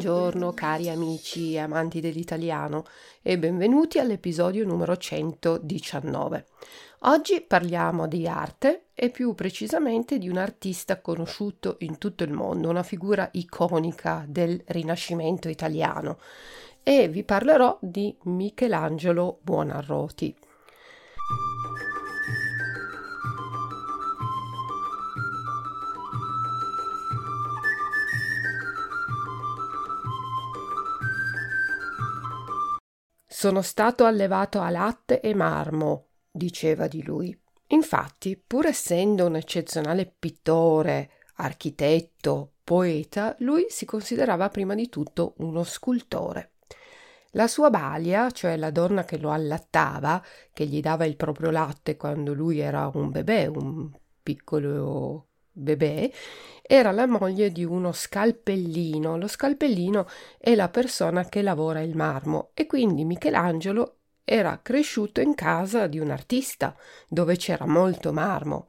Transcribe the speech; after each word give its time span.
Buongiorno 0.00 0.54
cari 0.54 0.88
amici 0.88 1.52
e 1.52 1.58
amanti 1.58 2.00
dell'italiano 2.00 2.84
e 3.20 3.38
benvenuti 3.38 3.98
all'episodio 3.98 4.64
numero 4.64 4.96
119. 4.96 6.46
Oggi 7.00 7.42
parliamo 7.42 8.08
di 8.08 8.26
arte 8.26 8.84
e 8.94 9.10
più 9.10 9.34
precisamente 9.34 10.16
di 10.16 10.30
un 10.30 10.38
artista 10.38 11.02
conosciuto 11.02 11.76
in 11.80 11.98
tutto 11.98 12.24
il 12.24 12.32
mondo, 12.32 12.70
una 12.70 12.82
figura 12.82 13.28
iconica 13.32 14.24
del 14.26 14.58
Rinascimento 14.68 15.50
italiano 15.50 16.16
e 16.82 17.08
vi 17.08 17.22
parlerò 17.22 17.76
di 17.82 18.16
Michelangelo 18.22 19.40
Buonarroti. 19.42 20.34
Sono 33.40 33.62
stato 33.62 34.04
allevato 34.04 34.60
a 34.60 34.68
latte 34.68 35.20
e 35.20 35.34
marmo, 35.34 36.08
diceva 36.30 36.88
di 36.88 37.02
lui. 37.02 37.34
Infatti, 37.68 38.36
pur 38.36 38.66
essendo 38.66 39.24
un 39.24 39.34
eccezionale 39.34 40.14
pittore, 40.18 41.08
architetto, 41.36 42.56
poeta, 42.62 43.34
lui 43.38 43.64
si 43.70 43.86
considerava 43.86 44.50
prima 44.50 44.74
di 44.74 44.90
tutto 44.90 45.36
uno 45.38 45.62
scultore. 45.62 46.56
La 47.30 47.48
sua 47.48 47.70
balia, 47.70 48.30
cioè 48.30 48.58
la 48.58 48.70
donna 48.70 49.04
che 49.04 49.16
lo 49.16 49.30
allattava, 49.30 50.22
che 50.52 50.66
gli 50.66 50.82
dava 50.82 51.06
il 51.06 51.16
proprio 51.16 51.48
latte 51.48 51.96
quando 51.96 52.34
lui 52.34 52.58
era 52.58 52.90
un 52.92 53.08
bebè, 53.08 53.46
un 53.46 53.90
piccolo 54.22 55.29
bebè, 55.52 56.10
era 56.62 56.92
la 56.92 57.06
moglie 57.06 57.50
di 57.50 57.64
uno 57.64 57.92
scalpellino. 57.92 59.16
Lo 59.16 59.26
scalpellino 59.26 60.06
è 60.38 60.54
la 60.54 60.68
persona 60.68 61.28
che 61.28 61.42
lavora 61.42 61.80
il 61.80 61.96
marmo 61.96 62.50
e 62.54 62.66
quindi 62.66 63.04
Michelangelo 63.04 63.96
era 64.24 64.60
cresciuto 64.62 65.20
in 65.20 65.34
casa 65.34 65.88
di 65.88 65.98
un 65.98 66.10
artista 66.10 66.76
dove 67.08 67.36
c'era 67.36 67.66
molto 67.66 68.12
marmo. 68.12 68.68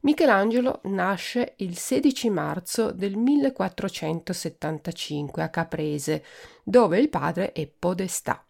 Michelangelo 0.00 0.80
nasce 0.84 1.54
il 1.58 1.78
16 1.78 2.28
marzo 2.28 2.90
del 2.90 3.16
1475 3.16 5.42
a 5.42 5.48
Caprese, 5.48 6.24
dove 6.64 6.98
il 6.98 7.08
padre 7.08 7.52
è 7.52 7.66
podestà. 7.66 8.44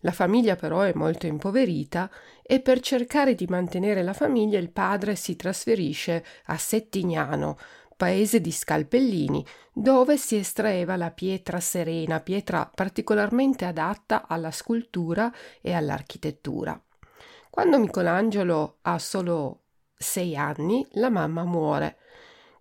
La 0.00 0.12
famiglia 0.12 0.56
però 0.56 0.80
è 0.80 0.92
molto 0.94 1.26
impoverita 1.26 2.10
e 2.42 2.60
per 2.60 2.80
cercare 2.80 3.34
di 3.34 3.46
mantenere 3.48 4.02
la 4.02 4.12
famiglia 4.12 4.58
il 4.58 4.70
padre 4.70 5.16
si 5.16 5.36
trasferisce 5.36 6.24
a 6.46 6.56
Settignano, 6.56 7.56
paese 7.96 8.40
di 8.40 8.52
Scalpellini, 8.52 9.44
dove 9.72 10.16
si 10.16 10.36
estraeva 10.36 10.96
la 10.96 11.10
pietra 11.10 11.60
serena, 11.60 12.20
pietra 12.20 12.70
particolarmente 12.72 13.64
adatta 13.64 14.26
alla 14.26 14.50
scultura 14.50 15.32
e 15.60 15.72
all'architettura. 15.72 16.80
Quando 17.50 17.78
Michelangelo 17.78 18.78
ha 18.82 18.98
solo 18.98 19.62
sei 19.96 20.36
anni, 20.36 20.86
la 20.92 21.08
mamma 21.08 21.44
muore 21.44 21.96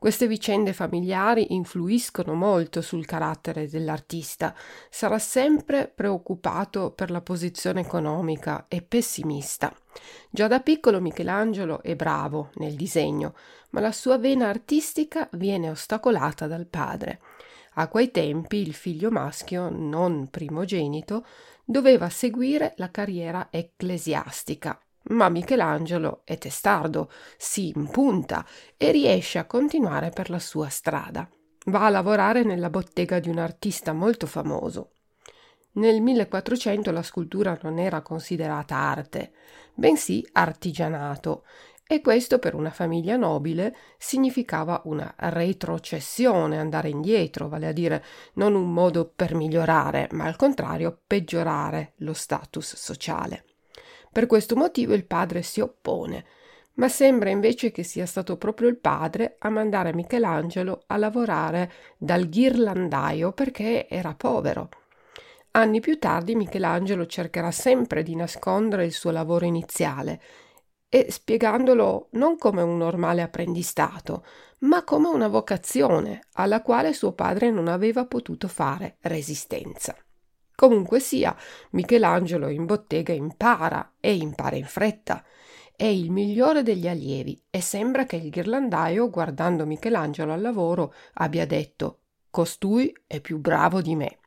queste 0.05 0.27
vicende 0.27 0.71
familiari 0.71 1.55
influiscono 1.55 2.35
molto 2.35 2.81
sul 2.81 3.07
carattere 3.07 3.67
dell'artista. 3.67 4.53
Sarà 4.87 5.17
sempre 5.17 5.87
preoccupato 5.87 6.91
per 6.91 7.09
la 7.09 7.21
posizione 7.21 7.81
economica 7.81 8.65
e 8.67 8.83
pessimista. 8.83 9.75
Già 10.29 10.47
da 10.47 10.59
piccolo 10.59 11.01
Michelangelo 11.01 11.81
è 11.81 11.95
bravo 11.95 12.51
nel 12.57 12.75
disegno, 12.75 13.33
ma 13.71 13.79
la 13.79 13.91
sua 13.91 14.19
vena 14.19 14.47
artistica 14.47 15.27
viene 15.31 15.71
ostacolata 15.71 16.45
dal 16.45 16.67
padre. 16.67 17.19
A 17.77 17.87
quei 17.87 18.11
tempi 18.11 18.57
il 18.57 18.75
figlio 18.75 19.09
maschio, 19.09 19.69
non 19.71 20.27
primogenito, 20.29 21.25
doveva 21.63 22.09
seguire 22.09 22.75
la 22.77 22.91
carriera 22.91 23.47
ecclesiastica 23.49 24.79
ma 25.09 25.29
Michelangelo 25.29 26.21
è 26.23 26.37
testardo, 26.37 27.11
si 27.37 27.71
impunta 27.75 28.45
e 28.77 28.91
riesce 28.91 29.37
a 29.37 29.45
continuare 29.45 30.09
per 30.09 30.29
la 30.29 30.39
sua 30.39 30.69
strada. 30.69 31.29
Va 31.67 31.85
a 31.85 31.89
lavorare 31.89 32.43
nella 32.43 32.69
bottega 32.69 33.19
di 33.19 33.29
un 33.29 33.37
artista 33.37 33.93
molto 33.93 34.27
famoso. 34.27 34.91
Nel 35.73 36.01
1400 36.01 36.91
la 36.91 37.01
scultura 37.01 37.57
non 37.63 37.79
era 37.79 38.01
considerata 38.01 38.75
arte, 38.75 39.33
bensì 39.73 40.25
artigianato, 40.31 41.43
e 41.87 42.01
questo 42.01 42.39
per 42.39 42.55
una 42.55 42.71
famiglia 42.71 43.15
nobile 43.15 43.75
significava 43.97 44.81
una 44.85 45.13
retrocessione, 45.17 46.57
andare 46.57 46.89
indietro, 46.89 47.47
vale 47.47 47.67
a 47.67 47.71
dire 47.71 48.03
non 48.33 48.55
un 48.55 48.73
modo 48.73 49.11
per 49.13 49.35
migliorare, 49.35 50.07
ma 50.11 50.25
al 50.25 50.35
contrario 50.35 50.99
peggiorare 51.05 51.93
lo 51.97 52.13
status 52.13 52.75
sociale. 52.75 53.45
Per 54.15 54.27
questo 54.27 54.55
motivo 54.55 54.93
il 54.93 55.05
padre 55.05 55.41
si 55.41 55.59
oppone, 55.59 56.23
ma 56.75 56.87
sembra 56.87 57.29
invece 57.31 57.71
che 57.71 57.83
sia 57.83 58.05
stato 58.05 58.37
proprio 58.37 58.69
il 58.69 58.77
padre 58.77 59.35
a 59.39 59.49
mandare 59.49 59.93
Michelangelo 59.93 60.83
a 60.87 60.95
lavorare 60.95 61.69
dal 61.97 62.29
ghirlandaio 62.29 63.33
perché 63.33 63.89
era 63.89 64.15
povero. 64.15 64.69
Anni 65.51 65.81
più 65.81 65.99
tardi 65.99 66.33
Michelangelo 66.33 67.05
cercherà 67.07 67.51
sempre 67.51 68.03
di 68.03 68.15
nascondere 68.15 68.85
il 68.85 68.93
suo 68.93 69.11
lavoro 69.11 69.43
iniziale 69.43 70.21
e 70.87 71.07
spiegandolo 71.11 72.07
non 72.11 72.37
come 72.37 72.61
un 72.61 72.77
normale 72.77 73.21
apprendistato, 73.21 74.25
ma 74.59 74.85
come 74.85 75.09
una 75.09 75.27
vocazione 75.27 76.21
alla 76.35 76.61
quale 76.61 76.93
suo 76.93 77.11
padre 77.11 77.51
non 77.51 77.67
aveva 77.67 78.05
potuto 78.05 78.47
fare 78.47 78.95
resistenza. 79.01 79.93
Comunque 80.55 80.99
sia, 80.99 81.35
Michelangelo 81.71 82.47
in 82.47 82.65
bottega 82.65 83.13
impara 83.13 83.95
e 83.99 84.15
impara 84.15 84.55
in 84.55 84.65
fretta. 84.65 85.23
È 85.75 85.83
il 85.83 86.09
migliore 86.09 86.63
degli 86.63 86.87
allievi 86.87 87.41
e 87.49 87.59
sembra 87.59 88.05
che 88.05 88.15
il 88.15 88.29
ghirlandaio, 88.29 89.09
guardando 89.09 89.65
Michelangelo 89.65 90.31
al 90.31 90.41
lavoro, 90.41 90.93
abbia 91.15 91.45
detto 91.45 91.99
Costui 92.29 92.93
è 93.05 93.19
più 93.19 93.39
bravo 93.39 93.81
di 93.81 93.95
me. 93.95 94.19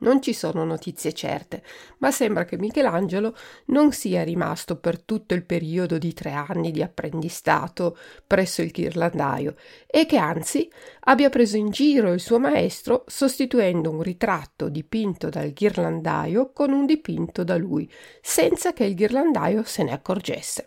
Non 0.00 0.22
ci 0.22 0.32
sono 0.32 0.64
notizie 0.64 1.12
certe, 1.12 1.62
ma 1.98 2.10
sembra 2.10 2.46
che 2.46 2.56
Michelangelo 2.56 3.36
non 3.66 3.92
sia 3.92 4.22
rimasto 4.22 4.76
per 4.76 5.02
tutto 5.02 5.34
il 5.34 5.44
periodo 5.44 5.98
di 5.98 6.14
tre 6.14 6.32
anni 6.32 6.70
di 6.70 6.82
apprendistato 6.82 7.98
presso 8.26 8.62
il 8.62 8.70
ghirlandaio 8.70 9.56
e 9.86 10.06
che 10.06 10.16
anzi 10.16 10.70
abbia 11.00 11.28
preso 11.28 11.58
in 11.58 11.68
giro 11.68 12.12
il 12.14 12.20
suo 12.20 12.38
maestro 12.38 13.04
sostituendo 13.06 13.90
un 13.90 14.00
ritratto 14.00 14.70
dipinto 14.70 15.28
dal 15.28 15.52
ghirlandaio 15.52 16.50
con 16.52 16.72
un 16.72 16.86
dipinto 16.86 17.44
da 17.44 17.56
lui, 17.56 17.90
senza 18.22 18.72
che 18.72 18.84
il 18.84 18.94
ghirlandaio 18.94 19.64
se 19.64 19.82
ne 19.82 19.92
accorgesse. 19.92 20.64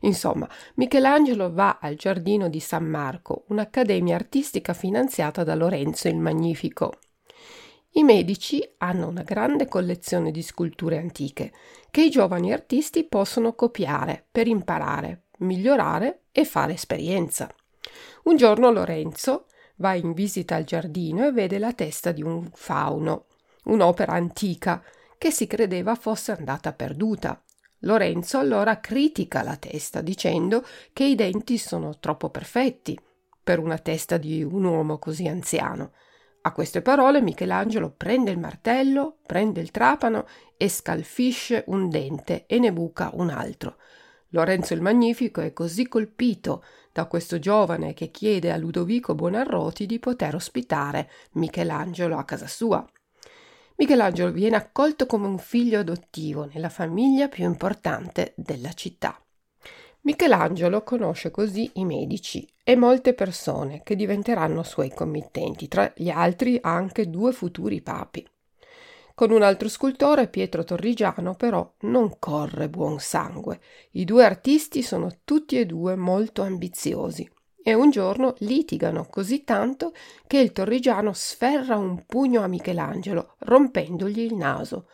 Insomma, 0.00 0.48
Michelangelo 0.74 1.52
va 1.52 1.78
al 1.80 1.94
giardino 1.94 2.48
di 2.48 2.60
San 2.60 2.84
Marco, 2.84 3.44
un'accademia 3.48 4.16
artistica 4.16 4.74
finanziata 4.74 5.44
da 5.44 5.54
Lorenzo 5.54 6.08
il 6.08 6.16
Magnifico. 6.16 6.98
I 7.96 8.02
medici 8.02 8.62
hanno 8.76 9.08
una 9.08 9.22
grande 9.22 9.66
collezione 9.68 10.30
di 10.30 10.42
sculture 10.42 10.98
antiche 10.98 11.50
che 11.90 12.02
i 12.02 12.10
giovani 12.10 12.52
artisti 12.52 13.04
possono 13.04 13.54
copiare 13.54 14.22
per 14.30 14.46
imparare, 14.46 15.28
migliorare 15.38 16.24
e 16.30 16.44
fare 16.44 16.74
esperienza. 16.74 17.48
Un 18.24 18.36
giorno 18.36 18.70
Lorenzo 18.70 19.46
va 19.76 19.94
in 19.94 20.12
visita 20.12 20.56
al 20.56 20.64
giardino 20.64 21.26
e 21.26 21.32
vede 21.32 21.58
la 21.58 21.72
testa 21.72 22.12
di 22.12 22.22
un 22.22 22.50
fauno, 22.52 23.28
un'opera 23.64 24.12
antica 24.12 24.84
che 25.16 25.30
si 25.30 25.46
credeva 25.46 25.94
fosse 25.94 26.32
andata 26.32 26.74
perduta. 26.74 27.42
Lorenzo 27.78 28.36
allora 28.36 28.78
critica 28.78 29.42
la 29.42 29.56
testa 29.56 30.02
dicendo 30.02 30.62
che 30.92 31.04
i 31.04 31.14
denti 31.14 31.56
sono 31.56 31.98
troppo 31.98 32.28
perfetti 32.28 32.98
per 33.42 33.58
una 33.58 33.78
testa 33.78 34.18
di 34.18 34.42
un 34.42 34.64
uomo 34.64 34.98
così 34.98 35.26
anziano 35.26 35.92
a 36.46 36.52
queste 36.52 36.80
parole 36.80 37.20
Michelangelo 37.20 37.90
prende 37.90 38.30
il 38.30 38.38
martello, 38.38 39.16
prende 39.26 39.60
il 39.60 39.72
trapano 39.72 40.26
e 40.56 40.68
scalfisce 40.68 41.64
un 41.66 41.88
dente 41.88 42.46
e 42.46 42.60
ne 42.60 42.72
buca 42.72 43.10
un 43.14 43.30
altro. 43.30 43.78
Lorenzo 44.28 44.72
il 44.72 44.80
Magnifico 44.80 45.40
è 45.40 45.52
così 45.52 45.88
colpito 45.88 46.62
da 46.92 47.06
questo 47.06 47.40
giovane 47.40 47.94
che 47.94 48.12
chiede 48.12 48.52
a 48.52 48.56
Ludovico 48.56 49.16
Buonarroti 49.16 49.86
di 49.86 49.98
poter 49.98 50.36
ospitare 50.36 51.10
Michelangelo 51.32 52.16
a 52.16 52.24
casa 52.24 52.46
sua. 52.46 52.86
Michelangelo 53.78 54.30
viene 54.30 54.54
accolto 54.54 55.06
come 55.06 55.26
un 55.26 55.38
figlio 55.38 55.80
adottivo 55.80 56.44
nella 56.44 56.68
famiglia 56.68 57.26
più 57.26 57.44
importante 57.44 58.34
della 58.36 58.72
città. 58.72 59.20
Michelangelo 60.06 60.84
conosce 60.84 61.32
così 61.32 61.68
i 61.74 61.84
medici 61.84 62.48
e 62.62 62.76
molte 62.76 63.12
persone 63.12 63.82
che 63.82 63.96
diventeranno 63.96 64.62
suoi 64.62 64.94
committenti, 64.94 65.66
tra 65.66 65.92
gli 65.96 66.10
altri 66.10 66.60
anche 66.62 67.10
due 67.10 67.32
futuri 67.32 67.82
papi. 67.82 68.24
Con 69.16 69.32
un 69.32 69.42
altro 69.42 69.68
scultore, 69.68 70.28
Pietro 70.28 70.62
Torrigiano, 70.62 71.34
però 71.34 71.68
non 71.80 72.20
corre 72.20 72.68
buon 72.68 73.00
sangue. 73.00 73.58
I 73.92 74.04
due 74.04 74.24
artisti 74.24 74.80
sono 74.80 75.10
tutti 75.24 75.58
e 75.58 75.66
due 75.66 75.96
molto 75.96 76.42
ambiziosi. 76.42 77.28
e 77.64 77.74
un 77.74 77.90
giorno 77.90 78.36
litigano 78.38 79.08
così 79.10 79.42
tanto 79.42 79.92
che 80.28 80.38
il 80.38 80.52
torrigiano 80.52 81.12
sferra 81.12 81.76
un 81.76 82.04
pugno 82.06 82.42
a 82.42 82.46
Michelangelo, 82.46 83.34
rompendogli 83.38 84.20
il 84.20 84.36
naso. 84.36 84.86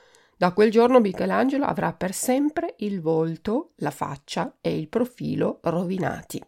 Da 0.42 0.50
quel 0.50 0.72
giorno 0.72 0.98
Michelangelo 0.98 1.66
avrà 1.66 1.92
per 1.92 2.12
sempre 2.12 2.74
il 2.78 3.00
volto, 3.00 3.74
la 3.76 3.92
faccia 3.92 4.56
e 4.60 4.76
il 4.76 4.88
profilo 4.88 5.60
rovinati. 5.62 6.42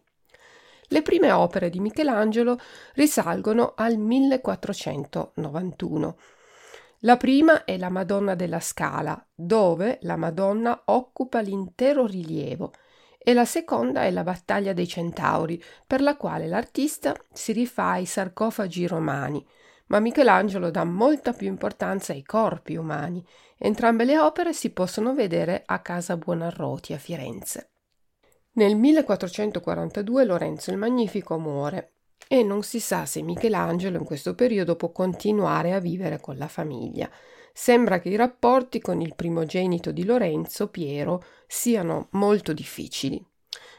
Le 0.87 1.01
prime 1.01 1.31
opere 1.31 1.69
di 1.69 1.79
Michelangelo 1.79 2.59
risalgono 2.95 3.71
al 3.73 3.95
1491. 3.95 6.17
La 6.99 7.15
prima 7.15 7.63
è 7.63 7.77
la 7.77 7.87
Madonna 7.87 8.35
della 8.35 8.59
Scala, 8.59 9.25
dove 9.33 9.99
la 10.01 10.17
Madonna 10.17 10.81
occupa 10.87 11.39
l'intero 11.39 12.05
rilievo, 12.05 12.73
e 13.17 13.33
la 13.33 13.45
seconda 13.45 14.03
è 14.03 14.11
la 14.11 14.23
Battaglia 14.23 14.73
dei 14.73 14.89
Centauri, 14.89 15.63
per 15.87 16.01
la 16.01 16.17
quale 16.17 16.47
l'artista 16.47 17.15
si 17.31 17.53
rifà 17.53 17.91
ai 17.91 18.05
sarcofagi 18.05 18.87
romani, 18.87 19.47
ma 19.87 19.99
Michelangelo 19.99 20.71
dà 20.71 20.83
molta 20.83 21.31
più 21.31 21.47
importanza 21.47 22.11
ai 22.11 22.23
corpi 22.23 22.75
umani. 22.75 23.23
Entrambe 23.57 24.03
le 24.03 24.19
opere 24.19 24.51
si 24.51 24.71
possono 24.71 25.13
vedere 25.13 25.63
a 25.65 25.79
Casa 25.79 26.17
Buonarroti 26.17 26.91
a 26.91 26.97
Firenze. 26.97 27.69
Nel 28.53 28.75
1442 28.75 30.25
Lorenzo 30.25 30.71
il 30.71 30.77
Magnifico 30.77 31.37
muore 31.37 31.93
e 32.27 32.43
non 32.43 32.63
si 32.63 32.81
sa 32.81 33.05
se 33.05 33.21
Michelangelo 33.21 33.97
in 33.97 34.03
questo 34.03 34.35
periodo 34.35 34.75
può 34.75 34.91
continuare 34.91 35.73
a 35.73 35.79
vivere 35.79 36.19
con 36.19 36.37
la 36.37 36.49
famiglia. 36.49 37.09
Sembra 37.53 37.99
che 37.99 38.09
i 38.09 38.17
rapporti 38.17 38.81
con 38.81 38.99
il 38.99 39.15
primogenito 39.15 39.91
di 39.91 40.03
Lorenzo, 40.03 40.67
Piero, 40.67 41.23
siano 41.47 42.09
molto 42.11 42.51
difficili. 42.51 43.25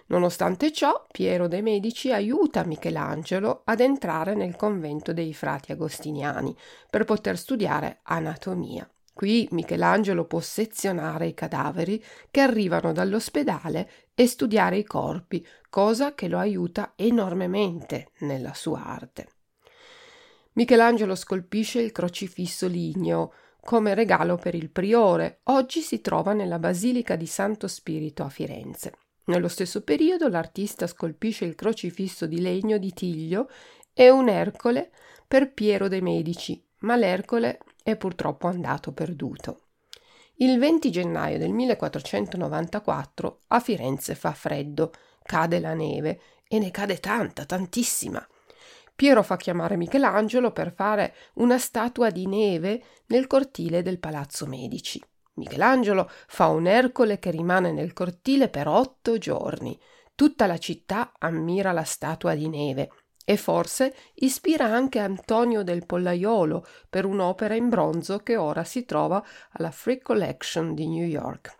Nonostante 0.06 0.72
ciò, 0.72 1.04
Piero 1.10 1.48
de' 1.48 1.60
Medici 1.60 2.12
aiuta 2.12 2.64
Michelangelo 2.64 3.60
ad 3.64 3.80
entrare 3.80 4.34
nel 4.34 4.56
convento 4.56 5.12
dei 5.12 5.34
frati 5.34 5.72
agostiniani 5.72 6.56
per 6.88 7.04
poter 7.04 7.36
studiare 7.36 7.98
anatomia. 8.04 8.88
Qui 9.16 9.48
Michelangelo 9.52 10.26
può 10.26 10.40
sezionare 10.40 11.28
i 11.28 11.32
cadaveri 11.32 12.04
che 12.30 12.40
arrivano 12.40 12.92
dall'ospedale 12.92 13.90
e 14.14 14.26
studiare 14.26 14.76
i 14.76 14.84
corpi, 14.84 15.42
cosa 15.70 16.14
che 16.14 16.28
lo 16.28 16.36
aiuta 16.36 16.92
enormemente 16.96 18.10
nella 18.18 18.52
sua 18.52 18.84
arte. 18.84 19.28
Michelangelo 20.52 21.14
scolpisce 21.14 21.80
il 21.80 21.92
crocifisso 21.92 22.66
ligneo 22.66 23.32
come 23.62 23.94
regalo 23.94 24.36
per 24.36 24.54
il 24.54 24.68
priore. 24.68 25.40
Oggi 25.44 25.80
si 25.80 26.02
trova 26.02 26.34
nella 26.34 26.58
Basilica 26.58 27.16
di 27.16 27.26
Santo 27.26 27.68
Spirito 27.68 28.22
a 28.22 28.28
Firenze. 28.28 28.98
Nello 29.28 29.48
stesso 29.48 29.80
periodo 29.80 30.28
l'artista 30.28 30.86
scolpisce 30.86 31.46
il 31.46 31.54
crocifisso 31.54 32.26
di 32.26 32.42
legno 32.42 32.76
di 32.76 32.92
Tiglio 32.92 33.48
e 33.94 34.10
un 34.10 34.28
Ercole 34.28 34.90
per 35.26 35.54
Piero 35.54 35.88
de' 35.88 36.02
Medici, 36.02 36.62
ma 36.80 36.96
l'Ercole 36.96 37.60
è 37.86 37.94
purtroppo 37.94 38.48
andato 38.48 38.90
perduto. 38.90 39.60
Il 40.38 40.58
20 40.58 40.90
gennaio 40.90 41.38
del 41.38 41.52
1494 41.52 43.42
a 43.46 43.60
Firenze 43.60 44.16
fa 44.16 44.32
freddo, 44.32 44.90
cade 45.22 45.60
la 45.60 45.72
neve 45.72 46.20
e 46.48 46.58
ne 46.58 46.72
cade 46.72 46.98
tanta, 46.98 47.44
tantissima. 47.44 48.26
Piero 48.96 49.22
fa 49.22 49.36
chiamare 49.36 49.76
Michelangelo 49.76 50.50
per 50.50 50.72
fare 50.74 51.14
una 51.34 51.58
statua 51.58 52.10
di 52.10 52.26
neve 52.26 52.82
nel 53.06 53.28
cortile 53.28 53.82
del 53.82 54.00
Palazzo 54.00 54.46
Medici. 54.46 55.00
Michelangelo 55.34 56.10
fa 56.26 56.48
un 56.48 56.66
Ercole 56.66 57.20
che 57.20 57.30
rimane 57.30 57.70
nel 57.70 57.92
cortile 57.92 58.48
per 58.48 58.66
otto 58.66 59.16
giorni. 59.16 59.78
Tutta 60.16 60.46
la 60.46 60.58
città 60.58 61.12
ammira 61.18 61.70
la 61.70 61.84
statua 61.84 62.34
di 62.34 62.48
neve 62.48 62.90
e 63.28 63.36
forse 63.36 63.92
ispira 64.14 64.66
anche 64.66 65.00
Antonio 65.00 65.64
del 65.64 65.84
Pollaiolo 65.84 66.64
per 66.88 67.04
un'opera 67.04 67.56
in 67.56 67.68
bronzo 67.68 68.20
che 68.20 68.36
ora 68.36 68.62
si 68.62 68.84
trova 68.84 69.22
alla 69.50 69.72
Free 69.72 70.00
Collection 70.00 70.74
di 70.74 70.86
New 70.86 71.04
York. 71.04 71.56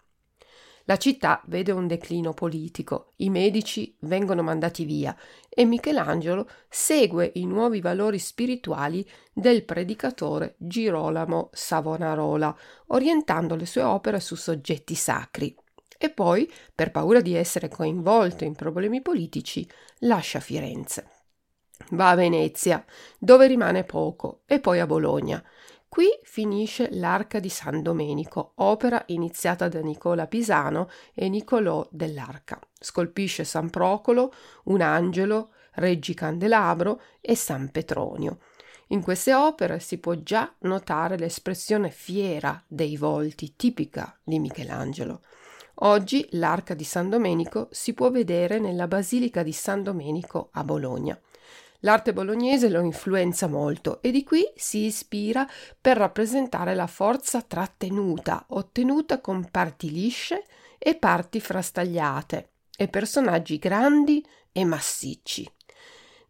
La 0.84 0.96
città 0.96 1.42
vede 1.46 1.72
un 1.72 1.88
declino 1.88 2.32
politico, 2.32 3.14
i 3.16 3.30
medici 3.30 3.96
vengono 4.02 4.44
mandati 4.44 4.84
via 4.84 5.16
e 5.48 5.64
Michelangelo 5.64 6.48
segue 6.68 7.32
i 7.34 7.46
nuovi 7.46 7.80
valori 7.80 8.20
spirituali 8.20 9.04
del 9.32 9.64
predicatore 9.64 10.54
Girolamo 10.58 11.50
Savonarola, 11.52 12.56
orientando 12.86 13.56
le 13.56 13.66
sue 13.66 13.82
opere 13.82 14.20
su 14.20 14.36
soggetti 14.36 14.94
sacri. 14.94 15.52
E 15.98 16.10
poi, 16.10 16.48
per 16.72 16.92
paura 16.92 17.20
di 17.20 17.34
essere 17.34 17.66
coinvolto 17.68 18.44
in 18.44 18.54
problemi 18.54 19.02
politici, 19.02 19.68
lascia 20.00 20.38
Firenze. 20.38 21.15
Va 21.90 22.10
a 22.10 22.14
Venezia, 22.14 22.84
dove 23.18 23.46
rimane 23.46 23.84
poco, 23.84 24.40
e 24.46 24.60
poi 24.60 24.80
a 24.80 24.86
Bologna. 24.86 25.42
Qui 25.88 26.08
finisce 26.24 26.88
l'Arca 26.90 27.38
di 27.38 27.48
San 27.48 27.80
Domenico, 27.80 28.52
opera 28.56 29.02
iniziata 29.06 29.68
da 29.68 29.80
Nicola 29.80 30.26
Pisano 30.26 30.90
e 31.14 31.28
Niccolò 31.28 31.86
dell'Arca. 31.90 32.58
Scolpisce 32.78 33.44
San 33.44 33.70
Procolo, 33.70 34.32
un 34.64 34.80
angelo, 34.80 35.50
Reggi 35.74 36.12
Candelabro 36.12 37.00
e 37.20 37.34
San 37.34 37.70
Petronio. 37.70 38.38
In 38.88 39.02
queste 39.02 39.34
opere 39.34 39.78
si 39.80 39.98
può 39.98 40.14
già 40.14 40.52
notare 40.60 41.16
l'espressione 41.16 41.90
fiera 41.90 42.62
dei 42.66 42.96
volti 42.96 43.54
tipica 43.56 44.18
di 44.22 44.38
Michelangelo. 44.38 45.22
Oggi 45.80 46.26
l'Arca 46.32 46.74
di 46.74 46.84
San 46.84 47.08
Domenico 47.10 47.68
si 47.70 47.94
può 47.94 48.10
vedere 48.10 48.58
nella 48.58 48.86
Basilica 48.86 49.42
di 49.42 49.52
San 49.52 49.82
Domenico 49.82 50.48
a 50.52 50.64
Bologna. 50.64 51.18
L'arte 51.86 52.12
bolognese 52.12 52.68
lo 52.68 52.80
influenza 52.80 53.46
molto 53.46 54.02
e 54.02 54.10
di 54.10 54.24
qui 54.24 54.44
si 54.56 54.86
ispira 54.86 55.48
per 55.80 55.96
rappresentare 55.96 56.74
la 56.74 56.88
forza 56.88 57.42
trattenuta, 57.42 58.46
ottenuta 58.48 59.20
con 59.20 59.48
parti 59.52 59.92
lisce 59.92 60.46
e 60.78 60.96
parti 60.96 61.38
frastagliate 61.38 62.50
e 62.76 62.88
personaggi 62.88 63.58
grandi 63.58 64.26
e 64.50 64.64
massicci. 64.64 65.48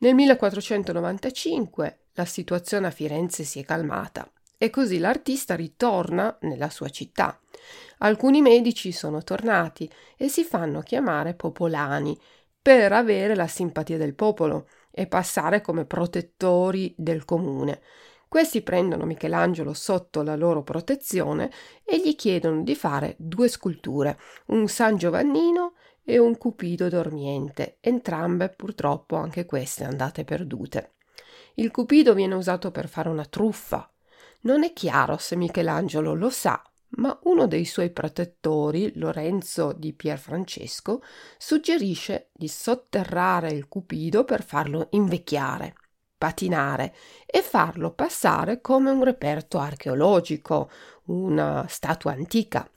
Nel 0.00 0.14
1495 0.14 2.00
la 2.12 2.26
situazione 2.26 2.88
a 2.88 2.91
Firenze 2.91 3.43
si 3.43 3.58
è 3.58 3.64
calmata 3.64 4.31
e 4.58 4.69
così 4.69 4.98
l'artista 4.98 5.55
ritorna 5.55 6.36
nella 6.43 6.69
sua 6.69 6.91
città. 6.91 7.41
Alcuni 8.01 8.43
medici 8.43 8.93
sono 8.93 9.22
tornati 9.22 9.91
e 10.19 10.29
si 10.29 10.44
fanno 10.44 10.82
chiamare 10.82 11.32
popolani 11.32 12.15
per 12.60 12.93
avere 12.93 13.34
la 13.34 13.46
simpatia 13.46 13.96
del 13.96 14.15
popolo 14.15 14.67
e 14.98 15.06
passare 15.06 15.60
come 15.60 15.84
protettori 15.84 16.94
del 16.96 17.26
comune. 17.26 17.82
Questi 18.26 18.62
prendono 18.62 19.05
Michelangelo 19.05 19.74
sotto 19.74 20.22
la 20.22 20.36
loro 20.36 20.62
protezione 20.62 21.53
e 21.84 22.00
gli 22.00 22.17
chiedono 22.17 22.62
di 22.62 22.74
fare 22.74 23.15
due 23.19 23.48
sculture, 23.48 24.19
un 24.46 24.67
San 24.69 24.96
Giovannino 24.96 25.74
e 26.03 26.17
un 26.17 26.38
Cupido 26.38 26.88
dormiente, 26.88 27.76
entrambe 27.81 28.48
purtroppo 28.48 29.17
anche 29.17 29.44
queste 29.44 29.84
andate 29.84 30.24
perdute. 30.24 30.94
Il 31.56 31.70
Cupido 31.70 32.15
viene 32.15 32.34
usato 32.34 32.70
per 32.70 32.88
fare 32.88 33.10
una 33.10 33.26
truffa. 33.26 33.93
Non 34.43 34.65
è 34.65 34.72
chiaro 34.72 35.19
se 35.19 35.36
Michelangelo 35.36 36.15
lo 36.15 36.31
sa 36.31 36.62
ma 36.96 37.19
uno 37.24 37.46
dei 37.46 37.65
suoi 37.65 37.91
protettori, 37.91 38.93
Lorenzo 38.96 39.72
di 39.72 39.93
Pierfrancesco, 39.93 41.03
suggerisce 41.38 42.31
di 42.32 42.48
sotterrare 42.48 43.50
il 43.50 43.69
cupido 43.69 44.24
per 44.24 44.43
farlo 44.43 44.88
invecchiare, 44.91 45.74
patinare 46.17 46.94
e 47.26 47.43
farlo 47.43 47.93
passare 47.93 48.60
come 48.60 48.91
un 48.91 49.05
reperto 49.05 49.58
archeologico, 49.58 50.70
una 51.06 51.67
statua 51.69 52.12
antica. 52.12 52.69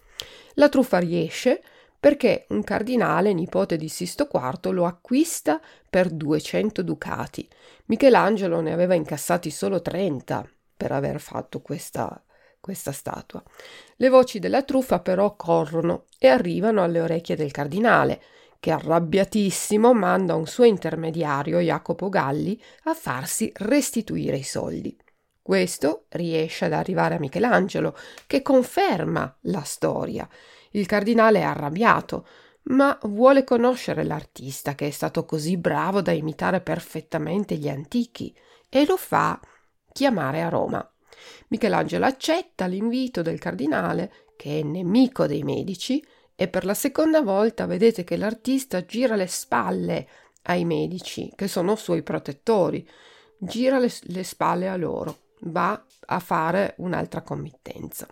La 0.56 0.70
truffa 0.70 1.00
riesce 1.00 1.62
perché 2.00 2.46
un 2.50 2.64
cardinale, 2.64 3.34
nipote 3.34 3.76
di 3.76 3.90
Sisto 3.90 4.30
IV, 4.32 4.72
lo 4.72 4.86
acquista 4.86 5.60
per 5.90 6.10
200 6.10 6.82
ducati. 6.82 7.48
Michelangelo 7.86 8.62
ne 8.62 8.72
aveva 8.72 8.94
incassati 8.94 9.50
solo 9.50 9.82
30 9.82 10.48
per 10.78 10.94
aver 10.94 11.20
fatto 11.20 11.62
questa 11.62 12.24
questa 12.60 12.92
statua. 12.92 13.44
Le 13.96 14.10
voci 14.10 14.40
della 14.40 14.64
truffa 14.64 15.00
però 15.00 15.36
corrono 15.36 16.06
e 16.18 16.28
arrivano 16.28 16.84
alle 16.84 17.02
orecchie 17.02 17.36
del 17.36 17.52
cardinale, 17.52 18.22
che 18.60 18.72
arrabbiatissimo 18.72 19.94
manda 19.94 20.36
un 20.36 20.46
suo 20.46 20.66
intermediario, 20.66 21.60
Jacopo 21.60 22.10
Galli, 22.10 22.62
a 22.84 22.94
farsi 22.94 23.52
restituire 23.56 24.38
i 24.38 24.44
soldi. 24.44 24.96
Questo 25.42 26.06
riesce 26.10 26.66
ad 26.66 26.74
arrivare 26.74 27.16
a 27.16 27.20
Michelangelo, 27.20 27.96
che 28.28 28.42
conferma 28.42 29.38
la 29.44 29.64
storia. 29.64 30.28
Il 30.72 30.86
cardinale 30.86 31.40
è 31.40 31.44
arrabbiato, 31.44 32.28
ma 32.64 32.96
vuole 33.04 33.44
conoscere 33.44 34.04
l'artista 34.04 34.76
che 34.76 34.88
è 34.88 34.92
stato 34.92 35.26
così 35.26 35.58
bravo 35.58 36.02
da 36.02 36.12
imitare 36.12 36.62
perfettamente 36.62 37.56
gli 37.56 37.70
antichi 37.70 38.36
e 38.70 38.86
lo 38.86 38.98
fa 38.98 39.40
chiamare 39.92 40.44
a 40.44 40.50
Roma. 40.50 40.88
Michelangelo 41.50 42.06
accetta 42.06 42.66
l'invito 42.66 43.22
del 43.22 43.40
cardinale, 43.40 44.12
che 44.36 44.60
è 44.60 44.64
nemico 44.64 45.28
dei 45.28 45.44
medici, 45.44 46.06
e 46.36 46.48
per 46.48 46.64
la 46.64 46.74
seconda 46.74 47.22
volta 47.22 47.66
vedete 47.66 48.04
che 48.04 48.16
l'artista 48.16 48.86
gira 48.86 49.16
le 49.16 49.28
spalle 49.28 50.08
ai 50.44 50.64
medici, 50.64 51.32
che 51.36 51.48
sono 51.48 51.76
suoi 51.76 52.02
protettori, 52.02 52.88
gira 53.38 53.78
le, 53.80 53.92
le 54.04 54.24
spalle 54.24 54.70
a 54.70 54.78
loro, 54.78 55.18
va 55.42 55.84
a 56.06 56.20
fare 56.20 56.76
un'altra 56.78 57.22
committenza. 57.22 58.08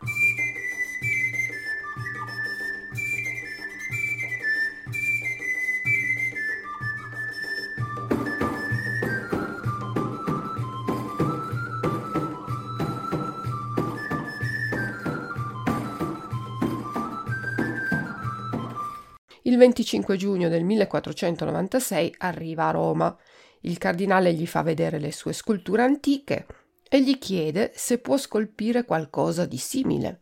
Il 19.48 19.56
25 19.56 20.18
giugno 20.18 20.50
del 20.50 20.66
1496 20.66 22.16
arriva 22.18 22.68
a 22.68 22.72
Roma. 22.72 23.18
Il 23.62 23.78
cardinale 23.78 24.34
gli 24.34 24.46
fa 24.46 24.62
vedere 24.62 25.00
le 25.00 25.14
sue 25.14 25.32
sculture 25.32 25.84
antiche 25.84 26.46
e 26.90 27.02
gli 27.02 27.18
chiede 27.18 27.72
se 27.74 28.00
può 28.00 28.18
scolpire 28.18 28.84
qualcosa 28.84 29.46
di 29.46 29.56
simile. 29.56 30.20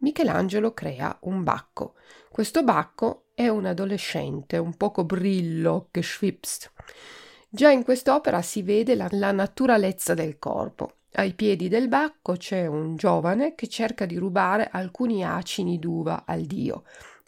Michelangelo 0.00 0.74
crea 0.74 1.16
un 1.22 1.42
bacco. 1.42 1.94
Questo 2.30 2.62
bacco 2.62 3.28
è 3.32 3.48
un 3.48 3.64
adolescente, 3.64 4.58
un 4.58 4.76
poco 4.76 5.04
brillo, 5.04 5.88
geschwipst. 5.90 6.72
Già 7.48 7.70
in 7.70 7.84
quest'opera 7.84 8.42
si 8.42 8.62
vede 8.62 8.94
la, 8.94 9.08
la 9.12 9.32
naturalezza 9.32 10.12
del 10.12 10.38
corpo. 10.38 10.96
Ai 11.12 11.32
piedi 11.32 11.68
del 11.68 11.88
bacco 11.88 12.34
c'è 12.34 12.66
un 12.66 12.96
giovane 12.96 13.54
che 13.54 13.66
cerca 13.68 14.04
di 14.04 14.16
rubare 14.16 14.68
alcuni 14.70 15.24
acini 15.24 15.78
d'uva 15.78 16.24
al 16.26 16.42
dio. 16.42 16.82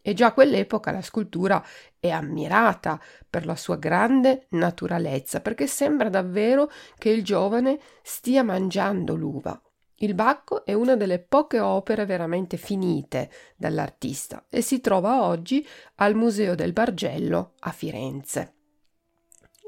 E 0.07 0.13
già 0.13 0.27
a 0.27 0.33
quell'epoca 0.35 0.91
la 0.91 1.01
scultura 1.01 1.65
è 1.99 2.11
ammirata 2.11 3.01
per 3.31 3.47
la 3.47 3.57
sua 3.57 3.77
grande 3.77 4.49
naturalezza, 4.51 5.41
perché 5.41 5.67
sembra 5.67 6.11
davvero 6.11 6.71
che 6.99 7.09
il 7.09 7.25
giovane 7.25 7.81
stia 8.03 8.43
mangiando 8.43 9.15
l'uva. 9.15 9.59
Il 9.97 10.13
Bacco 10.13 10.67
è 10.67 10.75
una 10.75 10.95
delle 10.95 11.21
poche 11.21 11.59
opere 11.59 12.05
veramente 12.05 12.59
finite 12.59 13.31
dall'artista 13.57 14.45
e 14.51 14.61
si 14.61 14.83
trova 14.83 15.23
oggi 15.23 15.67
al 15.95 16.15
Museo 16.15 16.55
del 16.55 16.75
Bargello 16.75 17.55
a 17.61 17.71
Firenze. 17.71 18.57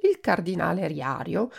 Il 0.03 0.21
cardinale 0.21 0.87
Riario 0.87 1.51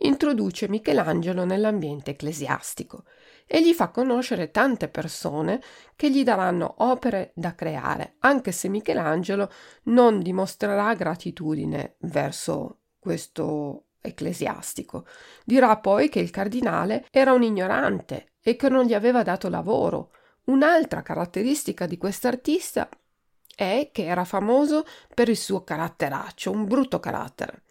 introduce 0.00 0.68
Michelangelo 0.68 1.44
nell'ambiente 1.44 2.10
ecclesiastico 2.10 3.04
e 3.46 3.62
gli 3.62 3.72
fa 3.72 3.88
conoscere 3.88 4.50
tante 4.50 4.88
persone 4.88 5.62
che 5.94 6.10
gli 6.10 6.24
daranno 6.24 6.74
opere 6.78 7.32
da 7.34 7.54
creare, 7.54 8.16
anche 8.20 8.52
se 8.52 8.68
Michelangelo 8.68 9.50
non 9.84 10.20
dimostrerà 10.20 10.94
gratitudine 10.94 11.96
verso 12.00 12.80
questo 12.98 13.84
ecclesiastico. 14.00 15.06
Dirà 15.44 15.76
poi 15.78 16.08
che 16.08 16.20
il 16.20 16.30
cardinale 16.30 17.06
era 17.10 17.32
un 17.32 17.42
ignorante 17.42 18.32
e 18.42 18.56
che 18.56 18.68
non 18.68 18.84
gli 18.84 18.94
aveva 18.94 19.22
dato 19.22 19.48
lavoro. 19.48 20.10
Un'altra 20.44 21.02
caratteristica 21.02 21.86
di 21.86 21.98
quest'artista 21.98 22.88
è 23.54 23.90
che 23.92 24.04
era 24.04 24.24
famoso 24.24 24.84
per 25.14 25.28
il 25.28 25.36
suo 25.36 25.64
caratteraccio, 25.64 26.50
un 26.50 26.66
brutto 26.66 27.00
carattere. 27.00 27.62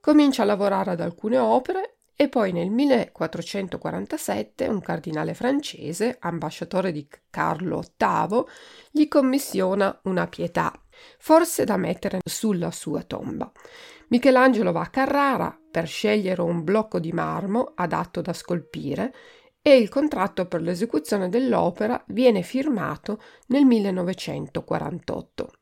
Comincia 0.00 0.42
a 0.42 0.46
lavorare 0.46 0.92
ad 0.92 1.00
alcune 1.00 1.38
opere 1.38 1.97
e 2.20 2.28
poi 2.28 2.50
nel 2.50 2.68
1447 2.68 4.66
un 4.66 4.80
cardinale 4.80 5.34
francese, 5.34 6.16
ambasciatore 6.18 6.90
di 6.90 7.06
Carlo 7.30 7.80
VIII, 7.96 8.44
gli 8.90 9.06
commissiona 9.06 9.96
una 10.02 10.26
pietà, 10.26 10.72
forse 11.16 11.62
da 11.62 11.76
mettere 11.76 12.18
sulla 12.24 12.72
sua 12.72 13.04
tomba. 13.04 13.48
Michelangelo 14.08 14.72
va 14.72 14.80
a 14.80 14.88
Carrara 14.90 15.56
per 15.70 15.86
scegliere 15.86 16.42
un 16.42 16.64
blocco 16.64 16.98
di 16.98 17.12
marmo 17.12 17.70
adatto 17.76 18.20
da 18.20 18.32
scolpire 18.32 19.14
e 19.62 19.76
il 19.76 19.88
contratto 19.88 20.46
per 20.46 20.60
l'esecuzione 20.60 21.28
dell'opera 21.28 22.02
viene 22.08 22.42
firmato 22.42 23.22
nel 23.46 23.64
1948. 23.64 25.52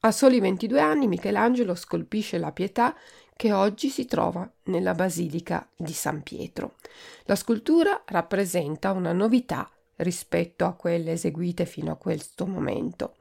A 0.00 0.12
soli 0.12 0.40
22 0.40 0.80
anni 0.80 1.08
Michelangelo 1.08 1.74
scolpisce 1.74 2.38
la 2.38 2.52
Pietà 2.52 2.94
che 3.36 3.52
oggi 3.52 3.90
si 3.90 4.06
trova 4.06 4.50
nella 4.64 4.94
Basilica 4.94 5.68
di 5.76 5.92
San 5.92 6.22
Pietro. 6.22 6.76
La 7.24 7.36
scultura 7.36 8.02
rappresenta 8.06 8.92
una 8.92 9.12
novità 9.12 9.70
rispetto 9.96 10.64
a 10.64 10.72
quelle 10.72 11.12
eseguite 11.12 11.66
fino 11.66 11.92
a 11.92 11.96
questo 11.96 12.46
momento. 12.46 13.16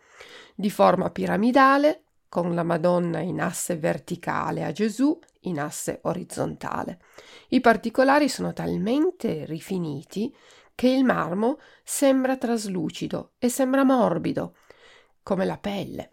Di 0.55 0.69
forma 0.69 1.09
piramidale, 1.09 2.03
con 2.29 2.55
la 2.55 2.63
Madonna 2.63 3.19
in 3.19 3.41
asse 3.41 3.77
verticale 3.77 4.63
a 4.63 4.71
Gesù 4.71 5.17
in 5.41 5.59
asse 5.59 5.99
orizzontale. 6.03 6.99
I 7.49 7.59
particolari 7.59 8.29
sono 8.29 8.53
talmente 8.53 9.45
rifiniti 9.45 10.33
che 10.73 10.89
il 10.89 11.03
marmo 11.03 11.59
sembra 11.83 12.37
traslucido 12.37 13.33
e 13.37 13.49
sembra 13.49 13.83
morbido, 13.83 14.55
come 15.23 15.45
la 15.45 15.57
pelle. 15.57 16.11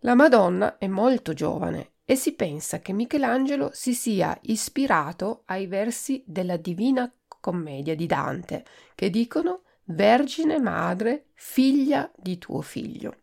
La 0.00 0.14
Madonna 0.14 0.78
è 0.78 0.86
molto 0.86 1.32
giovane 1.32 1.92
e 2.12 2.16
si 2.16 2.34
pensa 2.34 2.80
che 2.80 2.92
Michelangelo 2.92 3.70
si 3.72 3.94
sia 3.94 4.38
ispirato 4.42 5.44
ai 5.46 5.66
versi 5.66 6.22
della 6.26 6.58
Divina 6.58 7.10
Commedia 7.40 7.96
di 7.96 8.04
Dante, 8.04 8.66
che 8.94 9.08
dicono 9.08 9.62
Vergine 9.84 10.58
Madre, 10.58 11.28
figlia 11.32 12.12
di 12.14 12.36
tuo 12.36 12.60
figlio. 12.60 13.16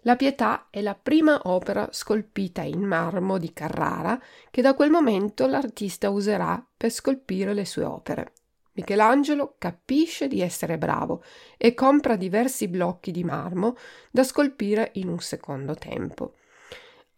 La 0.00 0.16
Pietà 0.16 0.66
è 0.70 0.80
la 0.80 0.96
prima 0.96 1.40
opera 1.44 1.88
scolpita 1.92 2.62
in 2.62 2.80
marmo 2.80 3.38
di 3.38 3.52
Carrara 3.52 4.20
che 4.50 4.60
da 4.60 4.74
quel 4.74 4.90
momento 4.90 5.46
l'artista 5.46 6.10
userà 6.10 6.60
per 6.76 6.90
scolpire 6.90 7.54
le 7.54 7.64
sue 7.64 7.84
opere. 7.84 8.32
Michelangelo 8.72 9.54
capisce 9.56 10.26
di 10.26 10.40
essere 10.40 10.78
bravo 10.78 11.22
e 11.56 11.74
compra 11.74 12.16
diversi 12.16 12.66
blocchi 12.66 13.12
di 13.12 13.22
marmo 13.22 13.76
da 14.10 14.24
scolpire 14.24 14.90
in 14.94 15.06
un 15.06 15.20
secondo 15.20 15.76
tempo 15.76 16.32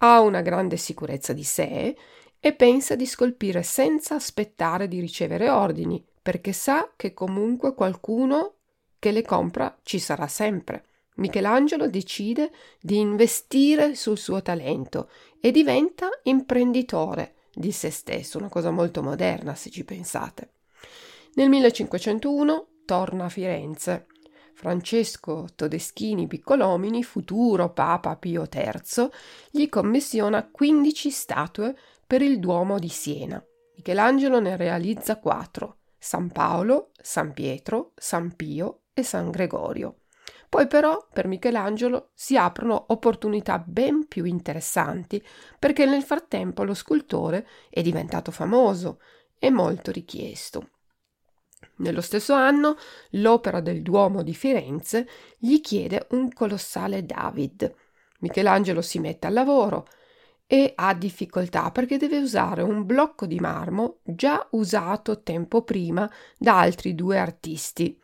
ha 0.03 0.21
una 0.21 0.41
grande 0.41 0.77
sicurezza 0.77 1.33
di 1.33 1.45
sé 1.45 1.97
e 2.39 2.55
pensa 2.55 2.95
di 2.95 3.07
scolpire 3.07 3.63
senza 3.63 4.15
aspettare 4.15 4.89
di 4.89 5.01
ricevere 5.01 5.51
ordini, 5.51 6.03
perché 6.23 6.53
sa 6.53 6.93
che 6.97 7.13
comunque 7.13 7.75
qualcuno 7.75 8.55
che 8.99 9.11
le 9.11 9.23
compra 9.23 9.79
ci 9.83 9.99
sarà 9.99 10.27
sempre. 10.27 10.85
Michelangelo 11.17 11.89
decide 11.89 12.51
di 12.81 12.99
investire 12.99 13.95
sul 13.95 14.17
suo 14.17 14.41
talento 14.41 15.11
e 15.39 15.51
diventa 15.51 16.09
imprenditore 16.23 17.35
di 17.53 17.73
se 17.73 17.91
stesso, 17.91 18.39
una 18.39 18.49
cosa 18.49 18.71
molto 18.71 19.03
moderna 19.03 19.55
se 19.55 19.71
ci 19.71 19.85
pensate. 19.85 20.53
Nel 21.35 21.49
1501 21.51 22.67
torna 22.87 23.27
a 23.27 23.29
Firenze 23.29 24.07
Francesco 24.61 25.47
Todeschini 25.55 26.27
Piccolomini, 26.27 27.03
futuro 27.03 27.73
Papa 27.73 28.17
Pio 28.17 28.47
III, 28.53 29.09
gli 29.51 29.71
commissiona 29.71 30.47
15 30.47 31.11
statue 31.11 31.75
per 32.07 32.21
il 32.21 32.39
Duomo 32.39 32.79
di 32.79 32.91
Siena. 32.91 33.43
Michelangelo 33.77 34.39
ne 34.39 34.59
realizza 34.59 35.19
quattro: 35.19 35.79
San 35.97 36.31
Paolo, 36.31 36.91
San 37.01 37.33
Pietro, 37.33 37.93
San 37.97 38.37
Pio 38.37 38.83
e 38.93 39.03
San 39.03 39.31
Gregorio. 39.31 40.01
Poi 40.51 40.67
però 40.67 41.09
per 41.11 41.27
Michelangelo 41.27 42.11
si 42.13 42.37
aprono 42.37 42.85
opportunità 42.89 43.59
ben 43.59 44.09
più 44.09 44.25
interessanti 44.25 45.25
perché 45.59 45.87
nel 45.87 46.03
frattempo 46.03 46.65
lo 46.65 46.75
scultore 46.75 47.49
è 47.71 47.81
diventato 47.81 48.31
famoso 48.31 49.01
e 49.39 49.49
molto 49.49 49.91
richiesto. 49.91 50.69
Nello 51.81 52.03
stesso 52.03 52.35
anno 52.35 52.77
l'Opera 53.13 53.61
del 53.61 53.81
Duomo 53.81 54.23
di 54.23 54.35
Firenze 54.35 55.09
gli 55.39 55.61
chiede 55.61 56.07
un 56.11 56.31
colossale 56.31 57.07
David. 57.07 57.75
Michelangelo 58.21 58.83
si 58.83 58.99
mette 58.99 59.27
al 59.27 59.33
lavoro 59.33 59.87
e 60.47 60.73
ha 60.75 60.93
difficoltà 60.95 61.71
perché 61.71 61.97
deve 61.97 62.19
usare 62.19 62.61
un 62.61 62.85
blocco 62.85 63.25
di 63.25 63.41
marmo 63.41 64.01
già 64.03 64.47
usato 64.51 65.23
tempo 65.23 65.63
prima 65.63 66.11
da 66.37 66.59
altri 66.59 66.95
due 66.95 67.19
artisti, 67.19 67.99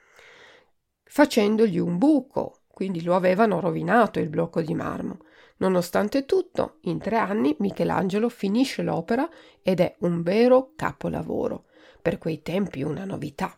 facendogli 1.04 1.78
un 1.78 1.98
buco, 1.98 2.60
quindi 2.68 3.02
lo 3.02 3.14
avevano 3.14 3.60
rovinato 3.60 4.20
il 4.20 4.30
blocco 4.30 4.62
di 4.62 4.74
marmo. 4.74 5.18
Nonostante 5.58 6.24
tutto, 6.24 6.78
in 6.82 6.98
tre 6.98 7.16
anni 7.16 7.54
Michelangelo 7.58 8.28
finisce 8.28 8.82
l'opera 8.82 9.28
ed 9.62 9.80
è 9.80 9.96
un 10.00 10.22
vero 10.22 10.72
capolavoro, 10.76 11.64
per 12.00 12.16
quei 12.18 12.40
tempi 12.42 12.82
una 12.82 13.04
novità. 13.04 13.56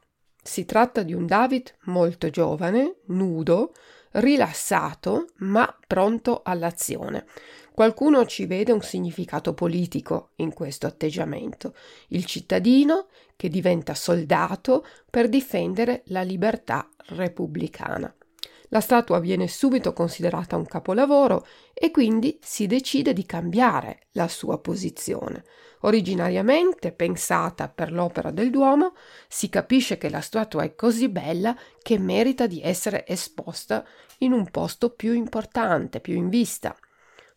Si 0.49 0.64
tratta 0.64 1.02
di 1.02 1.12
un 1.12 1.26
David 1.26 1.75
molto 1.83 2.31
giovane, 2.31 3.00
nudo, 3.09 3.75
rilassato, 4.12 5.26
ma 5.40 5.76
pronto 5.87 6.40
all'azione. 6.43 7.26
Qualcuno 7.71 8.25
ci 8.25 8.47
vede 8.47 8.73
un 8.73 8.81
significato 8.81 9.52
politico 9.52 10.31
in 10.37 10.55
questo 10.55 10.87
atteggiamento, 10.87 11.75
il 12.09 12.25
cittadino 12.25 13.09
che 13.37 13.50
diventa 13.50 13.93
soldato 13.93 14.87
per 15.11 15.28
difendere 15.28 16.00
la 16.07 16.23
libertà 16.23 16.88
repubblicana. 17.09 18.12
La 18.71 18.81
statua 18.81 19.19
viene 19.19 19.49
subito 19.49 19.93
considerata 19.93 20.57
un 20.57 20.67
capolavoro 20.67 21.47
e 21.73 21.91
quindi 21.91 22.39
si 22.43 22.67
decide 22.67 23.15
di 23.15 23.25
cambiare 23.25 24.09
la 24.13 24.29
sua 24.29 24.59
posizione. 24.59 25.45
Originariamente 25.81 26.93
pensata 26.93 27.69
per 27.69 27.93
l'opera 27.93 28.31
del 28.31 28.51
Duomo, 28.51 28.95
si 29.27 29.49
capisce 29.49 29.97
che 29.97 30.11
la 30.11 30.21
statua 30.21 30.65
è 30.65 30.75
così 30.75 31.09
bella 31.09 31.57
che 31.81 31.99
merita 31.99 32.47
di 32.47 32.61
essere 32.61 33.07
esposta 33.07 33.87
in 34.19 34.33
un 34.33 34.51
posto 34.51 34.91
più 34.91 35.15
importante, 35.15 36.01
più 36.01 36.15
in 36.15 36.29
vista. 36.29 36.77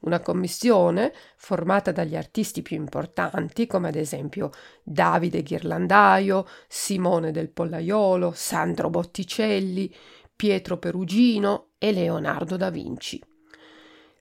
Una 0.01 0.19
commissione 0.19 1.13
formata 1.37 1.91
dagli 1.91 2.15
artisti 2.15 2.63
più 2.63 2.75
importanti, 2.75 3.67
come 3.67 3.89
ad 3.89 3.95
esempio 3.95 4.49
Davide 4.81 5.43
Ghirlandaio, 5.43 6.47
Simone 6.67 7.29
del 7.29 7.51
Pollaiolo, 7.51 8.31
Sandro 8.35 8.89
Botticelli, 8.89 9.93
Pietro 10.41 10.77
Perugino 10.77 11.67
e 11.77 11.91
Leonardo 11.91 12.57
da 12.57 12.71
Vinci. 12.71 13.23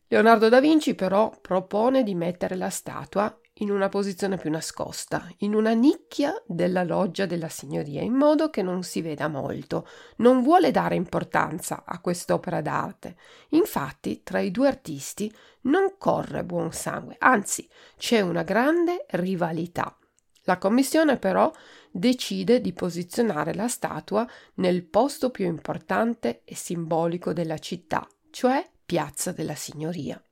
Leonardo 0.09 0.51
da 0.51 0.61
Vinci 0.61 0.95
però 0.95 1.33
propone 1.41 2.03
di 2.03 2.15
mettere 2.15 2.57
la 2.57 2.69
statua 2.69 3.35
in 3.55 3.71
una 3.71 3.89
posizione 3.89 4.37
più 4.37 4.51
nascosta, 4.51 5.27
in 5.39 5.55
una 5.55 5.73
nicchia 5.73 6.35
della 6.45 6.83
loggia 6.83 7.25
della 7.25 7.49
signoria, 7.49 8.03
in 8.03 8.13
modo 8.13 8.51
che 8.51 8.61
non 8.61 8.83
si 8.83 9.01
veda 9.01 9.29
molto. 9.29 9.89
Non 10.17 10.43
vuole 10.43 10.71
dare 10.71 10.95
importanza 10.95 11.85
a 11.87 11.99
quest'opera 12.01 12.61
d'arte. 12.61 13.17
Infatti, 13.53 14.21
tra 14.23 14.41
i 14.41 14.51
due 14.51 14.69
artisti 14.69 15.35
non 15.63 15.95
corre 15.97 16.45
buon 16.45 16.71
sangue, 16.71 17.17
anzi, 17.19 17.67
c'è 17.97 18.21
una 18.21 18.43
grande 18.43 19.07
rivalità. 19.13 19.97
La 20.45 20.59
commissione 20.59 21.17
però 21.17 21.51
decide 21.91 22.61
di 22.61 22.73
posizionare 22.73 23.55
la 23.55 23.69
statua 23.69 24.29
nel 24.55 24.85
posto 24.85 25.31
più 25.31 25.47
importante 25.47 26.43
e 26.45 26.55
simbolico 26.55 27.33
della 27.33 27.59
città, 27.59 28.07
cioè 28.31 28.69
Piazza 28.85 29.33
della 29.33 29.55
Signoria. 29.55 30.23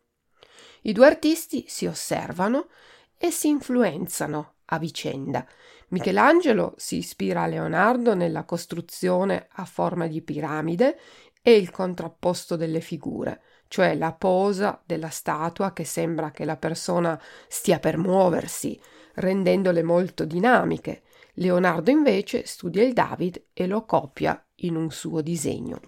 I 0.83 0.93
due 0.93 1.07
artisti 1.07 1.65
si 1.69 1.87
osservano 1.87 2.69
e 3.17 3.31
si 3.31 3.49
influenzano 3.49 4.55
a 4.67 4.79
vicenda. 4.79 5.47
Michelangelo 5.89 6.75
si 6.77 6.99
ispira 6.99 7.43
a 7.43 7.47
Leonardo 7.47 8.15
nella 8.15 8.45
costruzione 8.45 9.49
a 9.53 9.65
forma 9.65 10.07
di 10.07 10.23
piramide 10.23 10.99
e 11.43 11.57
il 11.57 11.71
contrapposto 11.71 12.57
delle 12.57 12.81
figure, 12.81 13.43
cioè 13.69 13.95
la 13.95 14.13
posa 14.13 14.81
della 14.85 15.09
statua 15.09 15.73
che 15.73 15.85
sembra 15.85 16.31
che 16.31 16.45
la 16.45 16.57
persona 16.57 17.21
stia 17.49 17.79
per 17.79 17.97
muoversi, 17.97 18.79
rendendole 19.15 19.83
molto 19.83 20.25
dinamiche. 20.25 21.03
Leonardo 21.39 21.93
invece 21.93 22.47
studia 22.47 22.83
il 22.83 22.93
David 22.93 23.51
e 23.53 23.69
lo 23.69 23.85
copia 23.85 24.45
in 24.57 24.75
un 24.75 24.91
suo 24.91 25.21
disegno. 25.21 25.81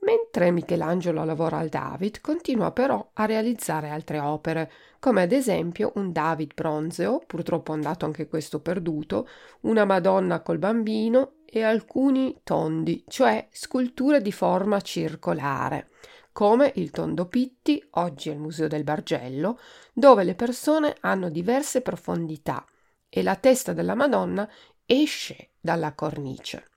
Mentre 0.00 0.50
Michelangelo 0.50 1.22
lavora 1.22 1.58
al 1.58 1.68
David, 1.68 2.20
continua 2.20 2.72
però 2.72 3.10
a 3.12 3.24
realizzare 3.24 3.88
altre 3.88 4.18
opere, 4.18 4.72
come 4.98 5.22
ad 5.22 5.30
esempio 5.30 5.92
un 5.94 6.10
David 6.10 6.54
bronzeo, 6.54 7.22
purtroppo 7.24 7.70
andato 7.70 8.04
anche 8.04 8.26
questo 8.26 8.58
perduto, 8.58 9.28
una 9.60 9.84
Madonna 9.84 10.40
col 10.40 10.58
bambino 10.58 11.34
e 11.44 11.62
alcuni 11.62 12.40
tondi, 12.42 13.04
cioè 13.06 13.46
sculture 13.52 14.20
di 14.20 14.32
forma 14.32 14.80
circolare, 14.80 15.90
come 16.32 16.72
il 16.76 16.90
tondo 16.90 17.26
Pitti, 17.26 17.80
oggi 17.92 18.30
al 18.30 18.38
Museo 18.38 18.66
del 18.66 18.82
Bargello, 18.82 19.60
dove 19.92 20.24
le 20.24 20.34
persone 20.34 20.96
hanno 20.98 21.28
diverse 21.28 21.80
profondità 21.80 22.64
e 23.14 23.22
la 23.22 23.36
testa 23.36 23.74
della 23.74 23.94
Madonna 23.94 24.48
esce 24.86 25.50
dalla 25.60 25.92
cornice. 25.92 26.70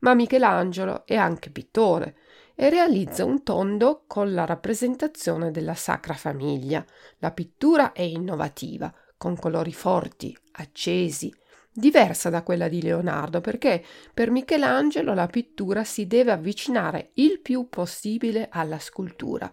Ma 0.00 0.14
Michelangelo 0.14 1.06
è 1.06 1.14
anche 1.14 1.50
pittore, 1.50 2.16
e 2.56 2.70
realizza 2.70 3.24
un 3.24 3.44
tondo 3.44 4.04
con 4.08 4.32
la 4.32 4.44
rappresentazione 4.44 5.52
della 5.52 5.74
Sacra 5.74 6.14
Famiglia. 6.14 6.84
La 7.18 7.30
pittura 7.30 7.92
è 7.92 8.02
innovativa, 8.02 8.92
con 9.16 9.36
colori 9.36 9.72
forti, 9.72 10.36
accesi, 10.52 11.32
diversa 11.72 12.30
da 12.30 12.42
quella 12.42 12.66
di 12.66 12.82
Leonardo, 12.82 13.40
perché 13.40 13.84
per 14.12 14.30
Michelangelo 14.30 15.14
la 15.14 15.28
pittura 15.28 15.84
si 15.84 16.06
deve 16.06 16.32
avvicinare 16.32 17.10
il 17.14 17.40
più 17.40 17.68
possibile 17.68 18.48
alla 18.50 18.78
scultura. 18.80 19.50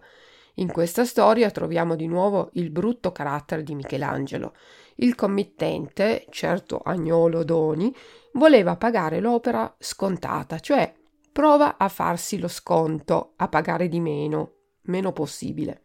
In 0.56 0.70
questa 0.70 1.04
storia 1.04 1.50
troviamo 1.50 1.96
di 1.96 2.06
nuovo 2.06 2.50
il 2.54 2.70
brutto 2.70 3.10
carattere 3.10 3.62
di 3.62 3.74
Michelangelo. 3.74 4.54
Il 4.96 5.14
committente, 5.14 6.26
certo 6.28 6.78
Agnolo 6.78 7.42
Doni, 7.42 7.94
voleva 8.32 8.76
pagare 8.76 9.20
l'opera 9.20 9.74
scontata, 9.78 10.58
cioè 10.58 10.92
prova 11.32 11.78
a 11.78 11.88
farsi 11.88 12.38
lo 12.38 12.48
sconto, 12.48 13.32
a 13.36 13.48
pagare 13.48 13.88
di 13.88 14.00
meno, 14.00 14.56
meno 14.82 15.12
possibile. 15.12 15.84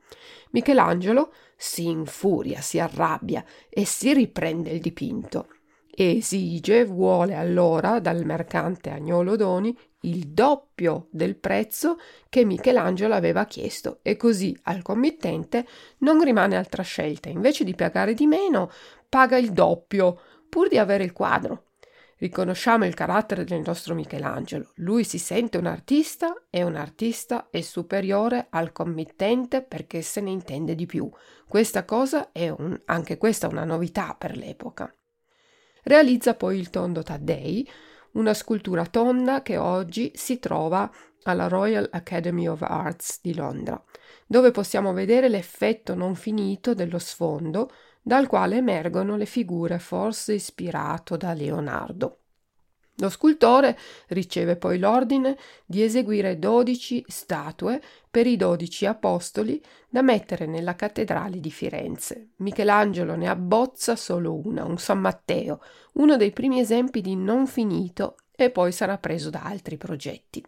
Michelangelo 0.52 1.32
si 1.56 1.88
infuria, 1.88 2.60
si 2.60 2.80
arrabbia 2.80 3.44
e 3.70 3.86
si 3.86 4.14
riprende 4.14 4.72
il 4.72 4.82
dipinto. 4.82 5.48
Esige, 5.90 6.86
vuole 6.86 7.34
allora 7.34 8.00
dal 8.00 8.24
mercante 8.26 8.92
Agnolo 8.92 9.36
Doni 9.36 9.76
il 10.02 10.28
doppio 10.28 11.08
del 11.12 11.36
prezzo 11.36 11.98
che 12.30 12.46
Michelangelo 12.46 13.16
aveva 13.16 13.46
chiesto 13.46 14.00
e 14.02 14.16
così 14.16 14.58
al 14.64 14.82
committente 14.82 15.66
non 16.00 16.22
rimane 16.22 16.56
altra 16.56 16.84
scelta. 16.84 17.30
Invece 17.30 17.64
di 17.64 17.74
pagare 17.74 18.14
di 18.14 18.28
meno, 18.28 18.70
paga 19.10 19.38
il 19.38 19.52
doppio 19.52 20.20
pur 20.50 20.68
di 20.68 20.78
avere 20.78 21.04
il 21.04 21.14
quadro. 21.14 21.64
Riconosciamo 22.20 22.86
il 22.86 22.96
carattere 22.96 23.44
del 23.44 23.62
nostro 23.64 23.94
Michelangelo. 23.94 24.72
Lui 24.76 25.04
si 25.04 25.20
sente 25.20 25.58
un 25.60 25.68
artista 25.68 26.34
e 26.50 26.64
un 26.64 26.76
artista 26.76 27.48
è 27.52 27.62
superiore 27.62 28.48
al 28.50 28.72
committente 28.72 29.62
perché 29.62 30.02
se 30.02 30.22
ne 30.22 30.32
intende 30.32 30.74
di 30.74 30.88
più. 30.88 31.08
Questa 31.48 31.86
cosa 31.86 32.32
è 32.32 32.50
un, 32.50 32.76
anche 32.86 33.18
questa 33.18 33.48
una 33.48 33.66
novità 33.66 34.16
per 34.18 34.36
l'epoca. 34.36 34.92
Realizza 35.84 36.34
poi 36.34 36.58
il 36.58 36.72
tondo 36.72 37.04
Taddei, 37.04 37.70
una 38.18 38.34
scultura 38.34 38.86
tonda 38.86 39.42
che 39.42 39.58
oggi 39.58 40.12
si 40.16 40.40
trova 40.40 40.92
alla 41.24 41.48
Royal 41.48 41.88
Academy 41.92 42.48
of 42.48 42.62
Arts 42.62 43.20
di 43.22 43.34
Londra, 43.34 43.82
dove 44.26 44.52
possiamo 44.52 44.94
vedere 44.94 45.30
l'effetto 45.30 45.94
non 45.96 46.16
finito 46.16 46.74
dello 46.74 47.00
sfondo 47.00 47.72
dal 48.02 48.28
quale 48.28 48.58
emergono 48.58 49.18
le 49.18 49.26
figure 49.26 49.80
forse 49.80 50.34
ispirato 50.34 51.18
da 51.18 51.34
Leonardo. 51.34 52.22
Lo 53.00 53.10
scultore 53.10 53.78
riceve 54.08 54.56
poi 54.56 54.80
l'ordine 54.80 55.38
di 55.66 55.84
eseguire 55.84 56.40
dodici 56.40 57.04
statue 57.08 57.80
per 58.10 58.26
i 58.26 58.38
dodici 58.38 58.88
apostoli 58.88 59.62
da 59.88 60.02
mettere 60.02 60.48
nella 60.48 60.76
cattedrale 60.76 61.40
di 61.40 61.52
Firenze. 61.52 62.30
Michelangelo 62.38 63.16
ne 63.16 63.30
abbozza 63.30 63.96
solo 63.96 64.34
una, 64.34 64.64
un 64.66 64.80
San 64.80 65.00
Matteo, 65.00 65.62
uno 65.94 66.18
dei 66.18 66.32
primi 66.32 66.60
esempi 66.60 67.02
di 67.02 67.16
non 67.16 67.46
finito 67.46 68.16
e 68.36 68.50
poi 68.50 68.72
sarà 68.72 68.98
preso 68.98 69.30
da 69.30 69.44
altri 69.44 69.78
progetti. 69.78 70.44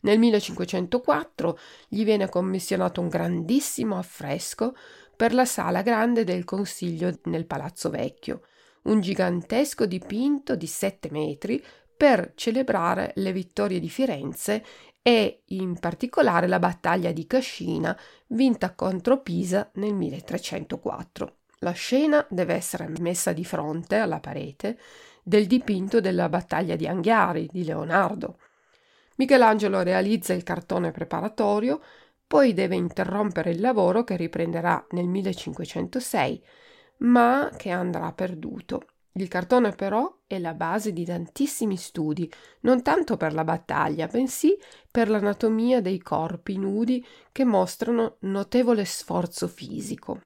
Nel 0.00 0.18
1504 0.18 1.58
gli 1.88 2.04
viene 2.04 2.28
commissionato 2.28 3.00
un 3.00 3.08
grandissimo 3.08 3.96
affresco 3.96 4.74
per 5.16 5.32
la 5.32 5.44
sala 5.44 5.82
grande 5.82 6.24
del 6.24 6.42
Consiglio 6.44 7.18
nel 7.24 7.46
Palazzo 7.46 7.88
Vecchio, 7.88 8.42
un 8.88 9.00
gigantesco 9.00 9.86
dipinto 9.86 10.56
di 10.56 10.66
sette 10.66 11.08
metri 11.10 11.62
per 11.96 12.32
celebrare 12.34 13.12
le 13.16 13.32
vittorie 13.32 13.80
di 13.80 13.88
Firenze 13.88 14.64
e 15.02 15.42
in 15.46 15.78
particolare 15.78 16.46
la 16.46 16.58
battaglia 16.58 17.12
di 17.12 17.26
Cascina 17.26 17.98
vinta 18.28 18.74
contro 18.74 19.20
Pisa 19.20 19.70
nel 19.74 19.94
1304. 19.94 21.36
La 21.60 21.72
scena 21.72 22.24
deve 22.28 22.54
essere 22.54 22.88
messa 23.00 23.32
di 23.32 23.44
fronte 23.44 23.96
alla 23.96 24.20
parete 24.20 24.78
del 25.22 25.46
dipinto 25.46 26.00
della 26.00 26.28
battaglia 26.28 26.76
di 26.76 26.86
Anghiari 26.86 27.48
di 27.50 27.64
Leonardo. 27.64 28.38
Michelangelo 29.16 29.82
realizza 29.82 30.32
il 30.32 30.44
cartone 30.44 30.92
preparatorio 30.92 31.80
poi 32.28 32.52
deve 32.52 32.76
interrompere 32.76 33.50
il 33.50 33.60
lavoro 33.60 34.04
che 34.04 34.14
riprenderà 34.14 34.86
nel 34.90 35.06
1506, 35.06 36.44
ma 36.98 37.50
che 37.56 37.70
andrà 37.70 38.12
perduto. 38.12 38.82
Il 39.12 39.28
cartone 39.28 39.72
però 39.72 40.18
è 40.26 40.38
la 40.38 40.54
base 40.54 40.92
di 40.92 41.04
tantissimi 41.04 41.76
studi, 41.76 42.30
non 42.60 42.82
tanto 42.82 43.16
per 43.16 43.34
la 43.34 43.42
battaglia, 43.42 44.06
bensì 44.06 44.56
per 44.90 45.08
l'anatomia 45.10 45.80
dei 45.80 45.98
corpi 45.98 46.56
nudi 46.56 47.04
che 47.32 47.44
mostrano 47.44 48.16
notevole 48.20 48.84
sforzo 48.84 49.48
fisico. 49.48 50.20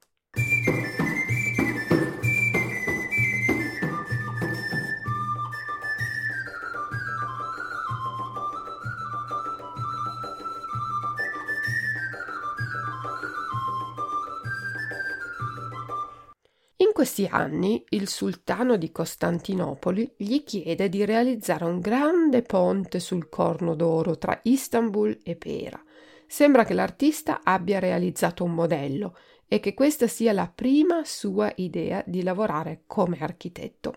Questi 17.03 17.27
anni 17.29 17.83
il 17.89 18.07
sultano 18.07 18.77
di 18.77 18.89
Costantinopoli 18.89 20.13
gli 20.15 20.41
chiede 20.45 20.87
di 20.87 21.03
realizzare 21.03 21.65
un 21.65 21.81
grande 21.81 22.43
ponte 22.43 23.01
sul 23.01 23.27
Corno 23.27 23.75
d'Oro 23.75 24.17
tra 24.17 24.39
Istanbul 24.43 25.19
e 25.21 25.35
Pera. 25.35 25.83
Sembra 26.25 26.63
che 26.63 26.73
l'artista 26.73 27.41
abbia 27.43 27.79
realizzato 27.79 28.45
un 28.45 28.53
modello 28.53 29.17
e 29.49 29.59
che 29.59 29.73
questa 29.73 30.07
sia 30.07 30.31
la 30.31 30.49
prima 30.49 31.03
sua 31.03 31.51
idea 31.57 32.01
di 32.07 32.23
lavorare 32.23 32.83
come 32.87 33.17
architetto. 33.19 33.95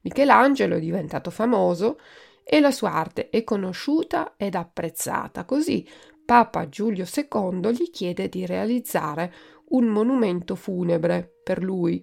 Michelangelo 0.00 0.76
è 0.76 0.80
diventato 0.80 1.28
famoso 1.30 1.98
e 2.42 2.60
la 2.60 2.70
sua 2.70 2.94
arte 2.94 3.28
è 3.28 3.44
conosciuta 3.44 4.36
ed 4.38 4.54
apprezzata, 4.54 5.44
così 5.44 5.86
Papa 6.24 6.66
Giulio 6.70 7.04
II 7.04 7.74
gli 7.74 7.90
chiede 7.90 8.30
di 8.30 8.46
realizzare 8.46 9.34
un 9.68 9.84
monumento 9.84 10.54
funebre 10.54 11.30
per 11.44 11.62
lui. 11.62 12.02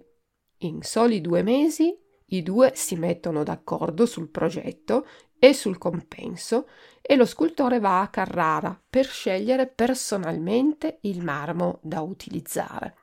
In 0.60 0.82
soli 0.82 1.22
due 1.22 1.42
mesi 1.42 1.98
i 2.32 2.44
due 2.44 2.74
si 2.76 2.96
mettono 2.96 3.44
d'accordo 3.44 4.06
sul 4.06 4.30
progetto 4.30 5.08
e 5.40 5.54
sul 5.54 5.78
compenso 5.78 6.68
e 7.02 7.16
lo 7.16 7.26
scultore 7.26 7.80
va 7.80 8.02
a 8.02 8.10
Carrara 8.10 8.80
per 8.90 9.06
scegliere 9.06 9.68
personalmente 9.68 10.98
il 11.02 11.24
marmo 11.24 11.80
da 11.82 12.02
utilizzare. 12.02 12.96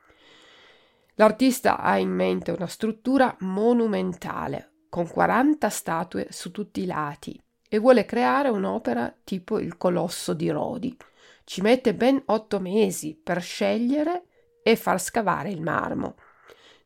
L'artista 1.15 1.79
ha 1.79 1.97
in 1.97 2.11
mente 2.11 2.51
una 2.51 2.67
struttura 2.67 3.35
monumentale, 3.39 4.73
con 4.87 5.07
40 5.07 5.67
statue 5.69 6.27
su 6.29 6.51
tutti 6.51 6.81
i 6.81 6.85
lati, 6.85 7.41
e 7.67 7.79
vuole 7.79 8.05
creare 8.05 8.49
un'opera 8.49 9.13
tipo 9.23 9.57
il 9.57 9.77
Colosso 9.77 10.33
di 10.33 10.49
Rodi. 10.51 10.95
Ci 11.43 11.61
mette 11.61 11.95
ben 11.95 12.21
otto 12.25 12.59
mesi 12.59 13.19
per 13.21 13.41
scegliere 13.41 14.25
e 14.61 14.75
far 14.75 15.01
scavare 15.01 15.49
il 15.49 15.61
marmo. 15.61 16.17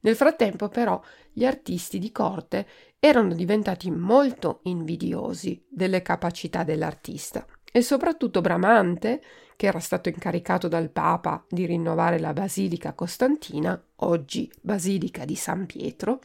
Nel 0.02 0.16
frattempo, 0.16 0.68
però, 0.68 1.00
gli 1.32 1.46
artisti 1.46 2.00
di 2.00 2.12
corte 2.12 2.68
erano 3.00 3.34
diventati 3.34 3.90
molto 3.90 4.60
invidiosi 4.64 5.64
delle 5.70 6.02
capacità 6.02 6.64
dell'artista 6.64 7.46
e 7.72 7.82
soprattutto 7.82 8.42
Bramante, 8.42 9.22
che 9.56 9.68
era 9.68 9.80
stato 9.80 10.10
incaricato 10.10 10.68
dal 10.68 10.90
Papa 10.90 11.46
di 11.48 11.66
rinnovare 11.66 12.20
la 12.20 12.34
Basilica 12.34 12.94
Costantina, 12.94 13.82
oggi 13.98 14.52
Basilica 14.60 15.24
di 15.24 15.36
San 15.36 15.66
Pietro, 15.66 16.20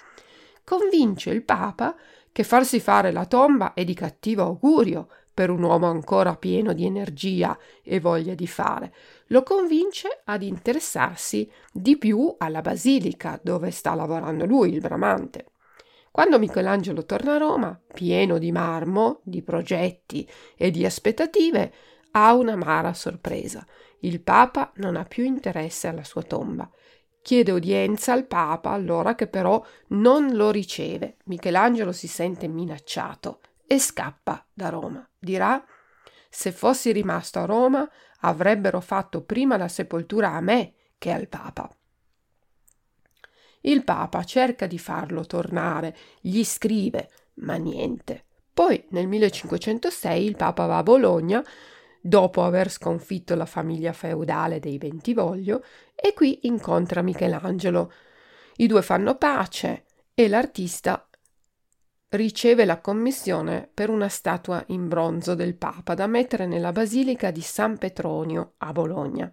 convince 0.65 1.31
il 1.31 1.43
Papa 1.43 1.95
che 2.33 2.43
farsi 2.43 2.81
fare 2.81 3.13
la 3.13 3.27
tomba 3.27 3.75
è 3.75 3.85
di 3.85 3.95
cattivo 3.95 4.43
augurio 4.43 5.09
per 5.37 5.51
un 5.51 5.63
uomo 5.65 5.87
ancora 5.87 6.35
pieno 6.35 6.73
di 6.73 6.87
energia 6.87 7.59
e 7.83 8.01
voglia 8.01 8.33
di 8.33 8.47
fare, 8.47 8.95
lo 9.27 9.43
convince 9.43 10.23
ad 10.25 10.43
interessarsi 10.43 11.47
di 11.71 11.99
più 11.99 12.35
alla 12.39 12.63
basilica 12.63 13.39
dove 13.43 13.71
sta 13.71 13.95
lavorando 13.95 14.47
lui, 14.47 14.73
il 14.73 14.81
bramante. 14.81 15.49
Quando 16.11 16.39
Michelangelo 16.39 17.05
torna 17.05 17.35
a 17.35 17.37
Roma, 17.37 17.79
pieno 17.93 18.39
di 18.39 18.51
marmo, 18.51 19.21
di 19.25 19.43
progetti 19.43 20.27
e 20.57 20.71
di 20.71 20.87
aspettative, 20.87 21.71
ha 22.13 22.33
un'amara 22.33 22.95
sorpresa. 22.95 23.63
Il 23.99 24.23
Papa 24.23 24.73
non 24.77 24.97
ha 24.97 25.05
più 25.05 25.25
interesse 25.25 25.87
alla 25.87 26.05
sua 26.05 26.23
tomba. 26.23 26.67
Chiede 27.21 27.53
udienza 27.53 28.15
al 28.15 28.25
Papa, 28.25 28.71
allora 28.71 29.15
che 29.15 29.27
però 29.27 29.63
non 29.89 30.35
lo 30.35 30.51
riceve. 30.51 31.17
Michelangelo 31.25 31.93
si 31.93 32.09
sente 32.09 32.49
minacciato 32.49 33.41
e 33.67 33.79
scappa 33.79 34.47
da 34.53 34.69
Roma. 34.69 35.09
Dirà 35.19 35.65
se 36.29 36.53
fossi 36.53 36.93
rimasto 36.93 37.39
a 37.39 37.45
Roma 37.45 37.89
avrebbero 38.21 38.81
fatto 38.81 39.23
prima 39.23 39.57
la 39.57 39.69
sepoltura 39.69 40.33
a 40.33 40.41
me 40.41 40.75
che 40.99 41.11
al 41.11 41.29
Papa. 41.29 41.71
Il 43.63 43.85
Papa 43.85 44.23
cerca 44.23 44.67
di 44.67 44.79
farlo 44.79 45.25
tornare, 45.27 45.97
gli 46.21 46.45
scrive, 46.45 47.11
ma 47.37 47.57
niente. 47.57 48.25
Poi 48.53 48.85
nel 48.91 49.09
1506 49.09 50.25
il 50.25 50.37
Papa 50.37 50.67
va 50.67 50.79
a 50.79 50.83
Bologna, 50.83 51.45
dopo 52.01 52.45
aver 52.45 52.71
sconfitto 52.71 53.35
la 53.35 53.47
famiglia 53.47 53.93
feudale 53.93 54.61
dei 54.61 54.79
Bentivoglio, 54.79 55.65
e 55.95 56.15
qui 56.15 56.41
incontra 56.43 57.03
Michelangelo. 57.03 57.93
I 58.57 58.67
due 58.67 58.83
fanno 58.83 59.17
pace 59.17 59.85
e 60.15 60.29
l'artista 60.29 61.09
riceve 62.11 62.65
la 62.65 62.81
commissione 62.81 63.69
per 63.73 63.91
una 63.91 64.09
statua 64.09 64.63
in 64.69 64.89
bronzo 64.89 65.35
del 65.35 65.57
Papa 65.57 65.95
da 65.95 66.07
mettere 66.07 66.47
nella 66.47 66.73
Basilica 66.73 67.31
di 67.31 67.41
San 67.41 67.79
Petronio 67.79 68.55
a 68.59 68.73
Bologna. 68.73 69.31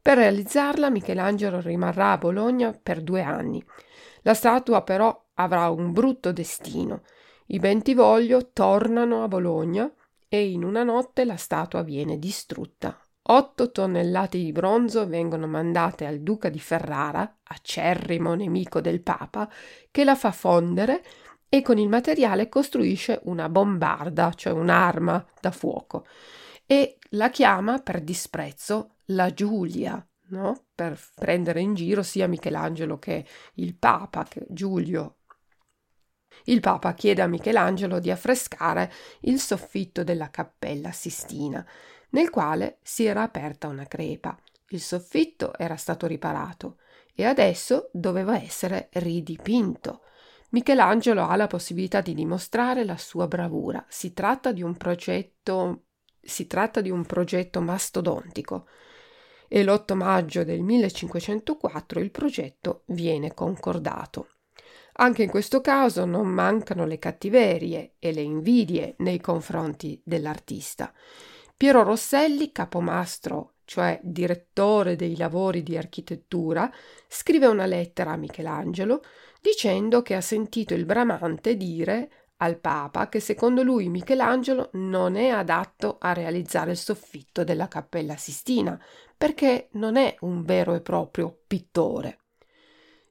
Per 0.00 0.16
realizzarla 0.16 0.88
Michelangelo 0.88 1.60
rimarrà 1.60 2.12
a 2.12 2.18
Bologna 2.18 2.78
per 2.80 3.02
due 3.02 3.22
anni. 3.22 3.64
La 4.22 4.34
statua 4.34 4.82
però 4.82 5.24
avrà 5.34 5.68
un 5.70 5.92
brutto 5.92 6.32
destino. 6.32 7.02
I 7.46 7.58
Bentivoglio 7.58 8.52
tornano 8.52 9.24
a 9.24 9.28
Bologna 9.28 9.92
e 10.28 10.50
in 10.50 10.64
una 10.64 10.84
notte 10.84 11.24
la 11.24 11.36
statua 11.36 11.82
viene 11.82 12.18
distrutta. 12.18 12.98
Otto 13.28 13.72
tonnellate 13.72 14.38
di 14.38 14.52
bronzo 14.52 15.06
vengono 15.08 15.48
mandate 15.48 16.06
al 16.06 16.20
duca 16.20 16.48
di 16.48 16.60
Ferrara, 16.60 17.38
acerrimo 17.42 18.34
nemico 18.34 18.80
del 18.80 19.02
Papa, 19.02 19.50
che 19.90 20.04
la 20.04 20.14
fa 20.14 20.30
fondere 20.30 21.02
e 21.56 21.62
con 21.62 21.78
il 21.78 21.88
materiale 21.88 22.50
costruisce 22.50 23.20
una 23.24 23.48
bombarda, 23.48 24.32
cioè 24.34 24.52
un'arma 24.52 25.24
da 25.40 25.50
fuoco, 25.50 26.06
e 26.66 26.98
la 27.10 27.30
chiama 27.30 27.78
per 27.78 28.02
disprezzo 28.02 28.96
la 29.06 29.32
Giulia, 29.32 30.06
no? 30.28 30.66
per 30.74 31.00
prendere 31.14 31.60
in 31.62 31.74
giro 31.74 32.02
sia 32.02 32.26
Michelangelo 32.26 32.98
che 32.98 33.24
il 33.54 33.74
Papa, 33.74 34.24
che 34.24 34.44
Giulio. 34.50 35.16
Il 36.44 36.60
Papa 36.60 36.92
chiede 36.92 37.22
a 37.22 37.26
Michelangelo 37.26 38.00
di 38.00 38.10
affrescare 38.10 38.92
il 39.20 39.40
soffitto 39.40 40.04
della 40.04 40.28
cappella 40.28 40.92
Sistina, 40.92 41.66
nel 42.10 42.28
quale 42.28 42.80
si 42.82 43.06
era 43.06 43.22
aperta 43.22 43.68
una 43.68 43.86
crepa. 43.86 44.38
Il 44.68 44.82
soffitto 44.82 45.56
era 45.56 45.76
stato 45.76 46.06
riparato 46.06 46.80
e 47.14 47.24
adesso 47.24 47.88
doveva 47.92 48.38
essere 48.38 48.90
ridipinto. 48.92 50.02
Michelangelo 50.50 51.26
ha 51.26 51.36
la 51.36 51.46
possibilità 51.46 52.00
di 52.00 52.14
dimostrare 52.14 52.84
la 52.84 52.96
sua 52.96 53.26
bravura. 53.26 53.84
Si 53.88 54.12
tratta 54.12 54.52
di 54.52 54.62
un 54.62 54.76
progetto 54.76 55.82
di 56.82 56.90
un 56.90 57.04
progetto 57.04 57.60
mastodontico 57.60 58.66
e 59.48 59.62
l'8 59.62 59.94
maggio 59.94 60.42
del 60.42 60.60
1504 60.60 62.00
il 62.00 62.10
progetto 62.10 62.82
viene 62.86 63.32
concordato. 63.32 64.30
Anche 64.98 65.22
in 65.22 65.30
questo 65.30 65.60
caso 65.60 66.04
non 66.04 66.26
mancano 66.26 66.86
le 66.86 66.98
cattiverie 66.98 67.94
e 67.98 68.12
le 68.12 68.22
invidie 68.22 68.94
nei 68.98 69.20
confronti 69.20 70.00
dell'artista. 70.04 70.92
Piero 71.56 71.82
Rosselli, 71.82 72.50
capomastro, 72.50 73.56
cioè 73.64 74.00
direttore 74.02 74.96
dei 74.96 75.16
lavori 75.16 75.62
di 75.62 75.76
architettura, 75.76 76.70
scrive 77.08 77.46
una 77.46 77.66
lettera 77.66 78.12
a 78.12 78.16
Michelangelo 78.16 79.02
dicendo 79.46 80.02
che 80.02 80.16
ha 80.16 80.20
sentito 80.20 80.74
il 80.74 80.84
bramante 80.84 81.56
dire 81.56 82.10
al 82.38 82.58
Papa 82.58 83.08
che 83.08 83.20
secondo 83.20 83.62
lui 83.62 83.88
Michelangelo 83.88 84.70
non 84.72 85.14
è 85.14 85.28
adatto 85.28 85.98
a 86.00 86.12
realizzare 86.12 86.72
il 86.72 86.76
soffitto 86.76 87.44
della 87.44 87.68
Cappella 87.68 88.16
Sistina, 88.16 88.76
perché 89.16 89.68
non 89.74 89.94
è 89.94 90.16
un 90.22 90.42
vero 90.42 90.74
e 90.74 90.80
proprio 90.80 91.42
pittore. 91.46 92.18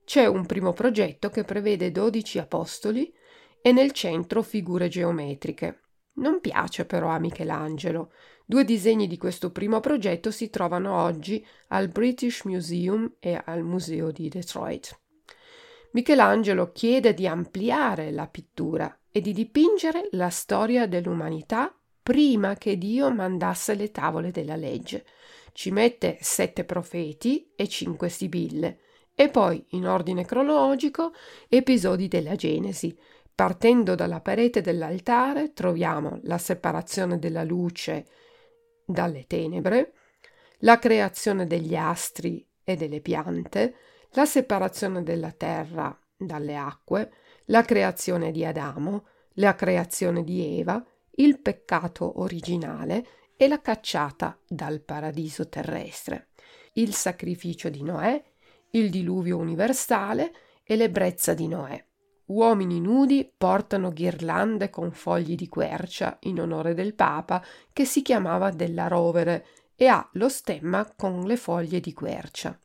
C'è 0.04 0.26
un 0.26 0.46
primo 0.46 0.74
progetto 0.74 1.30
che 1.30 1.46
prevede 1.46 1.94
12 1.94 2.40
apostoli 2.40 3.14
e 3.62 3.72
nel 3.72 3.94
centro 3.94 4.42
figure 4.44 4.90
geometriche. 4.90 5.84
Non 6.16 6.42
piace 6.42 6.84
però 6.84 7.08
a 7.08 7.18
Michelangelo. 7.18 8.12
Due 8.46 8.66
disegni 8.66 9.08
di 9.08 9.18
questo 9.18 9.52
primo 9.52 9.80
progetto 9.80 10.32
si 10.32 10.50
trovano 10.50 11.02
oggi 11.02 11.44
al 11.70 11.88
British 11.88 12.44
Museum 12.44 13.16
e 13.20 13.42
al 13.46 13.64
Museo 13.64 14.12
di 14.12 14.28
Detroit. 14.28 15.00
Michelangelo 15.96 16.74
chiede 16.74 17.14
di 17.14 17.26
ampliare 17.26 18.12
la 18.12 18.28
pittura 18.28 19.00
e 19.10 19.22
di 19.22 19.32
dipingere 19.32 20.10
la 20.12 20.30
storia 20.30 20.88
dell'umanità 20.88 21.74
prima 22.04 22.56
che 22.56 22.78
Dio 22.78 23.10
mandasse 23.14 23.76
le 23.76 23.92
tavole 23.92 24.32
della 24.32 24.58
legge. 24.58 25.06
Ci 25.54 25.72
mette 25.72 26.18
sette 26.20 26.66
profeti 26.66 27.50
e 27.56 27.70
cinque 27.70 28.10
sibille, 28.10 28.80
e 29.16 29.30
poi, 29.30 29.66
in 29.70 29.88
ordine 29.88 30.26
cronologico, 30.26 31.14
episodi 31.48 32.10
della 32.10 32.36
Genesi. 32.36 32.94
Partendo 33.34 33.96
dalla 33.96 34.20
parete 34.20 34.60
dell'altare 34.60 35.54
troviamo 35.54 36.20
la 36.24 36.38
separazione 36.38 37.20
della 37.20 37.46
luce 37.46 38.06
dalle 38.86 39.24
tenebre, 39.28 39.94
la 40.60 40.78
creazione 40.78 41.48
degli 41.48 41.74
astri 41.74 42.46
e 42.66 42.76
delle 42.76 43.00
piante, 43.00 43.76
la 44.16 44.26
separazione 44.26 45.04
della 45.04 45.32
terra 45.32 45.98
dalle 46.18 46.56
acque, 46.56 47.12
la 47.48 47.64
creazione 47.64 48.32
di 48.32 48.46
Adamo, 48.46 49.08
la 49.34 49.56
creazione 49.56 50.24
di 50.24 50.58
Eva, 50.60 50.84
il 51.18 51.40
peccato 51.40 52.22
originale 52.22 53.06
e 53.36 53.50
la 53.50 53.60
cacciata 53.60 54.40
dal 54.48 54.82
paradiso 54.82 55.50
terrestre, 55.50 56.30
il 56.74 56.94
sacrificio 56.94 57.70
di 57.70 57.84
Noè, 57.84 58.24
il 58.72 58.90
diluvio 58.90 59.38
universale 59.38 60.32
e 60.64 60.78
l'ebbrezza 60.78 61.34
di 61.34 61.48
Noè. 61.48 61.86
Uomini 62.28 62.80
nudi 62.80 63.30
portano 63.38 63.92
ghirlande 63.92 64.70
con 64.70 64.92
fogli 64.92 65.36
di 65.36 65.50
quercia 65.50 66.18
in 66.22 66.40
onore 66.40 66.74
del 66.74 66.96
Papa 66.96 67.44
che 67.72 67.84
si 67.84 68.02
chiamava 68.02 68.50
della 68.50 68.88
Rovere 68.88 69.46
e 69.76 69.88
ha 69.88 70.10
lo 70.14 70.30
stemma 70.30 70.90
con 70.96 71.26
le 71.26 71.36
foglie 71.36 71.82
di 71.82 71.94
quercia. 71.94 72.58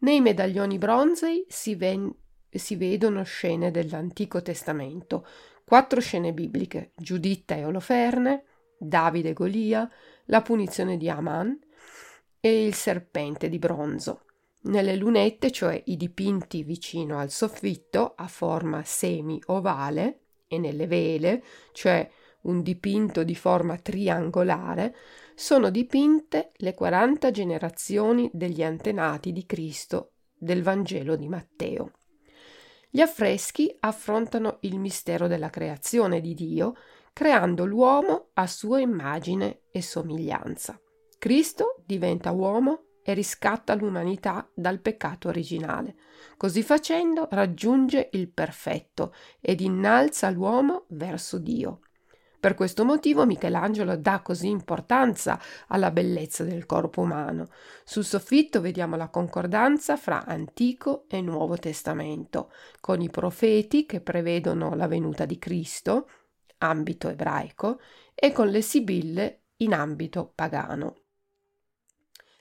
Nei 0.00 0.20
medaglioni 0.20 0.78
bronzei 0.78 1.44
si, 1.48 1.74
ven- 1.74 2.14
si 2.48 2.76
vedono 2.76 3.22
scene 3.22 3.70
dell'Antico 3.70 4.40
Testamento, 4.40 5.26
quattro 5.64 6.00
scene 6.00 6.32
bibliche, 6.32 6.92
Giuditta 6.96 7.54
e 7.54 7.64
Oloferne, 7.64 8.44
Davide 8.78 9.30
e 9.30 9.32
Golia, 9.34 9.90
la 10.26 10.40
punizione 10.40 10.96
di 10.96 11.10
Aman 11.10 11.58
e 12.40 12.64
il 12.64 12.74
serpente 12.74 13.48
di 13.48 13.58
bronzo. 13.58 14.22
Nelle 14.62 14.96
lunette, 14.96 15.50
cioè 15.50 15.82
i 15.86 15.96
dipinti 15.96 16.62
vicino 16.62 17.18
al 17.18 17.30
soffitto 17.30 18.14
a 18.16 18.26
forma 18.26 18.82
semi-ovale, 18.84 20.20
e 20.52 20.58
nelle 20.58 20.86
vele, 20.86 21.44
cioè 21.72 22.10
un 22.42 22.62
dipinto 22.62 23.22
di 23.22 23.34
forma 23.34 23.76
triangolare, 23.76 24.94
sono 25.34 25.70
dipinte 25.70 26.52
le 26.56 26.74
40 26.74 27.30
generazioni 27.30 28.30
degli 28.32 28.62
antenati 28.62 29.32
di 29.32 29.46
Cristo 29.46 30.12
del 30.36 30.62
Vangelo 30.62 31.16
di 31.16 31.28
Matteo. 31.28 31.92
Gli 32.90 33.00
affreschi 33.00 33.74
affrontano 33.80 34.58
il 34.62 34.78
mistero 34.78 35.28
della 35.28 35.50
creazione 35.50 36.20
di 36.20 36.34
Dio, 36.34 36.74
creando 37.12 37.64
l'uomo 37.64 38.30
a 38.34 38.46
sua 38.46 38.80
immagine 38.80 39.62
e 39.70 39.82
somiglianza. 39.82 40.80
Cristo 41.18 41.82
diventa 41.86 42.32
uomo 42.32 42.84
e 43.02 43.14
riscatta 43.14 43.74
l'umanità 43.74 44.48
dal 44.54 44.80
peccato 44.80 45.28
originale. 45.28 45.96
Così 46.36 46.62
facendo 46.62 47.28
raggiunge 47.30 48.08
il 48.12 48.30
perfetto 48.30 49.14
ed 49.40 49.60
innalza 49.60 50.30
l'uomo 50.30 50.86
verso 50.88 51.38
Dio. 51.38 51.80
Per 52.40 52.54
questo 52.54 52.86
motivo 52.86 53.26
Michelangelo 53.26 53.98
dà 53.98 54.20
così 54.20 54.48
importanza 54.48 55.38
alla 55.66 55.90
bellezza 55.90 56.42
del 56.42 56.64
corpo 56.64 57.02
umano. 57.02 57.48
Sul 57.84 58.02
soffitto 58.02 58.62
vediamo 58.62 58.96
la 58.96 59.10
concordanza 59.10 59.98
fra 59.98 60.24
Antico 60.24 61.04
e 61.06 61.20
Nuovo 61.20 61.58
Testamento, 61.58 62.50
con 62.80 63.02
i 63.02 63.10
profeti 63.10 63.84
che 63.84 64.00
prevedono 64.00 64.74
la 64.74 64.86
venuta 64.86 65.26
di 65.26 65.38
Cristo, 65.38 66.08
ambito 66.58 67.10
ebraico, 67.10 67.78
e 68.14 68.32
con 68.32 68.48
le 68.48 68.62
sibille 68.62 69.42
in 69.56 69.74
ambito 69.74 70.32
pagano. 70.34 70.96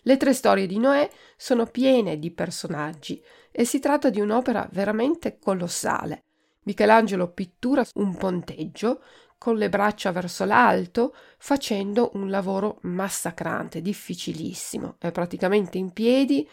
Le 0.03 0.15
tre 0.15 0.33
storie 0.33 0.65
di 0.65 0.79
Noè 0.79 1.09
sono 1.35 1.65
piene 1.65 2.17
di 2.17 2.31
personaggi 2.31 3.21
e 3.51 3.65
si 3.65 3.79
tratta 3.79 4.09
di 4.09 4.21
un'opera 4.21 4.65
veramente 4.71 5.37
colossale. 5.39 6.23
Michelangelo 6.63 7.31
pittura 7.31 7.83
un 7.95 8.15
ponteggio 8.15 9.01
con 9.39 9.55
le 9.55 9.69
braccia 9.69 10.11
verso 10.11 10.43
l'alto, 10.43 11.15
facendo 11.37 12.11
un 12.13 12.29
lavoro 12.29 12.77
massacrante, 12.81 13.81
difficilissimo. 13.81 14.97
È 14.99 15.11
praticamente 15.11 15.77
in 15.77 15.91
piedi, 15.93 16.47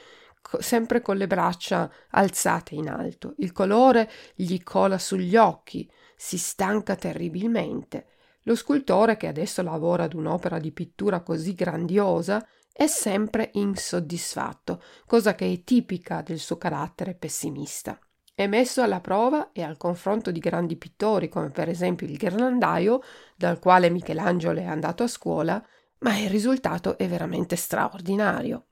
sempre 0.61 1.03
con 1.03 1.17
le 1.17 1.27
braccia 1.27 1.93
alzate 2.11 2.77
in 2.77 2.89
alto. 2.89 3.35
Il 3.39 3.51
colore 3.51 4.09
gli 4.35 4.63
cola 4.63 4.99
sugli 4.99 5.37
occhi, 5.37 5.91
si 6.17 6.39
stanca 6.39 6.95
terribilmente. 6.95 8.07
Lo 8.43 8.55
scultore, 8.55 9.17
che 9.17 9.27
adesso 9.27 9.61
lavora 9.63 10.05
ad 10.05 10.15
un'opera 10.15 10.61
di 10.61 10.71
pittura 10.71 11.21
così 11.23 11.55
grandiosa, 11.55 12.47
è 12.73 12.87
sempre 12.87 13.51
insoddisfatto, 13.55 14.81
cosa 15.07 15.35
che 15.35 15.51
è 15.51 15.65
tipica 15.65 16.23
del 16.23 16.39
suo 16.39 16.57
carattere 16.57 17.15
pessimista. 17.15 17.99
È 18.39 18.47
messo 18.47 18.83
alla 18.83 19.01
prova 19.01 19.51
e 19.53 19.63
al 19.63 19.79
confronto 19.79 20.31
di 20.31 20.41
grandi 20.41 20.77
pittori, 20.77 21.31
come 21.31 21.49
per 21.49 21.71
esempio 21.71 22.07
il 22.07 22.19
ghirlandaio, 22.19 23.01
dal 23.35 23.59
quale 23.59 23.89
Michelangelo 23.89 24.61
è 24.61 24.65
andato 24.65 25.05
a 25.05 25.09
scuola, 25.09 25.67
ma 26.01 26.19
il 26.19 26.29
risultato 26.29 26.99
è 26.99 27.09
veramente 27.09 27.57
straordinario. 27.57 28.67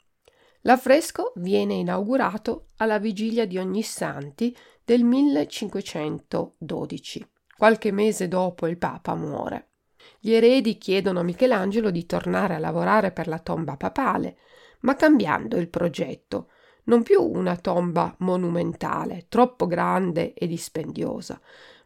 L'affresco 0.66 1.32
viene 1.36 1.72
inaugurato 1.72 2.72
alla 2.76 2.98
vigilia 2.98 3.46
di 3.46 3.56
Ognissanti 3.56 4.54
del 4.84 5.02
1512, 5.02 7.26
qualche 7.56 7.90
mese 7.90 8.28
dopo 8.28 8.66
il 8.66 8.76
Papa 8.76 9.14
muore. 9.14 9.70
Gli 10.20 10.32
eredi 10.32 10.76
chiedono 10.76 11.20
a 11.20 11.22
Michelangelo 11.22 11.90
di 11.90 12.04
tornare 12.04 12.54
a 12.54 12.58
lavorare 12.58 13.12
per 13.12 13.28
la 13.28 13.38
tomba 13.38 13.78
papale, 13.78 14.36
ma 14.80 14.94
cambiando 14.94 15.56
il 15.56 15.70
progetto, 15.70 16.50
non 16.84 17.02
più 17.02 17.22
una 17.22 17.56
tomba 17.56 18.14
monumentale, 18.18 19.26
troppo 19.28 19.66
grande 19.66 20.34
e 20.34 20.46
dispendiosa, 20.46 21.40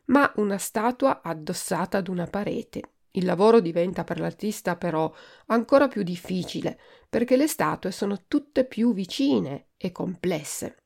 ma 0.07 0.31
una 0.37 0.59
statua 0.59 1.21
addossata 1.23 1.99
ad 1.99 2.09
una 2.09 2.27
parete. 2.27 2.83
Il 3.13 3.25
lavoro 3.25 3.61
diventa 3.61 4.05
per 4.05 4.21
l'artista 4.21 4.77
però 4.77 5.13
ancora 5.47 5.89
più 5.89 6.03
difficile, 6.03 6.79
perché 7.09 7.37
le 7.37 7.47
statue 7.47 7.91
sono 7.91 8.25
tutte 8.29 8.65
più 8.65 8.93
vicine 8.93 9.69
e 9.77 9.93
complesse. 9.93 10.77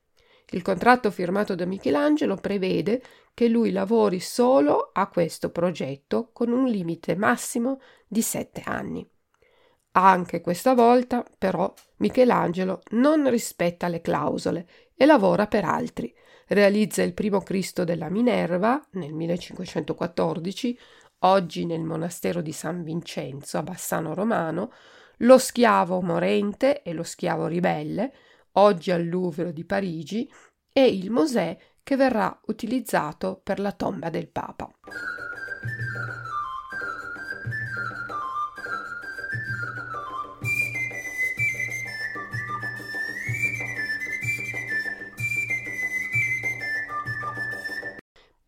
Il 0.51 0.63
contratto 0.63 1.11
firmato 1.11 1.55
da 1.55 1.65
Michelangelo 1.65 2.37
prevede 2.37 3.03
che 3.35 3.49
lui 3.49 3.71
lavori 3.71 4.21
solo 4.21 4.91
a 4.93 5.09
questo 5.09 5.51
progetto 5.51 6.31
con 6.33 6.51
un 6.51 6.67
limite 6.67 7.17
massimo 7.17 7.81
di 8.07 8.21
sette 8.21 8.63
anni. 8.65 9.09
Anche 9.95 10.41
questa 10.41 10.73
volta, 10.75 11.23
però, 11.37 11.73
Michelangelo 11.97 12.81
non 12.93 13.29
rispetta 13.29 13.89
le 13.89 14.01
clausole 14.01 14.67
e 14.97 15.05
lavora 15.05 15.47
per 15.47 15.65
altri. 15.65 16.15
Realizza 16.47 17.03
il 17.03 17.13
primo 17.13 17.41
Cristo 17.41 17.85
della 17.85 18.09
Minerva 18.09 18.83
nel 18.93 19.13
1514, 19.13 20.79
oggi 21.21 21.67
nel 21.67 21.83
monastero 21.83 22.41
di 22.41 22.53
San 22.53 22.83
Vincenzo 22.83 23.59
a 23.59 23.63
Bassano 23.63 24.15
Romano, 24.15 24.73
lo 25.19 25.37
schiavo 25.37 26.01
morente 26.01 26.83
e 26.83 26.95
lo 26.95 27.03
schiavo 27.03 27.47
ribelle, 27.47 28.13
oggi 28.53 28.91
al 28.91 29.07
Louvre 29.07 29.53
di 29.53 29.65
Parigi, 29.65 30.31
e 30.73 30.87
il 30.87 31.11
Mosè 31.11 31.57
che 31.83 31.97
verrà 31.97 32.41
utilizzato 32.47 33.41
per 33.43 33.61
la 33.61 33.73
tomba 33.73 34.09
del 34.09 34.29
Papa. 34.29 34.71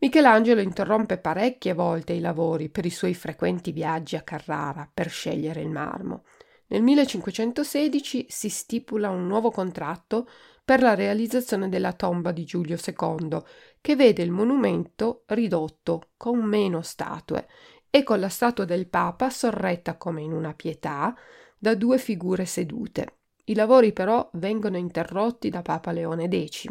Michelangelo 0.05 0.61
interrompe 0.61 1.17
parecchie 1.17 1.73
volte 1.73 2.13
i 2.13 2.21
lavori 2.21 2.69
per 2.69 2.85
i 2.85 2.91
suoi 2.91 3.15
frequenti 3.15 3.73
viaggi 3.73 4.17
a 4.17 4.21
Carrara 4.21 4.87
per 4.93 5.09
scegliere 5.09 5.63
il 5.63 5.71
marmo. 5.71 6.25
Nel 6.67 6.83
1516 6.83 8.27
si 8.29 8.51
stipula 8.51 9.09
un 9.09 9.27
nuovo 9.27 9.51
contratto 9.51 10.29
per 10.63 10.83
la 10.83 10.95
realizzazione 10.95 11.71
della 11.71 11.95
tomba 11.95 12.33
di 12.33 12.45
Giulio 12.45 12.77
II, 12.77 13.39
che 13.81 13.97
vede 13.97 14.23
il 14.23 14.31
monumento 14.31 15.23
ridotto 15.29 16.11
con 16.19 16.39
meno 16.39 16.83
statue 16.83 17.49
e 17.89 18.03
con 18.03 18.21
la 18.21 18.29
statua 18.29 18.67
del 18.67 18.89
Papa 18.89 19.31
sorretta 19.31 19.97
come 19.97 20.21
in 20.21 20.35
una 20.35 20.53
pietà 20.53 21.17
da 21.57 21.75
due 21.75 21.97
figure 21.97 22.45
sedute. 22.45 23.21
I 23.45 23.55
lavori 23.55 23.95
però 23.95 24.29
vengono 24.35 24.77
interrotti 24.77 25.49
da 25.49 25.63
Papa 25.63 25.93
Leone 25.93 26.29
X, 26.29 26.69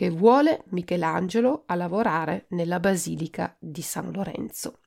che 0.00 0.08
vuole 0.08 0.62
Michelangelo 0.68 1.64
a 1.66 1.74
lavorare 1.74 2.46
nella 2.52 2.80
Basilica 2.80 3.54
di 3.58 3.82
San 3.82 4.10
Lorenzo. 4.12 4.78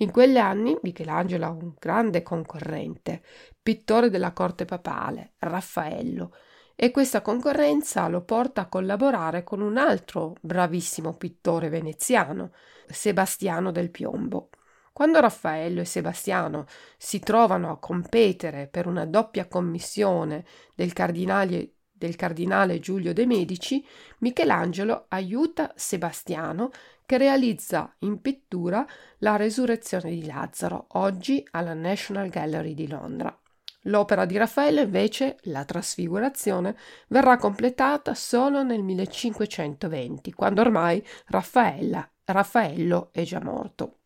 In 0.00 0.10
quegli 0.10 0.36
anni 0.36 0.76
Michelangelo 0.82 1.46
ha 1.46 1.48
un 1.48 1.72
grande 1.78 2.22
concorrente, 2.22 3.22
pittore 3.62 4.10
della 4.10 4.34
corte 4.34 4.66
papale, 4.66 5.36
Raffaello, 5.38 6.34
e 6.74 6.90
questa 6.90 7.22
concorrenza 7.22 8.06
lo 8.08 8.24
porta 8.24 8.60
a 8.60 8.68
collaborare 8.68 9.42
con 9.42 9.62
un 9.62 9.78
altro 9.78 10.34
bravissimo 10.42 11.14
pittore 11.14 11.70
veneziano, 11.70 12.52
Sebastiano 12.88 13.70
del 13.70 13.90
Piombo. 13.90 14.50
Quando 14.92 15.18
Raffaello 15.18 15.80
e 15.80 15.86
Sebastiano 15.86 16.66
si 16.98 17.20
trovano 17.20 17.70
a 17.70 17.78
competere 17.78 18.66
per 18.66 18.86
una 18.86 19.06
doppia 19.06 19.48
commissione 19.48 20.44
del 20.74 20.92
cardinale, 20.92 21.75
del 21.96 22.16
cardinale 22.16 22.78
Giulio 22.78 23.12
de' 23.12 23.26
Medici, 23.26 23.84
Michelangelo 24.18 25.06
aiuta 25.08 25.72
Sebastiano 25.76 26.70
che 27.06 27.18
realizza 27.18 27.94
in 28.00 28.20
pittura 28.20 28.86
la 29.18 29.36
resurrezione 29.36 30.10
di 30.10 30.26
Lazzaro, 30.26 30.86
oggi 30.92 31.46
alla 31.52 31.74
National 31.74 32.28
Gallery 32.28 32.74
di 32.74 32.88
Londra. 32.88 33.36
L'opera 33.82 34.24
di 34.24 34.36
Raffaello, 34.36 34.80
invece, 34.80 35.38
la 35.42 35.64
trasfigurazione, 35.64 36.76
verrà 37.08 37.36
completata 37.36 38.14
solo 38.14 38.64
nel 38.64 38.82
1520, 38.82 40.32
quando 40.32 40.60
ormai 40.60 41.00
Raffaello 41.26 43.10
è 43.12 43.22
già 43.22 43.40
morto. 43.40 43.98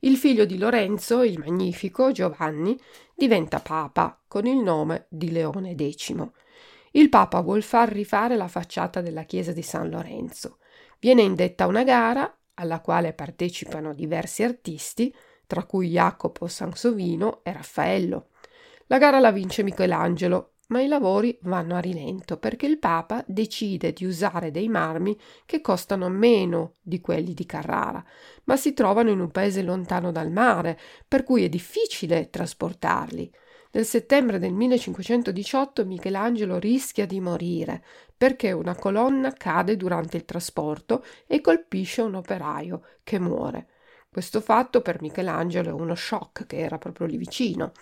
Il 0.00 0.16
figlio 0.16 0.46
di 0.46 0.56
Lorenzo, 0.56 1.22
il 1.22 1.38
Magnifico, 1.38 2.12
Giovanni, 2.12 2.78
diventa 3.16 3.60
papa 3.60 4.20
con 4.28 4.46
il 4.46 4.58
nome 4.58 5.06
di 5.08 5.30
Leone 5.30 5.74
X. 5.74 6.14
Il 6.92 7.08
Papa 7.08 7.40
vuol 7.40 7.62
far 7.62 7.90
rifare 7.90 8.36
la 8.36 8.46
facciata 8.46 9.00
della 9.00 9.24
chiesa 9.24 9.52
di 9.52 9.62
San 9.62 9.88
Lorenzo. 9.88 10.58
Viene 10.98 11.22
indetta 11.22 11.66
una 11.66 11.82
gara 11.82 12.30
alla 12.54 12.80
quale 12.80 13.14
partecipano 13.14 13.94
diversi 13.94 14.42
artisti, 14.42 15.14
tra 15.46 15.64
cui 15.64 15.90
Jacopo 15.90 16.46
Sansovino 16.46 17.40
e 17.42 17.52
Raffaello. 17.52 18.28
La 18.86 18.98
gara 18.98 19.18
la 19.18 19.30
vince 19.30 19.62
Michelangelo, 19.62 20.55
ma 20.68 20.80
i 20.80 20.88
lavori 20.88 21.38
vanno 21.42 21.76
a 21.76 21.80
rilento 21.80 22.38
perché 22.38 22.66
il 22.66 22.78
Papa 22.78 23.24
decide 23.26 23.92
di 23.92 24.04
usare 24.04 24.50
dei 24.50 24.68
marmi 24.68 25.18
che 25.44 25.60
costano 25.60 26.08
meno 26.08 26.74
di 26.82 27.00
quelli 27.00 27.34
di 27.34 27.46
Carrara, 27.46 28.04
ma 28.44 28.56
si 28.56 28.72
trovano 28.72 29.10
in 29.10 29.20
un 29.20 29.30
paese 29.30 29.62
lontano 29.62 30.10
dal 30.10 30.30
mare, 30.30 30.78
per 31.06 31.22
cui 31.22 31.44
è 31.44 31.48
difficile 31.48 32.30
trasportarli. 32.30 33.32
Nel 33.72 33.84
settembre 33.84 34.38
del 34.38 34.54
1518 34.54 35.84
Michelangelo 35.84 36.58
rischia 36.58 37.04
di 37.04 37.20
morire 37.20 37.84
perché 38.16 38.52
una 38.52 38.74
colonna 38.74 39.32
cade 39.32 39.76
durante 39.76 40.16
il 40.16 40.24
trasporto 40.24 41.04
e 41.26 41.42
colpisce 41.42 42.00
un 42.00 42.14
operaio 42.14 42.82
che 43.02 43.18
muore. 43.18 43.68
Questo 44.16 44.40
fatto 44.40 44.80
per 44.80 45.02
Michelangelo 45.02 45.68
è 45.68 45.72
uno 45.72 45.94
shock 45.94 46.46
che 46.46 46.56
era 46.56 46.78
proprio 46.78 47.06
lì 47.06 47.18
vicino 47.18 47.72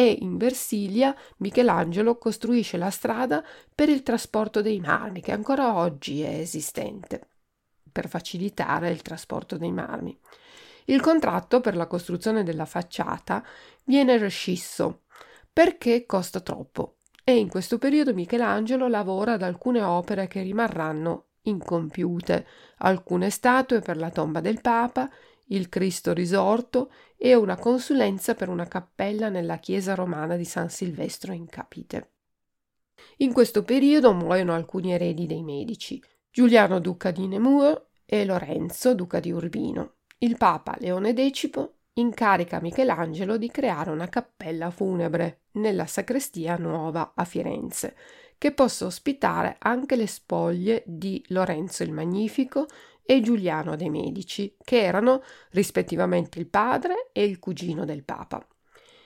e 0.00 0.18
in 0.20 0.36
Versilia 0.36 1.12
Michelangelo 1.38 2.18
costruisce 2.18 2.76
la 2.76 2.88
strada 2.88 3.44
per 3.74 3.88
il 3.88 4.04
trasporto 4.04 4.62
dei 4.62 4.78
marmi 4.78 5.20
che 5.20 5.32
ancora 5.32 5.74
oggi 5.74 6.22
è 6.22 6.38
esistente 6.38 7.26
per 7.90 8.08
facilitare 8.08 8.90
il 8.90 9.02
trasporto 9.02 9.56
dei 9.56 9.72
marmi. 9.72 10.16
Il 10.84 11.00
contratto 11.00 11.58
per 11.58 11.74
la 11.74 11.88
costruzione 11.88 12.44
della 12.44 12.64
facciata 12.64 13.44
viene 13.86 14.16
rescisso 14.18 15.02
perché 15.52 16.06
costa 16.06 16.38
troppo 16.38 16.98
e 17.24 17.36
in 17.36 17.48
questo 17.48 17.76
periodo 17.78 18.14
Michelangelo 18.14 18.86
lavora 18.86 19.32
ad 19.32 19.42
alcune 19.42 19.82
opere 19.82 20.28
che 20.28 20.42
rimarranno 20.42 21.24
incompiute, 21.42 22.46
alcune 22.78 23.30
statue 23.30 23.80
per 23.80 23.96
la 23.96 24.10
tomba 24.10 24.38
del 24.38 24.60
Papa, 24.60 25.10
il 25.48 25.68
Cristo 25.68 26.12
risorto 26.12 26.90
e 27.16 27.34
una 27.34 27.56
consulenza 27.56 28.34
per 28.34 28.48
una 28.48 28.66
cappella 28.66 29.28
nella 29.28 29.58
chiesa 29.58 29.94
romana 29.94 30.36
di 30.36 30.44
San 30.44 30.70
Silvestro 30.70 31.32
in 31.32 31.46
Capite. 31.46 32.12
In 33.18 33.32
questo 33.32 33.62
periodo 33.62 34.12
muoiono 34.12 34.54
alcuni 34.54 34.92
eredi 34.92 35.26
dei 35.26 35.42
Medici, 35.42 36.02
Giuliano 36.30 36.78
duca 36.78 37.10
di 37.10 37.26
Nemur 37.26 37.88
e 38.04 38.24
Lorenzo 38.24 38.94
duca 38.94 39.18
di 39.18 39.32
Urbino. 39.32 39.94
Il 40.18 40.36
Papa 40.36 40.76
Leone 40.78 41.12
X 41.14 41.70
incarica 41.94 42.60
Michelangelo 42.60 43.36
di 43.36 43.50
creare 43.50 43.90
una 43.90 44.08
cappella 44.08 44.70
funebre 44.70 45.42
nella 45.52 45.86
sacrestia 45.86 46.56
nuova 46.56 47.12
a 47.14 47.24
Firenze, 47.24 47.96
che 48.38 48.52
possa 48.52 48.86
ospitare 48.86 49.56
anche 49.58 49.96
le 49.96 50.06
spoglie 50.06 50.84
di 50.86 51.22
Lorenzo 51.28 51.82
il 51.82 51.92
Magnifico 51.92 52.66
e 53.10 53.22
Giuliano 53.22 53.74
de' 53.74 53.88
Medici, 53.88 54.54
che 54.62 54.82
erano 54.82 55.22
rispettivamente 55.52 56.38
il 56.38 56.46
padre 56.46 57.08
e 57.12 57.24
il 57.24 57.38
cugino 57.38 57.86
del 57.86 58.04
Papa. 58.04 58.46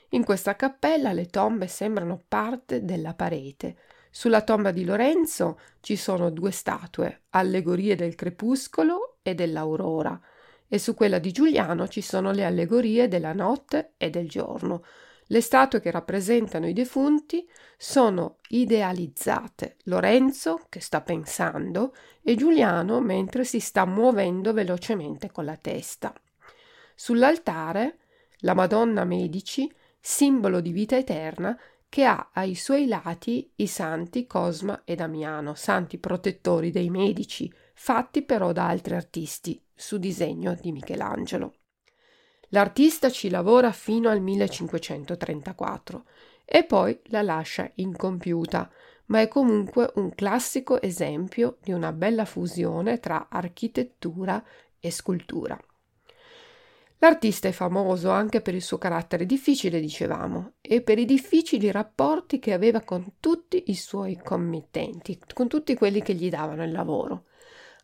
In 0.09 0.25
questa 0.25 0.57
cappella 0.57 1.13
le 1.13 1.27
tombe 1.27 1.69
sembrano 1.69 2.21
parte 2.27 2.85
della 2.85 3.15
parete. 3.15 3.77
Sulla 4.11 4.43
tomba 4.43 4.73
di 4.73 4.85
Lorenzo 4.85 5.61
ci 5.79 5.95
sono 5.95 6.31
due 6.31 6.51
statue, 6.51 7.27
allegorie 7.31 7.95
del 7.95 8.17
crepuscolo 8.17 9.19
e 9.23 9.37
dell'aurora, 9.37 10.21
e 10.67 10.79
su 10.81 10.95
quella 10.95 11.21
di 11.21 11.31
Giuliano 11.31 11.87
ci 11.87 12.01
sono 12.01 12.33
le 12.33 12.45
allegorie 12.45 13.07
della 13.07 13.33
notte 13.33 13.93
e 13.99 14.11
del 14.11 14.29
giorno, 14.29 14.83
le 15.27 15.41
statue 15.41 15.81
che 15.81 15.91
rappresentano 15.91 16.67
i 16.67 16.73
defunti 16.73 17.49
sono 17.77 18.39
idealizzate. 18.49 19.77
Lorenzo, 19.85 20.67
che 20.69 20.81
sta 20.81 21.01
pensando, 21.01 21.95
e 22.23 22.35
Giuliano 22.35 23.01
mentre 23.01 23.45
si 23.45 23.61
sta 23.61 23.85
muovendo 23.85 24.53
velocemente 24.53 25.31
con 25.31 25.45
la 25.45 25.57
testa. 25.57 26.13
Sull'altare 26.95 27.99
la 28.39 28.55
Madonna 28.55 29.05
Medici, 29.05 29.73
simbolo 29.99 30.61
di 30.61 30.73
vita 30.73 30.97
eterna, 30.97 31.59
che 31.89 32.05
ha 32.05 32.31
ai 32.33 32.55
suoi 32.55 32.87
lati 32.87 33.53
i 33.57 33.67
santi 33.67 34.27
Cosma 34.27 34.83
e 34.85 34.95
Damiano, 34.95 35.55
santi 35.55 35.99
protettori 35.99 36.71
dei 36.71 36.89
medici, 36.91 37.53
fatti 37.75 38.23
però 38.23 38.53
da 38.53 38.67
altri 38.67 38.95
artisti, 38.95 39.63
su 39.75 39.99
disegno 39.99 40.55
di 40.55 40.73
Michelangelo. 40.73 41.55
L'artista 42.55 43.11
ci 43.11 43.31
lavora 43.31 43.73
fino 43.73 44.11
al 44.11 44.21
1534 44.21 46.05
e 46.45 46.65
poi 46.65 46.99
la 47.05 47.23
lascia 47.23 47.71
incompiuta, 47.77 48.71
ma 49.07 49.23
è 49.23 49.29
comunque 49.29 49.91
un 49.95 50.15
classico 50.15 50.81
esempio 50.81 51.57
di 51.63 51.73
una 51.73 51.93
bella 51.93 52.27
fusione 52.27 53.01
tra 53.01 53.29
architettura 53.31 54.43
e 54.79 54.91
scultura. 54.91 55.59
L'artista 56.99 57.49
è 57.49 57.53
famoso 57.53 58.11
anche 58.11 58.43
per 58.43 58.55
il 58.55 58.63
suo 58.63 58.77
carattere 58.77 59.25
difficile, 59.25 59.81
dicevamo, 59.81 60.53
e 60.61 60.83
per 60.83 60.99
i 60.99 61.07
difficili 61.07 61.71
rapporti 61.71 62.39
che 62.39 62.53
aveva 62.53 62.83
con 62.83 63.15
tutti 63.19 63.65
i 63.69 63.75
suoi 63.75 64.21
committenti, 64.23 65.19
con 65.33 65.49
tutti 65.49 65.75
quelli 65.75 66.03
che 66.03 66.13
gli 66.13 66.29
davano 66.29 66.63
il 66.63 66.71
lavoro. 66.71 67.25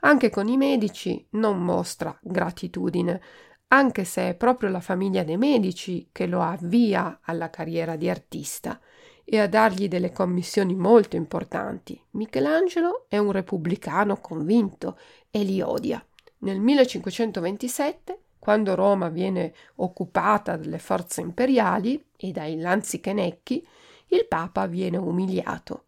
Anche 0.01 0.31
con 0.31 0.47
i 0.47 0.57
medici 0.57 1.27
non 1.31 1.59
mostra 1.59 2.17
gratitudine, 2.23 3.21
anche 3.69 4.05
se 4.05 4.31
è 4.31 4.35
proprio 4.35 4.71
la 4.71 4.81
famiglia 4.81 5.25
dei 5.25 5.37
Medici 5.37 6.09
che 6.13 6.27
lo 6.27 6.43
avvia 6.43 7.21
alla 7.23 7.51
carriera 7.51 7.97
di 7.97 8.09
artista 8.09 8.81
e 9.25 9.39
a 9.39 9.47
dargli 9.47 9.89
delle 9.89 10.11
commissioni 10.11 10.75
molto 10.75 11.17
importanti. 11.17 12.03
Michelangelo 12.13 13.05
è 13.09 13.19
un 13.19 13.31
repubblicano 13.31 14.17
convinto 14.21 14.99
e 15.31 15.43
li 15.43 15.61
odia. 15.61 16.03
Nel 16.39 16.61
1527, 16.61 18.21
quando 18.39 18.75
Roma 18.75 19.09
viene 19.09 19.53
occupata 19.77 20.57
dalle 20.57 20.79
forze 20.79 21.21
imperiali 21.21 22.03
e 22.17 22.31
dai 22.31 22.59
lanzichenecchi, 22.59 23.67
il 24.09 24.27
Papa 24.27 24.67
viene 24.67 24.97
umiliato. 24.97 25.85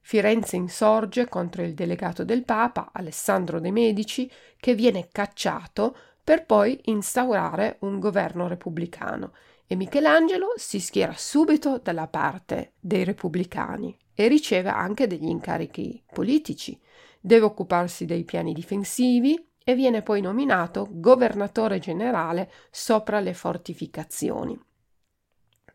Firenze 0.00 0.56
insorge 0.56 1.28
contro 1.28 1.62
il 1.62 1.74
delegato 1.74 2.24
del 2.24 2.44
Papa, 2.44 2.90
Alessandro 2.92 3.60
de' 3.60 3.70
Medici, 3.70 4.28
che 4.56 4.74
viene 4.74 5.08
cacciato 5.12 5.96
per 6.24 6.46
poi 6.46 6.78
instaurare 6.84 7.78
un 7.80 7.98
governo 7.98 8.46
repubblicano 8.46 9.32
e 9.66 9.74
Michelangelo 9.74 10.52
si 10.56 10.80
schiera 10.80 11.14
subito 11.16 11.78
dalla 11.78 12.06
parte 12.06 12.74
dei 12.78 13.04
repubblicani 13.04 13.96
e 14.14 14.28
riceve 14.28 14.68
anche 14.68 15.06
degli 15.06 15.28
incarichi 15.28 16.02
politici. 16.12 16.78
Deve 17.20 17.46
occuparsi 17.46 18.04
dei 18.04 18.24
piani 18.24 18.52
difensivi 18.52 19.48
e 19.64 19.74
viene 19.74 20.02
poi 20.02 20.20
nominato 20.20 20.88
governatore 20.90 21.78
generale 21.78 22.50
sopra 22.70 23.20
le 23.20 23.32
fortificazioni. 23.32 24.60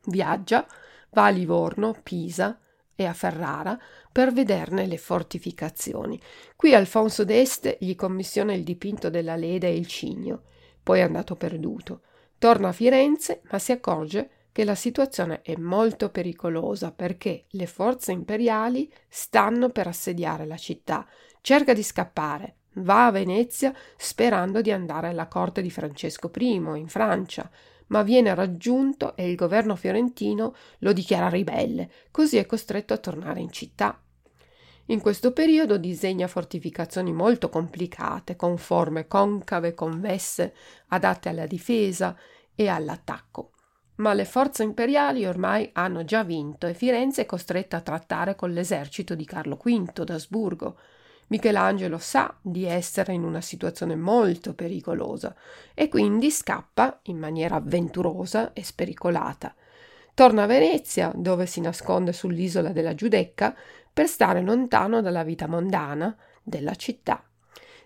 Viaggia, 0.06 0.66
va 1.12 1.26
a 1.26 1.30
Livorno, 1.30 1.96
Pisa, 2.04 2.60
e 2.98 3.06
a 3.06 3.14
Ferrara 3.14 3.80
per 4.12 4.34
vederne 4.34 4.88
le 4.88 4.98
fortificazioni. 4.98 6.20
Qui 6.56 6.74
Alfonso 6.74 7.24
d'Este 7.24 7.78
gli 7.80 7.96
commissiona 7.96 8.54
il 8.54 8.64
dipinto 8.64 9.10
della 9.10 9.36
Leda 9.36 9.68
e 9.68 9.76
il 9.76 9.86
Cigno, 9.86 10.42
poi 10.82 11.00
è 11.00 11.04
andato 11.04 11.36
perduto. 11.36 12.02
Torna 12.40 12.70
a 12.70 12.74
Firenze, 12.74 13.42
ma 13.52 13.60
si 13.60 13.72
accorge 13.72 14.30
che 14.52 14.64
la 14.64 14.76
situazione 14.76 15.42
è 15.44 15.56
molto 15.56 16.10
pericolosa 16.10 16.92
perché 16.92 17.46
le 17.50 17.68
forze 17.68 18.12
imperiali 18.12 18.92
stanno 19.08 19.70
per 19.70 19.86
assediare 19.86 20.48
la 20.48 20.58
città. 20.58 21.08
Cerca 21.42 21.74
di 21.74 21.84
scappare, 21.84 22.56
va 22.78 23.06
a 23.06 23.12
Venezia 23.12 23.72
sperando 23.96 24.62
di 24.62 24.72
andare 24.72 25.10
alla 25.10 25.28
corte 25.28 25.62
di 25.62 25.70
Francesco 25.70 26.32
I 26.36 26.56
in 26.56 26.88
Francia, 26.88 27.48
ma 27.88 28.04
viene 28.04 28.34
raggiunto 28.34 29.16
e 29.16 29.30
il 29.30 29.36
governo 29.36 29.76
fiorentino 29.76 30.56
lo 30.80 30.94
dichiara 30.94 31.30
ribelle, 31.30 31.90
così 32.12 32.38
è 32.38 32.46
costretto 32.46 32.94
a 32.94 32.98
tornare 32.98 33.40
in 33.40 33.52
città. 33.52 34.00
In 34.90 35.02
questo 35.02 35.34
periodo 35.34 35.78
disegna 35.78 36.28
fortificazioni 36.28 37.12
molto 37.12 37.50
complicate, 37.50 38.38
con 38.38 38.58
forme 38.58 39.08
concave, 39.08 39.74
convesse, 39.74 40.54
adatte 40.88 41.28
alla 41.28 41.46
difesa 41.46 42.16
e 42.56 42.68
all'attacco. 42.70 43.52
Ma 43.96 44.14
le 44.14 44.26
forze 44.26 44.64
imperiali 44.64 45.26
ormai 45.26 45.70
hanno 45.74 46.06
già 46.06 46.24
vinto 46.24 46.68
e 46.68 46.74
Firenze 46.74 47.24
è 47.24 47.26
costretta 47.26 47.78
a 47.78 47.82
trattare 47.82 48.36
con 48.36 48.54
l'esercito 48.54 49.14
di 49.14 49.26
Carlo 49.26 49.60
V 49.62 50.04
d'Asburgo, 50.04 50.78
Michelangelo 51.28 51.98
sa 51.98 52.36
di 52.42 52.66
essere 52.66 53.14
in 53.14 53.24
una 53.24 53.42
situazione 53.42 53.96
molto 53.96 54.54
pericolosa 54.54 55.36
e 55.74 55.90
quindi 55.90 56.32
scappa 56.32 57.00
in 57.04 57.18
maniera 57.18 57.56
avventurosa 57.56 58.54
e 58.54 58.64
spericolata. 58.64 59.54
Torna 60.14 60.44
a 60.44 60.48
Venezia, 60.48 61.12
dove 61.14 61.46
si 61.46 61.62
nasconde 61.62 62.14
sull'isola 62.14 62.70
della 62.70 62.96
Giudecca, 62.96 63.56
per 63.92 64.08
stare 64.08 64.42
lontano 64.42 65.02
dalla 65.02 65.24
vita 65.24 65.48
mondana 65.48 66.16
della 66.42 66.76
città. 66.76 67.24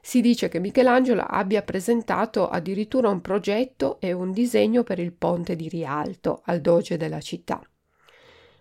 Si 0.02 0.22
dice 0.22 0.48
che 0.48 0.60
Michelangelo 0.60 1.22
abbia 1.22 1.62
presentato 1.62 2.48
addirittura 2.48 3.10
un 3.10 3.22
progetto 3.22 4.00
e 4.00 4.14
un 4.14 4.32
disegno 4.32 4.84
per 4.84 5.00
il 5.00 5.14
ponte 5.14 5.56
di 5.56 5.68
Rialto 5.68 6.42
al 6.46 6.60
doge 6.62 6.98
della 6.98 7.22
città. 7.22 7.62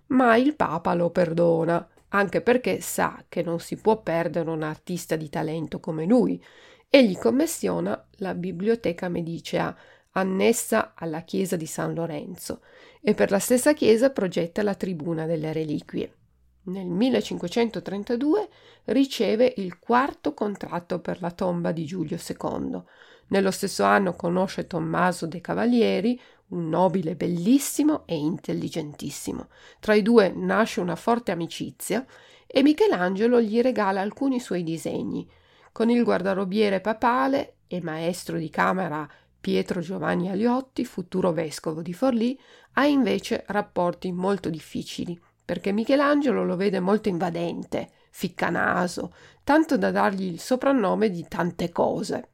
Ma 0.08 0.36
il 0.36 0.54
Papa 0.54 0.92
lo 0.94 1.10
perdona 1.10 1.86
anche 2.10 2.40
perché 2.40 2.80
sa 2.80 3.24
che 3.28 3.42
non 3.42 3.60
si 3.60 3.76
può 3.76 4.00
perdere 4.00 4.50
un 4.50 4.62
artista 4.62 5.16
di 5.16 5.28
talento 5.28 5.80
come 5.80 6.06
lui 6.06 6.42
e 6.88 7.04
gli 7.04 7.16
commissiona 7.16 8.06
la 8.16 8.34
biblioteca 8.34 9.08
medicea 9.08 9.76
annessa 10.12 10.94
alla 10.94 11.22
chiesa 11.22 11.56
di 11.56 11.66
San 11.66 11.94
Lorenzo 11.94 12.62
e 13.00 13.14
per 13.14 13.30
la 13.30 13.38
stessa 13.38 13.74
chiesa 13.74 14.10
progetta 14.10 14.62
la 14.62 14.74
tribuna 14.74 15.26
delle 15.26 15.52
reliquie. 15.52 16.14
Nel 16.62 16.86
1532 16.86 18.48
riceve 18.86 19.54
il 19.56 19.78
quarto 19.78 20.34
contratto 20.34 21.00
per 21.00 21.20
la 21.20 21.30
tomba 21.30 21.72
di 21.72 21.84
Giulio 21.84 22.18
II. 22.18 22.82
Nello 23.28 23.50
stesso 23.50 23.84
anno 23.84 24.14
conosce 24.14 24.66
Tommaso 24.66 25.26
de 25.26 25.40
Cavalieri, 25.40 26.20
nobile 26.50 27.16
bellissimo 27.16 28.02
e 28.06 28.16
intelligentissimo. 28.16 29.48
Tra 29.78 29.94
i 29.94 30.02
due 30.02 30.32
nasce 30.34 30.80
una 30.80 30.96
forte 30.96 31.32
amicizia 31.32 32.04
e 32.46 32.62
Michelangelo 32.62 33.40
gli 33.40 33.60
regala 33.60 34.00
alcuni 34.00 34.40
suoi 34.40 34.62
disegni. 34.62 35.28
Con 35.72 35.90
il 35.90 36.02
guardarobiere 36.02 36.80
papale 36.80 37.58
e 37.66 37.80
maestro 37.80 38.38
di 38.38 38.50
camera 38.50 39.08
Pietro 39.40 39.80
Giovanni 39.80 40.28
Aliotti, 40.28 40.84
futuro 40.84 41.32
vescovo 41.32 41.80
di 41.80 41.94
Forlì, 41.94 42.38
ha 42.74 42.84
invece 42.84 43.44
rapporti 43.46 44.12
molto 44.12 44.50
difficili, 44.50 45.18
perché 45.44 45.72
Michelangelo 45.72 46.44
lo 46.44 46.56
vede 46.56 46.78
molto 46.78 47.08
invadente, 47.08 47.90
ficcanaso, 48.10 49.14
tanto 49.42 49.78
da 49.78 49.90
dargli 49.90 50.24
il 50.24 50.40
soprannome 50.40 51.08
di 51.08 51.24
tante 51.26 51.70
cose. 51.70 52.28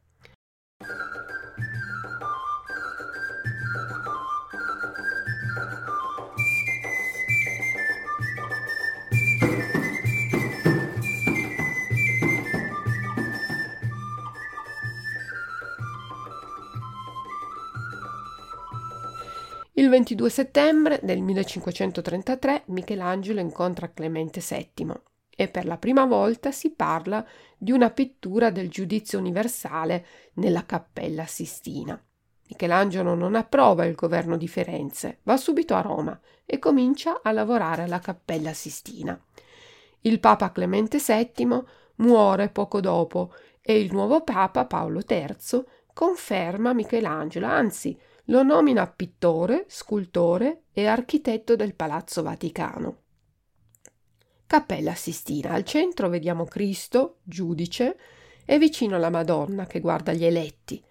Il 19.77 19.89
22 19.89 20.29
settembre 20.31 20.99
del 21.03 21.21
1533 21.21 22.63
Michelangelo 22.69 23.39
incontra 23.39 23.91
Clemente 23.91 24.41
VII 24.43 24.91
e 25.29 25.47
per 25.49 25.67
la 25.67 25.77
prima 25.77 26.05
volta 26.05 26.51
si 26.51 26.71
parla 26.71 27.23
di 27.55 27.71
una 27.71 27.91
pittura 27.91 28.49
del 28.49 28.69
giudizio 28.69 29.19
universale 29.19 30.03
nella 30.33 30.65
Cappella 30.65 31.27
Sistina. 31.27 32.03
Michelangelo 32.47 33.13
non 33.13 33.35
approva 33.35 33.85
il 33.85 33.93
governo 33.93 34.35
di 34.35 34.47
Firenze, 34.47 35.19
va 35.21 35.37
subito 35.37 35.75
a 35.75 35.81
Roma 35.81 36.19
e 36.43 36.57
comincia 36.57 37.21
a 37.21 37.31
lavorare 37.31 37.83
alla 37.83 37.99
Cappella 37.99 38.53
Sistina. 38.53 39.15
Il 40.01 40.19
Papa 40.19 40.51
Clemente 40.51 40.97
VII 40.97 41.63
muore 41.97 42.49
poco 42.49 42.79
dopo 42.79 43.31
e 43.61 43.79
il 43.79 43.91
nuovo 43.91 44.21
Papa 44.21 44.65
Paolo 44.65 45.03
III 45.07 45.63
conferma 45.93 46.73
Michelangelo, 46.73 47.45
anzi 47.45 47.95
lo 48.29 48.43
nomina 48.43 48.87
pittore, 48.87 49.65
scultore 49.69 50.63
e 50.73 50.85
architetto 50.85 51.55
del 51.55 51.75
Palazzo 51.75 52.23
Vaticano. 52.23 53.01
Cappella 54.45 54.95
Sistina. 54.95 55.51
Al 55.51 55.63
centro 55.63 56.09
vediamo 56.09 56.45
Cristo, 56.45 57.17
giudice, 57.23 57.97
e 58.45 58.57
vicino 58.57 58.97
la 58.97 59.09
Madonna 59.09 59.65
che 59.65 59.79
guarda 59.79 60.13
gli 60.13 60.25
eletti. 60.25 60.83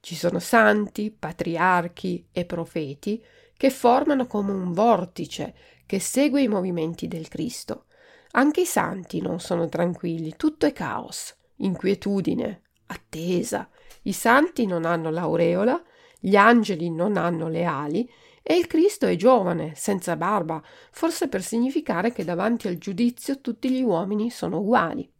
Ci 0.00 0.14
sono 0.14 0.38
santi, 0.38 1.10
patriarchi 1.10 2.26
e 2.32 2.44
profeti 2.44 3.22
che 3.56 3.70
formano 3.70 4.26
come 4.26 4.52
un 4.52 4.72
vortice 4.72 5.54
che 5.86 6.00
segue 6.00 6.42
i 6.42 6.48
movimenti 6.48 7.06
del 7.06 7.28
Cristo. 7.28 7.84
Anche 8.32 8.62
i 8.62 8.66
santi 8.66 9.20
non 9.20 9.40
sono 9.40 9.68
tranquilli, 9.68 10.34
tutto 10.36 10.66
è 10.66 10.72
caos, 10.72 11.34
inquietudine, 11.56 12.62
attesa. 12.86 13.68
I 14.02 14.12
santi 14.12 14.66
non 14.66 14.84
hanno 14.84 15.10
l'aureola 15.10 15.82
gli 16.24 16.36
angeli 16.36 16.88
non 16.88 17.16
hanno 17.16 17.48
le 17.48 17.64
ali 17.64 18.08
e 18.42 18.56
il 18.56 18.68
Cristo 18.68 19.06
è 19.06 19.16
giovane, 19.16 19.72
senza 19.74 20.14
barba, 20.14 20.62
forse 20.92 21.26
per 21.26 21.42
significare 21.42 22.12
che 22.12 22.22
davanti 22.22 22.68
al 22.68 22.78
giudizio 22.78 23.40
tutti 23.40 23.68
gli 23.70 23.82
uomini 23.82 24.30
sono 24.30 24.60
uguali. 24.60 25.10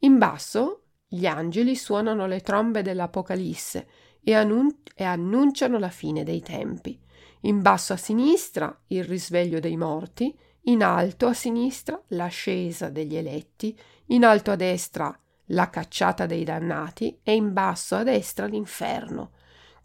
In 0.00 0.16
basso 0.16 0.84
gli 1.06 1.26
angeli 1.26 1.76
suonano 1.76 2.26
le 2.26 2.40
trombe 2.40 2.80
dell'Apocalisse 2.80 3.86
e, 4.22 4.34
annun- 4.34 4.82
e 4.94 5.04
annunciano 5.04 5.78
la 5.78 5.90
fine 5.90 6.24
dei 6.24 6.40
tempi. 6.40 6.98
In 7.42 7.60
basso 7.60 7.92
a 7.92 7.98
sinistra 7.98 8.84
il 8.88 9.04
risveglio 9.04 9.60
dei 9.60 9.76
morti, 9.76 10.34
in 10.64 10.82
alto 10.82 11.26
a 11.26 11.34
sinistra 11.34 12.02
l'ascesa 12.08 12.88
degli 12.88 13.16
eletti, 13.16 13.78
in 14.06 14.24
alto 14.24 14.50
a 14.50 14.56
destra 14.56 15.14
la 15.46 15.68
cacciata 15.68 16.24
dei 16.24 16.44
dannati 16.44 17.18
e 17.22 17.34
in 17.34 17.52
basso 17.52 17.96
a 17.96 18.02
destra 18.02 18.46
l'inferno. 18.46 19.32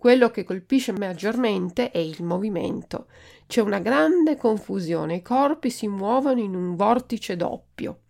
Quello 0.06 0.30
che 0.30 0.43
colpisce 0.43 0.91
maggiormente 0.91 1.89
è 1.89 1.97
il 1.97 2.22
movimento. 2.22 3.08
C'è 3.47 3.62
una 3.62 3.80
grande 3.80 4.38
confusione, 4.38 5.16
i 5.16 5.22
corpi 5.24 5.72
si 5.72 5.88
muovono 5.88 6.39
in 6.39 6.53
un 6.53 6.76
vortice 6.76 7.36
doppio. 7.36 8.01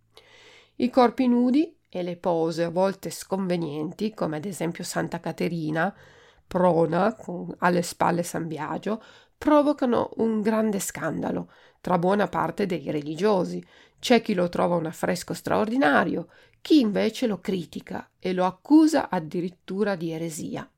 I 0.76 0.90
corpi 0.90 1.26
nudi 1.26 1.74
e 1.88 2.04
le 2.04 2.18
pose 2.18 2.66
a 2.66 2.70
volte 2.70 3.10
sconvenienti, 3.10 4.14
come 4.14 4.36
ad 4.36 4.44
esempio 4.44 4.84
Santa 4.84 5.22
Caterina, 5.22 5.96
prona, 6.46 7.14
con 7.14 7.56
alle 7.60 7.82
spalle 7.82 8.24
San 8.24 8.50
Biagio, 8.50 9.02
provocano 9.38 10.12
un 10.18 10.42
grande 10.42 10.82
scandalo 10.82 11.50
tra 11.80 11.98
buona 11.98 12.28
parte 12.28 12.66
dei 12.66 12.92
religiosi. 12.92 13.66
C'è 14.00 14.22
chi 14.22 14.34
lo 14.34 14.50
trova 14.50 14.76
un 14.76 14.86
affresco 14.86 15.34
straordinario, 15.34 16.28
chi 16.60 16.82
invece 16.82 17.26
lo 17.26 17.40
critica 17.40 18.10
e 18.20 18.34
lo 18.34 18.44
accusa 18.44 19.08
addirittura 19.10 19.96
di 19.96 20.12
eresia. 20.12 20.70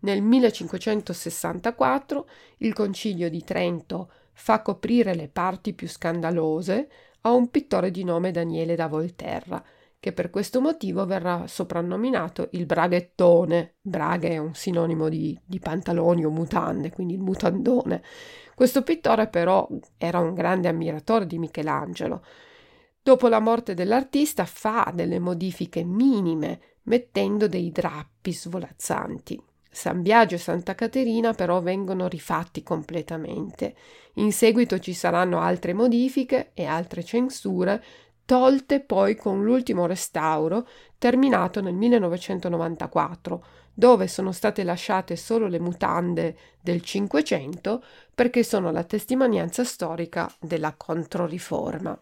Nel 0.00 0.22
1564 0.22 2.28
il 2.58 2.72
Concilio 2.72 3.28
di 3.28 3.44
Trento 3.44 4.10
fa 4.32 4.62
coprire 4.62 5.14
le 5.14 5.28
parti 5.28 5.74
più 5.74 5.88
scandalose 5.88 6.88
a 7.22 7.32
un 7.32 7.50
pittore 7.50 7.90
di 7.90 8.04
nome 8.04 8.30
Daniele 8.30 8.74
da 8.74 8.86
Volterra, 8.86 9.62
che 9.98 10.14
per 10.14 10.30
questo 10.30 10.62
motivo 10.62 11.04
verrà 11.04 11.46
soprannominato 11.46 12.48
il 12.52 12.64
braghettone. 12.64 13.74
Braghe 13.82 14.30
è 14.30 14.38
un 14.38 14.54
sinonimo 14.54 15.10
di, 15.10 15.38
di 15.44 15.58
pantaloni 15.58 16.24
o 16.24 16.30
mutande, 16.30 16.90
quindi 16.90 17.12
il 17.12 17.20
mutandone. 17.20 18.02
Questo 18.54 18.82
pittore 18.82 19.28
però 19.28 19.68
era 19.98 20.20
un 20.20 20.32
grande 20.32 20.68
ammiratore 20.68 21.26
di 21.26 21.38
Michelangelo. 21.38 22.24
Dopo 23.02 23.28
la 23.28 23.40
morte 23.40 23.74
dell'artista 23.74 24.46
fa 24.46 24.90
delle 24.94 25.18
modifiche 25.18 25.84
minime, 25.84 26.60
mettendo 26.84 27.46
dei 27.46 27.70
drappi 27.70 28.32
svolazzanti. 28.32 29.48
San 29.70 30.02
Biagio 30.02 30.34
e 30.34 30.38
Santa 30.38 30.74
Caterina 30.74 31.32
però 31.32 31.60
vengono 31.60 32.08
rifatti 32.08 32.62
completamente. 32.62 33.74
In 34.14 34.32
seguito 34.32 34.78
ci 34.80 34.92
saranno 34.92 35.40
altre 35.40 35.72
modifiche 35.72 36.50
e 36.54 36.64
altre 36.64 37.04
censure, 37.04 37.82
tolte 38.24 38.80
poi 38.80 39.14
con 39.16 39.42
l'ultimo 39.44 39.86
restauro 39.86 40.66
terminato 40.98 41.60
nel 41.60 41.74
1994, 41.74 43.44
dove 43.72 44.08
sono 44.08 44.32
state 44.32 44.64
lasciate 44.64 45.16
solo 45.16 45.46
le 45.46 45.60
mutande 45.60 46.36
del 46.60 46.82
Cinquecento 46.82 47.82
perché 48.14 48.42
sono 48.42 48.70
la 48.70 48.84
testimonianza 48.84 49.64
storica 49.64 50.30
della 50.40 50.74
Controriforma. 50.76 51.98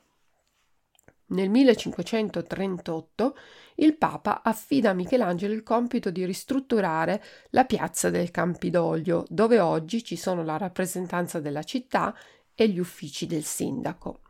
Nel 1.30 1.50
1538 1.50 3.36
il 3.76 3.96
Papa 3.98 4.42
affida 4.42 4.90
a 4.90 4.94
Michelangelo 4.94 5.52
il 5.52 5.62
compito 5.62 6.10
di 6.10 6.24
ristrutturare 6.24 7.22
la 7.50 7.64
piazza 7.64 8.08
del 8.08 8.30
Campidoglio, 8.30 9.24
dove 9.28 9.60
oggi 9.60 10.02
ci 10.02 10.16
sono 10.16 10.42
la 10.42 10.56
rappresentanza 10.56 11.38
della 11.38 11.62
città 11.62 12.16
e 12.54 12.68
gli 12.68 12.78
uffici 12.78 13.26
del 13.26 13.44
sindaco. 13.44 14.22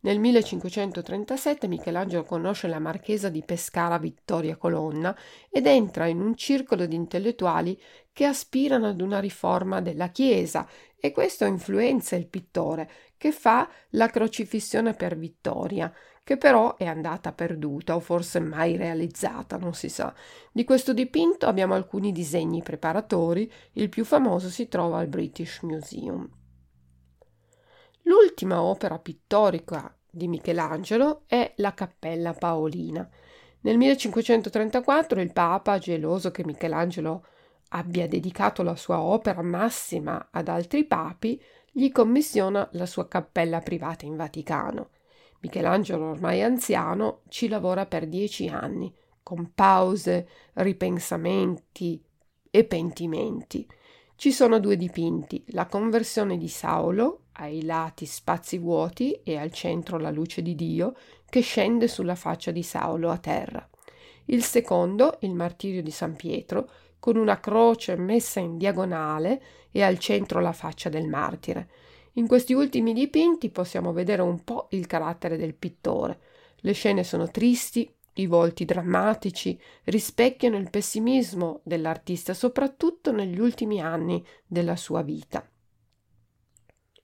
Nel 0.00 0.20
1537 0.20 1.66
Michelangelo 1.66 2.22
conosce 2.22 2.68
la 2.68 2.78
marchesa 2.78 3.28
di 3.30 3.42
Pescara 3.44 3.98
Vittoria 3.98 4.56
Colonna 4.56 5.16
ed 5.50 5.66
entra 5.66 6.06
in 6.06 6.20
un 6.20 6.36
circolo 6.36 6.86
di 6.86 6.94
intellettuali 6.94 7.76
che 8.12 8.24
aspirano 8.24 8.86
ad 8.86 9.00
una 9.00 9.18
riforma 9.18 9.80
della 9.80 10.10
Chiesa 10.10 10.68
e 10.96 11.10
questo 11.10 11.46
influenza 11.46 12.14
il 12.14 12.28
pittore 12.28 12.88
che 13.16 13.32
fa 13.32 13.68
la 13.90 14.08
crocifissione 14.08 14.94
per 14.94 15.16
Vittoria, 15.16 15.92
che 16.28 16.36
però 16.36 16.76
è 16.76 16.84
andata 16.84 17.32
perduta 17.32 17.94
o 17.94 18.00
forse 18.00 18.38
mai 18.38 18.76
realizzata, 18.76 19.56
non 19.56 19.72
si 19.72 19.88
sa. 19.88 20.12
Di 20.52 20.62
questo 20.62 20.92
dipinto 20.92 21.46
abbiamo 21.46 21.72
alcuni 21.72 22.12
disegni 22.12 22.62
preparatori, 22.62 23.50
il 23.72 23.88
più 23.88 24.04
famoso 24.04 24.50
si 24.50 24.68
trova 24.68 24.98
al 24.98 25.06
British 25.06 25.62
Museum. 25.62 26.28
L'ultima 28.02 28.60
opera 28.60 28.98
pittorica 28.98 29.96
di 30.10 30.28
Michelangelo 30.28 31.22
è 31.24 31.54
la 31.56 31.72
Cappella 31.72 32.34
Paolina. 32.34 33.08
Nel 33.60 33.78
1534 33.78 35.22
il 35.22 35.32
Papa, 35.32 35.78
geloso 35.78 36.30
che 36.30 36.44
Michelangelo 36.44 37.24
abbia 37.68 38.06
dedicato 38.06 38.62
la 38.62 38.76
sua 38.76 39.00
opera 39.00 39.40
massima 39.40 40.28
ad 40.30 40.48
altri 40.48 40.84
papi, 40.84 41.42
gli 41.72 41.90
commissiona 41.90 42.68
la 42.72 42.84
sua 42.84 43.08
cappella 43.08 43.60
privata 43.60 44.04
in 44.04 44.16
Vaticano. 44.16 44.90
Michelangelo, 45.40 46.10
ormai 46.10 46.42
anziano, 46.42 47.20
ci 47.28 47.48
lavora 47.48 47.86
per 47.86 48.06
dieci 48.06 48.48
anni, 48.48 48.92
con 49.22 49.52
pause, 49.54 50.28
ripensamenti 50.54 52.02
e 52.50 52.64
pentimenti. 52.64 53.66
Ci 54.16 54.32
sono 54.32 54.58
due 54.58 54.76
dipinti, 54.76 55.44
la 55.48 55.66
conversione 55.66 56.38
di 56.38 56.48
Saulo, 56.48 57.26
ai 57.32 57.62
lati 57.64 58.04
spazi 58.04 58.58
vuoti 58.58 59.12
e 59.22 59.36
al 59.36 59.52
centro 59.52 59.98
la 59.98 60.10
luce 60.10 60.42
di 60.42 60.56
Dio, 60.56 60.96
che 61.28 61.40
scende 61.40 61.86
sulla 61.86 62.16
faccia 62.16 62.50
di 62.50 62.62
Saulo 62.62 63.10
a 63.10 63.18
terra. 63.18 63.68
Il 64.24 64.42
secondo, 64.42 65.18
il 65.20 65.34
martirio 65.34 65.82
di 65.82 65.92
San 65.92 66.16
Pietro, 66.16 66.68
con 66.98 67.16
una 67.16 67.38
croce 67.38 67.96
messa 67.96 68.40
in 68.40 68.58
diagonale 68.58 69.40
e 69.70 69.82
al 69.82 69.98
centro 69.98 70.40
la 70.40 70.52
faccia 70.52 70.88
del 70.88 71.06
martire. 71.06 71.70
In 72.18 72.26
questi 72.26 72.52
ultimi 72.52 72.92
dipinti 72.92 73.48
possiamo 73.48 73.92
vedere 73.92 74.22
un 74.22 74.42
po' 74.42 74.66
il 74.70 74.88
carattere 74.88 75.36
del 75.36 75.54
pittore. 75.54 76.18
Le 76.56 76.72
scene 76.72 77.04
sono 77.04 77.30
tristi, 77.30 77.88
i 78.14 78.26
volti 78.26 78.64
drammatici 78.64 79.58
rispecchiano 79.84 80.56
il 80.56 80.68
pessimismo 80.68 81.60
dell'artista, 81.62 82.34
soprattutto 82.34 83.12
negli 83.12 83.38
ultimi 83.38 83.80
anni 83.80 84.24
della 84.44 84.74
sua 84.74 85.02
vita. 85.02 85.48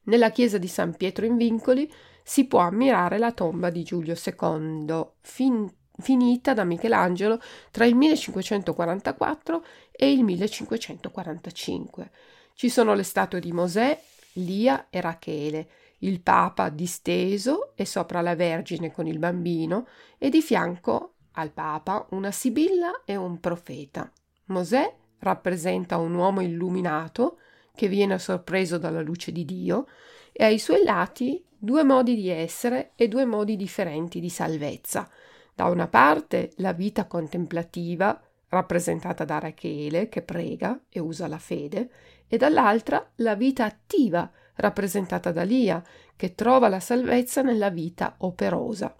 Nella 0.07 0.33
chiesa 0.33 0.59
di 0.59 0.67
San 0.67 0.97
Pietro 0.97 1.25
in 1.25 1.37
Vincoli 1.37 1.91
si 2.25 2.47
può 2.47 2.59
ammirare 2.59 3.17
la 3.17 3.31
tomba 3.31 3.71
di 3.71 3.85
Giulio 3.85 4.17
II, 4.17 5.07
fin- 5.21 5.73
finita 5.97 6.55
da 6.55 6.65
Michelangelo 6.65 7.41
tra 7.71 7.85
il 7.85 7.95
1544 7.95 9.65
e 9.93 10.11
il 10.11 10.25
1545. 10.25 12.11
Ci 12.55 12.69
sono 12.69 12.95
le 12.95 13.05
statue 13.05 13.39
di 13.39 13.53
Mosè, 13.53 14.01
Lia 14.35 14.89
e 14.91 15.01
Rachele, 15.01 15.69
il 15.99 16.21
Papa 16.21 16.69
disteso 16.69 17.73
e 17.75 17.85
sopra 17.85 18.21
la 18.21 18.35
Vergine 18.35 18.91
con 18.91 19.07
il 19.07 19.19
bambino 19.19 19.87
e 20.19 20.29
di 20.29 20.43
fianco 20.43 21.15
al 21.33 21.51
Papa 21.51 22.07
una 22.11 22.31
Sibilla 22.31 23.03
e 23.05 23.17
un 23.17 23.41
profeta. 23.41 24.11
Mosè 24.47 24.95
rappresenta 25.21 25.97
un 25.97 26.15
uomo 26.15 26.41
illuminato 26.41 27.39
che 27.75 27.89
viene 27.89 28.19
sorpreso 28.19 28.79
dalla 28.79 29.01
luce 29.01 29.33
di 29.33 29.45
Dio 29.45 29.87
e 30.33 30.45
ai 30.45 30.59
suoi 30.59 30.85
lati 30.85 31.45
due 31.57 31.83
modi 31.83 32.15
di 32.15 32.29
essere 32.29 32.93
e 32.95 33.09
due 33.09 33.25
modi 33.25 33.57
differenti 33.57 34.21
di 34.21 34.29
salvezza. 34.29 35.09
Da 35.55 35.67
una 35.67 35.89
parte 35.89 36.53
la 36.57 36.73
vita 36.73 37.07
contemplativa 37.07 38.21
rappresentata 38.55 39.25
da 39.25 39.39
Rachele 39.39 40.09
che 40.09 40.23
prega 40.23 40.81
e 40.89 41.01
usa 41.01 41.29
la 41.29 41.39
fede 41.39 41.91
e 42.27 42.37
dall'altra 42.39 43.11
la 43.17 43.35
vita 43.35 43.65
attiva, 43.65 44.31
rappresentata 44.57 45.31
da 45.31 45.43
Lia, 45.43 45.83
che 46.17 46.35
trova 46.35 46.69
la 46.69 46.81
salvezza 46.81 47.43
nella 47.43 47.71
vita 47.71 48.15
operosa. 48.19 48.95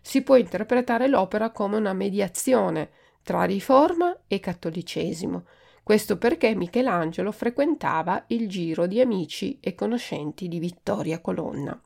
Si 0.00 0.22
può 0.22 0.36
interpretare 0.36 1.08
l'opera 1.08 1.50
come 1.50 1.76
una 1.76 1.92
mediazione 1.92 2.90
tra 3.22 3.44
riforma 3.44 4.22
e 4.26 4.40
cattolicesimo. 4.40 5.44
Questo 5.82 6.16
perché 6.16 6.54
Michelangelo 6.54 7.32
frequentava 7.32 8.24
il 8.28 8.48
giro 8.48 8.86
di 8.86 9.00
amici 9.00 9.58
e 9.60 9.74
conoscenti 9.74 10.48
di 10.48 10.58
Vittoria 10.58 11.20
Colonna. 11.20 11.78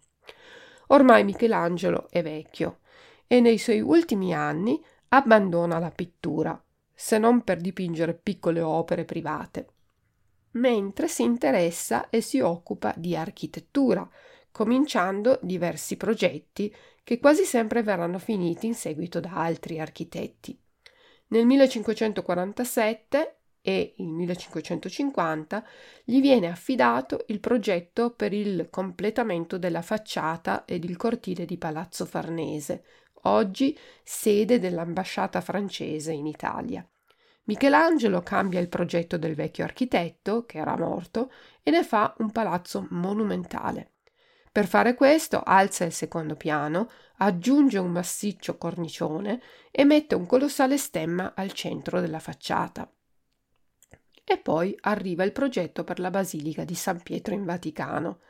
Ormai 0.89 1.25
Michelangelo 1.25 2.09
è 2.11 2.23
vecchio 2.23 2.81
e 3.27 3.41
nei 3.41 3.59
suoi 3.59 3.81
ultimi 3.81 4.35
anni 4.35 4.81
abbandona 5.09 5.79
la 5.79 5.91
pittura, 5.91 6.61
se 6.95 7.19
non 7.19 7.43
per 7.43 7.61
dipingere 7.61 8.15
piccole 8.15 8.61
opere 8.61 9.05
private 9.05 9.69
mentre 10.55 11.09
si 11.09 11.23
interessa 11.23 12.11
e 12.11 12.21
si 12.21 12.41
occupa 12.41 12.93
di 12.97 13.17
architettura, 13.17 14.09
cominciando 14.51 15.39
diversi 15.43 15.97
progetti 15.97 16.75
che 17.03 17.19
quasi 17.19 17.45
sempre 17.45 17.83
verranno 17.83 18.19
finiti 18.19 18.67
in 18.67 18.75
seguito 18.75 19.21
da 19.21 19.35
altri 19.35 19.81
architetti. 19.81 20.59
Nel 21.29 21.47
1547 21.47 23.37
e 23.67 23.95
il 23.97 24.09
1550 24.09 25.65
gli 26.05 26.21
viene 26.21 26.49
affidato 26.49 27.25
il 27.29 27.41
progetto 27.41 28.11
per 28.11 28.33
il 28.33 28.69
completamento 28.71 29.57
della 29.59 29.83
facciata 29.83 30.65
ed 30.67 30.85
il 30.85 30.97
cortile 30.97 31.47
di 31.47 31.57
Palazzo 31.57 32.05
Farnese, 32.05 32.85
oggi 33.25 33.79
sede 34.03 34.59
dell'ambasciata 34.59 35.41
francese 35.41 36.13
in 36.13 36.27
Italia. 36.27 36.87
Michelangelo 37.45 38.23
cambia 38.23 38.61
il 38.61 38.69
progetto 38.69 39.19
del 39.19 39.35
vecchio 39.35 39.65
architetto, 39.65 40.47
che 40.47 40.59
era 40.59 40.77
morto, 40.77 41.31
e 41.63 41.71
ne 41.71 41.85
fa 41.85 42.15
un 42.19 42.31
palazzo 42.31 42.87
monumentale. 42.91 43.91
Per 44.51 44.67
fare 44.67 44.95
questo 44.95 45.43
alza 45.45 45.85
il 45.85 45.93
secondo 45.93 46.37
piano, 46.37 46.89
aggiunge 47.17 47.79
un 47.79 47.91
massiccio 47.91 48.57
cornicione 48.57 49.43
e 49.71 49.85
mette 49.85 50.15
un 50.15 50.27
colossale 50.27 50.79
stemma 50.79 51.33
al 51.35 51.53
centro 51.53 52.01
della 52.01 52.21
facciata. 52.21 52.89
E 54.27 54.39
poi 54.39 54.75
arriva 54.83 55.25
il 55.25 55.33
progetto 55.33 55.85
per 55.85 55.99
la 55.99 56.11
Basilica 56.11 56.65
di 56.65 56.75
San 56.75 57.03
Pietro 57.03 57.35
in 57.35 57.45
Vaticano. 57.45 58.21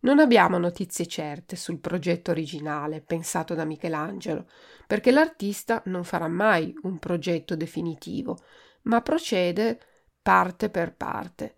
Non 0.00 0.20
abbiamo 0.20 0.58
notizie 0.58 1.06
certe 1.06 1.56
sul 1.56 1.80
progetto 1.80 2.30
originale 2.30 3.00
pensato 3.00 3.54
da 3.54 3.64
Michelangelo, 3.64 4.48
perché 4.86 5.10
l'artista 5.10 5.82
non 5.86 6.04
farà 6.04 6.28
mai 6.28 6.72
un 6.82 6.98
progetto 6.98 7.56
definitivo, 7.56 8.38
ma 8.82 9.00
procede 9.02 9.80
parte 10.22 10.70
per 10.70 10.94
parte. 10.94 11.56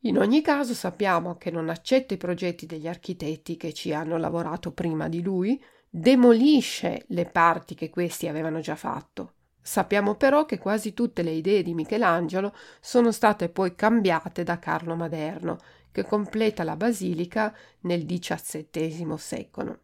In 0.00 0.18
ogni 0.18 0.42
caso 0.42 0.74
sappiamo 0.74 1.36
che 1.36 1.52
non 1.52 1.68
accetta 1.68 2.14
i 2.14 2.16
progetti 2.18 2.66
degli 2.66 2.88
architetti 2.88 3.56
che 3.56 3.72
ci 3.72 3.94
hanno 3.94 4.16
lavorato 4.16 4.72
prima 4.72 5.08
di 5.08 5.22
lui, 5.22 5.62
demolisce 5.88 7.04
le 7.08 7.26
parti 7.26 7.76
che 7.76 7.90
questi 7.90 8.26
avevano 8.26 8.58
già 8.58 8.74
fatto. 8.74 9.34
Sappiamo 9.60 10.16
però 10.16 10.44
che 10.44 10.58
quasi 10.58 10.92
tutte 10.92 11.22
le 11.22 11.30
idee 11.30 11.62
di 11.62 11.72
Michelangelo 11.72 12.52
sono 12.80 13.12
state 13.12 13.48
poi 13.48 13.76
cambiate 13.76 14.42
da 14.42 14.58
Carlo 14.58 14.96
Maderno, 14.96 15.58
che 15.92 16.04
completa 16.04 16.64
la 16.64 16.76
basilica 16.76 17.54
nel 17.80 18.04
XVII 18.04 19.14
secolo. 19.16 19.78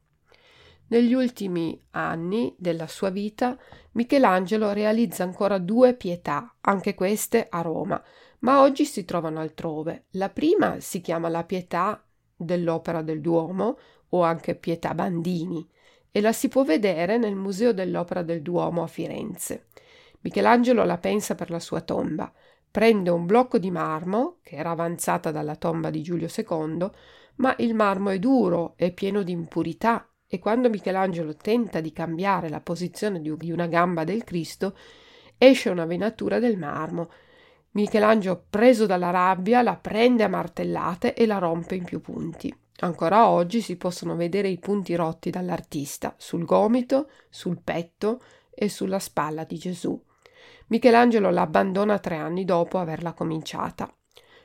Negli 0.89 1.13
ultimi 1.13 1.79
anni 1.91 2.55
della 2.59 2.87
sua 2.87 3.11
vita 3.11 3.59
Michelangelo 3.93 4.73
realizza 4.73 5.23
ancora 5.23 5.59
due 5.59 5.95
pietà, 5.95 6.57
anche 6.63 6.95
queste 6.95 7.47
a 7.51 7.61
Roma, 7.61 8.03
ma 8.41 8.63
oggi 8.63 8.85
si 8.85 9.05
trovano 9.05 9.41
altrove. 9.41 10.07
La 10.13 10.31
prima 10.31 10.81
si 10.81 11.01
chiama 11.01 11.29
la 11.29 11.45
pietà 11.45 12.03
dell'Opera 12.35 13.03
del 13.03 13.21
Duomo 13.21 13.79
o 14.11 14.23
anche 14.23 14.55
Pietà 14.55 14.95
Bandini 14.95 15.69
e 16.11 16.21
la 16.21 16.33
si 16.33 16.49
può 16.49 16.65
vedere 16.65 17.19
nel 17.19 17.35
Museo 17.35 17.73
dell'Opera 17.73 18.23
del 18.23 18.41
Duomo 18.41 18.83
a 18.83 18.87
Firenze. 18.87 19.67
Michelangelo 20.21 20.85
la 20.85 20.99
pensa 20.99 21.35
per 21.35 21.51
la 21.51 21.61
sua 21.61 21.81
tomba. 21.81 22.33
Prende 22.71 23.11
un 23.11 23.27
blocco 23.27 23.59
di 23.59 23.71
marmo, 23.71 24.39
che 24.43 24.57
era 24.57 24.71
avanzata 24.71 25.31
dalla 25.31 25.57
tomba 25.57 25.91
di 25.91 26.03
Giulio 26.03 26.29
II, 26.35 26.91
ma 27.37 27.55
il 27.59 27.75
marmo 27.75 28.11
è 28.11 28.19
duro 28.19 28.75
e 28.77 28.93
pieno 28.93 29.23
di 29.23 29.33
impurità 29.33 30.09
e 30.31 30.39
quando 30.39 30.69
Michelangelo 30.69 31.35
tenta 31.37 31.81
di 31.81 31.91
cambiare 31.91 32.51
la 32.51 32.61
posizione 32.61 33.21
di 33.23 33.51
una 33.51 33.67
gamba 33.67 34.05
del 34.05 34.25
Cristo, 34.25 34.77
esce 35.39 35.71
una 35.71 35.87
venatura 35.87 36.39
del 36.39 36.59
marmo. 36.59 37.11
Michelangelo, 37.71 38.45
preso 38.51 38.85
dalla 38.85 39.09
rabbia, 39.09 39.63
la 39.63 39.77
prende 39.77 40.25
a 40.25 40.29
martellate 40.29 41.15
e 41.15 41.25
la 41.25 41.39
rompe 41.39 41.77
in 41.77 41.85
più 41.85 42.03
punti. 42.03 42.55
Ancora 42.81 43.29
oggi 43.29 43.63
si 43.63 43.77
possono 43.77 44.17
vedere 44.17 44.49
i 44.49 44.59
punti 44.59 44.95
rotti 44.95 45.31
dall'artista 45.31 46.15
sul 46.19 46.45
gomito, 46.45 47.09
sul 47.31 47.61
petto 47.65 48.21
e 48.51 48.69
sulla 48.69 48.99
spalla 48.99 49.45
di 49.45 49.57
Gesù. 49.57 50.01
Michelangelo 50.69 51.31
la 51.31 51.43
abbandona 51.43 51.99
tre 51.99 52.17
anni 52.17 52.45
dopo 52.45 52.79
averla 52.79 53.13
cominciata. 53.13 53.93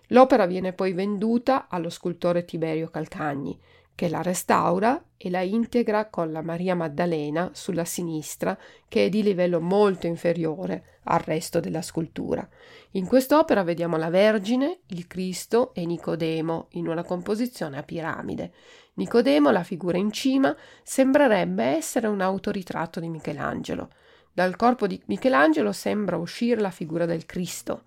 L'opera 0.07 0.45
viene 0.45 0.73
poi 0.73 0.93
venduta 0.93 1.67
allo 1.69 1.89
scultore 1.89 2.45
Tiberio 2.45 2.89
Calcagni, 2.89 3.59
che 3.95 4.09
la 4.09 4.21
restaura 4.21 5.03
e 5.17 5.29
la 5.29 5.41
integra 5.41 6.09
con 6.09 6.31
la 6.31 6.41
Maria 6.41 6.75
Maddalena 6.75 7.51
sulla 7.53 7.85
sinistra, 7.85 8.57
che 8.87 9.05
è 9.05 9.09
di 9.09 9.21
livello 9.21 9.59
molto 9.59 10.07
inferiore 10.07 10.99
al 11.03 11.19
resto 11.19 11.59
della 11.59 11.81
scultura. 11.81 12.47
In 12.91 13.05
quest'opera 13.05 13.63
vediamo 13.63 13.97
la 13.97 14.09
Vergine, 14.09 14.79
il 14.87 15.07
Cristo 15.07 15.73
e 15.73 15.85
Nicodemo 15.85 16.67
in 16.71 16.87
una 16.87 17.03
composizione 17.03 17.77
a 17.77 17.83
piramide. 17.83 18.53
Nicodemo, 18.95 19.51
la 19.51 19.63
figura 19.63 19.97
in 19.97 20.11
cima, 20.11 20.55
sembrerebbe 20.83 21.63
essere 21.63 22.07
un 22.07 22.21
autoritratto 22.21 22.99
di 22.99 23.09
Michelangelo. 23.09 23.89
Dal 24.33 24.55
corpo 24.55 24.87
di 24.87 25.01
Michelangelo 25.05 25.71
sembra 25.71 26.17
uscire 26.17 26.59
la 26.59 26.71
figura 26.71 27.05
del 27.05 27.25
Cristo 27.25 27.83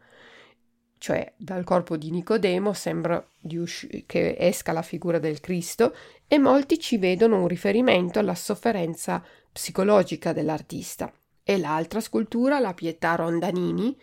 cioè 0.98 1.32
dal 1.36 1.64
corpo 1.64 1.96
di 1.96 2.10
Nicodemo 2.10 2.72
sembra 2.72 3.24
usci- 3.42 4.04
che 4.06 4.34
esca 4.38 4.72
la 4.72 4.82
figura 4.82 5.18
del 5.18 5.40
Cristo 5.40 5.94
e 6.26 6.38
molti 6.38 6.78
ci 6.78 6.96
vedono 6.96 7.40
un 7.40 7.48
riferimento 7.48 8.18
alla 8.18 8.34
sofferenza 8.34 9.22
psicologica 9.52 10.32
dell'artista. 10.32 11.12
E 11.42 11.58
l'altra 11.58 12.00
scultura, 12.00 12.58
la 12.58 12.74
Pietà 12.74 13.14
Rondanini, 13.14 13.96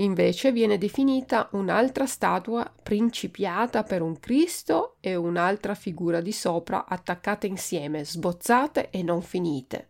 Invece 0.00 0.52
viene 0.52 0.78
definita 0.78 1.48
un'altra 1.54 2.06
statua 2.06 2.72
principiata 2.84 3.82
per 3.82 4.00
un 4.00 4.20
Cristo 4.20 4.94
e 5.00 5.16
un'altra 5.16 5.74
figura 5.74 6.20
di 6.20 6.30
sopra 6.30 6.86
attaccate 6.86 7.48
insieme, 7.48 8.04
sbozzate 8.04 8.90
e 8.90 9.02
non 9.02 9.22
finite. 9.22 9.88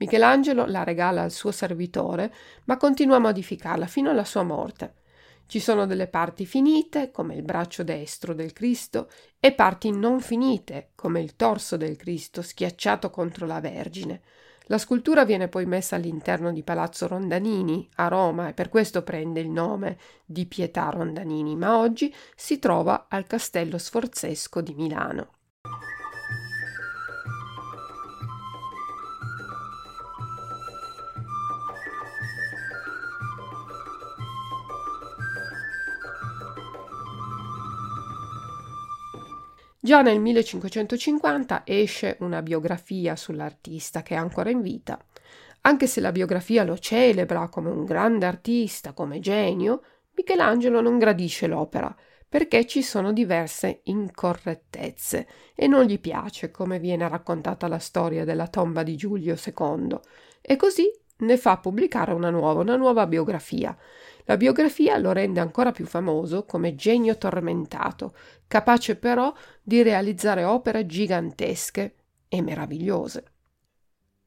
Michelangelo 0.00 0.64
la 0.64 0.82
regala 0.82 1.20
al 1.20 1.30
suo 1.30 1.52
servitore, 1.52 2.32
ma 2.64 2.78
continua 2.78 3.16
a 3.16 3.20
modificarla 3.20 3.86
fino 3.86 4.08
alla 4.08 4.24
sua 4.24 4.42
morte. 4.42 4.94
Ci 5.44 5.60
sono 5.60 5.84
delle 5.84 6.06
parti 6.06 6.46
finite, 6.46 7.10
come 7.10 7.34
il 7.34 7.42
braccio 7.42 7.82
destro 7.82 8.32
del 8.32 8.54
Cristo, 8.54 9.10
e 9.38 9.52
parti 9.52 9.90
non 9.90 10.20
finite, 10.20 10.92
come 10.94 11.20
il 11.20 11.36
torso 11.36 11.76
del 11.76 11.96
Cristo 11.96 12.40
schiacciato 12.40 13.10
contro 13.10 13.44
la 13.44 13.60
Vergine. 13.60 14.22
La 14.68 14.78
scultura 14.78 15.26
viene 15.26 15.48
poi 15.48 15.66
messa 15.66 15.96
all'interno 15.96 16.50
di 16.50 16.62
Palazzo 16.62 17.06
Rondanini 17.06 17.86
a 17.96 18.08
Roma 18.08 18.48
e 18.48 18.54
per 18.54 18.70
questo 18.70 19.02
prende 19.02 19.40
il 19.40 19.50
nome 19.50 19.98
di 20.24 20.46
Pietà 20.46 20.88
Rondanini, 20.88 21.56
ma 21.56 21.76
oggi 21.76 22.14
si 22.34 22.58
trova 22.58 23.06
al 23.10 23.26
Castello 23.26 23.76
Sforzesco 23.76 24.62
di 24.62 24.72
Milano. 24.72 25.39
Già 39.82 40.02
nel 40.02 40.20
1550 40.20 41.62
esce 41.64 42.18
una 42.20 42.42
biografia 42.42 43.16
sull'artista 43.16 44.02
che 44.02 44.14
è 44.14 44.18
ancora 44.18 44.50
in 44.50 44.60
vita. 44.60 45.02
Anche 45.62 45.86
se 45.86 46.02
la 46.02 46.12
biografia 46.12 46.64
lo 46.64 46.76
celebra 46.76 47.48
come 47.48 47.70
un 47.70 47.86
grande 47.86 48.26
artista, 48.26 48.92
come 48.92 49.20
genio, 49.20 49.82
Michelangelo 50.14 50.82
non 50.82 50.98
gradisce 50.98 51.46
l'opera 51.46 51.96
perché 52.28 52.66
ci 52.66 52.82
sono 52.82 53.14
diverse 53.14 53.80
incorrettezze 53.84 55.26
e 55.54 55.66
non 55.66 55.84
gli 55.84 55.98
piace 55.98 56.50
come 56.50 56.78
viene 56.78 57.08
raccontata 57.08 57.66
la 57.66 57.78
storia 57.78 58.26
della 58.26 58.48
tomba 58.48 58.82
di 58.82 58.96
Giulio 58.96 59.34
II 59.34 59.98
e 60.42 60.56
così 60.56 60.92
ne 61.20 61.36
fa 61.38 61.56
pubblicare 61.56 62.12
una 62.12 62.30
nuova, 62.30 62.60
una 62.60 62.76
nuova 62.76 63.06
biografia. 63.06 63.74
La 64.30 64.36
biografia 64.36 64.96
lo 64.96 65.10
rende 65.10 65.40
ancora 65.40 65.72
più 65.72 65.86
famoso 65.86 66.44
come 66.44 66.76
genio 66.76 67.18
tormentato, 67.18 68.14
capace 68.46 68.94
però 68.94 69.34
di 69.60 69.82
realizzare 69.82 70.44
opere 70.44 70.86
gigantesche 70.86 71.96
e 72.28 72.40
meravigliose. 72.40 73.24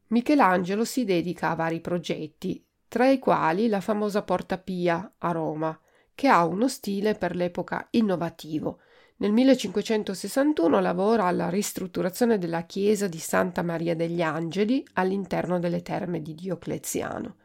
Michelangelo 0.08 0.84
si 0.84 1.06
dedica 1.06 1.52
a 1.52 1.56
vari 1.56 1.80
progetti, 1.80 2.62
tra 2.90 3.08
i 3.08 3.18
quali 3.18 3.70
la 3.70 3.80
famosa 3.80 4.24
Porta 4.24 4.58
Pia 4.58 5.10
a 5.20 5.32
Roma, 5.32 5.80
che 6.14 6.28
ha 6.28 6.44
uno 6.44 6.68
stile 6.68 7.16
per 7.16 7.34
l'epoca 7.34 7.88
innovativo. 7.92 8.82
Nel 9.20 9.32
1561 9.32 10.82
lavora 10.82 11.28
alla 11.28 11.48
ristrutturazione 11.48 12.38
della 12.38 12.64
chiesa 12.64 13.08
di 13.08 13.20
Santa 13.20 13.62
Maria 13.62 13.96
degli 13.96 14.22
Angeli 14.22 14.86
all'interno 14.96 15.60
delle 15.60 15.82
terme 15.82 16.22
di 16.22 16.36
Diocleziano. 16.36 17.38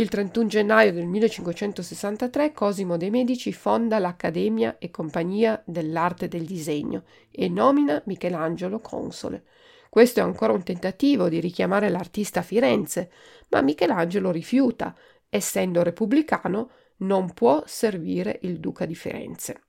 Il 0.00 0.08
31 0.08 0.46
gennaio 0.46 0.92
del 0.92 1.06
1563 1.06 2.52
Cosimo 2.52 2.96
de' 2.96 3.10
Medici 3.10 3.52
fonda 3.52 3.98
l'Accademia 3.98 4.78
e 4.78 4.92
Compagnia 4.92 5.60
dell'Arte 5.66 6.28
del 6.28 6.44
Disegno 6.44 7.02
e 7.32 7.48
nomina 7.48 8.00
Michelangelo 8.06 8.78
console. 8.78 9.42
Questo 9.88 10.20
è 10.20 10.22
ancora 10.22 10.52
un 10.52 10.62
tentativo 10.62 11.28
di 11.28 11.40
richiamare 11.40 11.88
l'artista 11.88 12.38
a 12.38 12.42
Firenze, 12.44 13.10
ma 13.48 13.60
Michelangelo 13.60 14.30
rifiuta, 14.30 14.94
essendo 15.28 15.82
repubblicano 15.82 16.70
non 16.98 17.34
può 17.34 17.64
servire 17.66 18.38
il 18.42 18.60
duca 18.60 18.86
di 18.86 18.94
Firenze. 18.94 19.62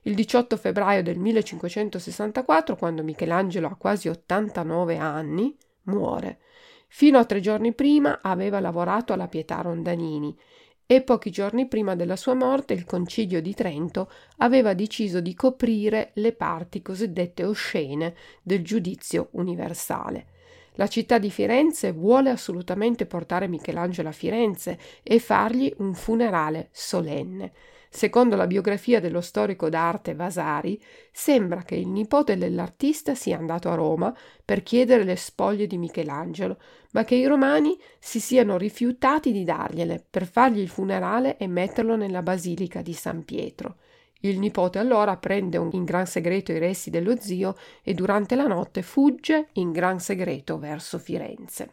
Il 0.00 0.16
18 0.16 0.56
febbraio 0.56 1.04
del 1.04 1.20
1564, 1.20 2.74
quando 2.74 3.04
Michelangelo 3.04 3.68
ha 3.68 3.76
quasi 3.76 4.08
89 4.08 4.96
anni, 4.96 5.56
muore. 5.82 6.40
Fino 6.94 7.18
a 7.18 7.24
tre 7.24 7.40
giorni 7.40 7.72
prima 7.72 8.18
aveva 8.20 8.60
lavorato 8.60 9.14
alla 9.14 9.26
Pietà 9.26 9.62
Rondanini 9.62 10.36
e 10.84 11.00
pochi 11.00 11.30
giorni 11.30 11.66
prima 11.66 11.96
della 11.96 12.16
sua 12.16 12.34
morte 12.34 12.74
il 12.74 12.84
Concilio 12.84 13.40
di 13.40 13.54
Trento 13.54 14.10
aveva 14.36 14.74
deciso 14.74 15.22
di 15.22 15.34
coprire 15.34 16.10
le 16.16 16.34
parti 16.34 16.82
cosiddette 16.82 17.46
oscene 17.46 18.14
del 18.42 18.62
giudizio 18.62 19.28
universale. 19.32 20.26
La 20.74 20.86
città 20.86 21.16
di 21.16 21.30
Firenze 21.30 21.92
vuole 21.92 22.28
assolutamente 22.28 23.06
portare 23.06 23.48
Michelangelo 23.48 24.10
a 24.10 24.12
Firenze 24.12 24.78
e 25.02 25.18
fargli 25.18 25.72
un 25.78 25.94
funerale 25.94 26.68
solenne. 26.72 27.52
Secondo 27.94 28.36
la 28.36 28.46
biografia 28.46 29.00
dello 29.00 29.20
storico 29.20 29.68
d'arte 29.68 30.14
Vasari, 30.14 30.82
sembra 31.12 31.62
che 31.62 31.74
il 31.74 31.88
nipote 31.88 32.38
dell'artista 32.38 33.14
sia 33.14 33.36
andato 33.36 33.68
a 33.68 33.74
Roma 33.74 34.16
per 34.42 34.62
chiedere 34.62 35.04
le 35.04 35.14
spoglie 35.14 35.66
di 35.66 35.76
Michelangelo, 35.76 36.58
ma 36.92 37.04
che 37.04 37.16
i 37.16 37.26
romani 37.26 37.78
si 37.98 38.18
siano 38.18 38.56
rifiutati 38.56 39.30
di 39.30 39.44
dargliele 39.44 40.02
per 40.08 40.26
fargli 40.26 40.60
il 40.60 40.70
funerale 40.70 41.36
e 41.36 41.46
metterlo 41.46 41.94
nella 41.94 42.22
basilica 42.22 42.80
di 42.80 42.94
San 42.94 43.26
Pietro. 43.26 43.76
Il 44.20 44.38
nipote 44.38 44.78
allora 44.78 45.18
prende 45.18 45.58
in 45.58 45.84
gran 45.84 46.06
segreto 46.06 46.50
i 46.50 46.58
resti 46.58 46.88
dello 46.88 47.20
zio 47.20 47.56
e 47.82 47.92
durante 47.92 48.36
la 48.36 48.46
notte 48.46 48.80
fugge 48.80 49.48
in 49.52 49.70
gran 49.70 50.00
segreto 50.00 50.58
verso 50.58 50.98
Firenze. 50.98 51.70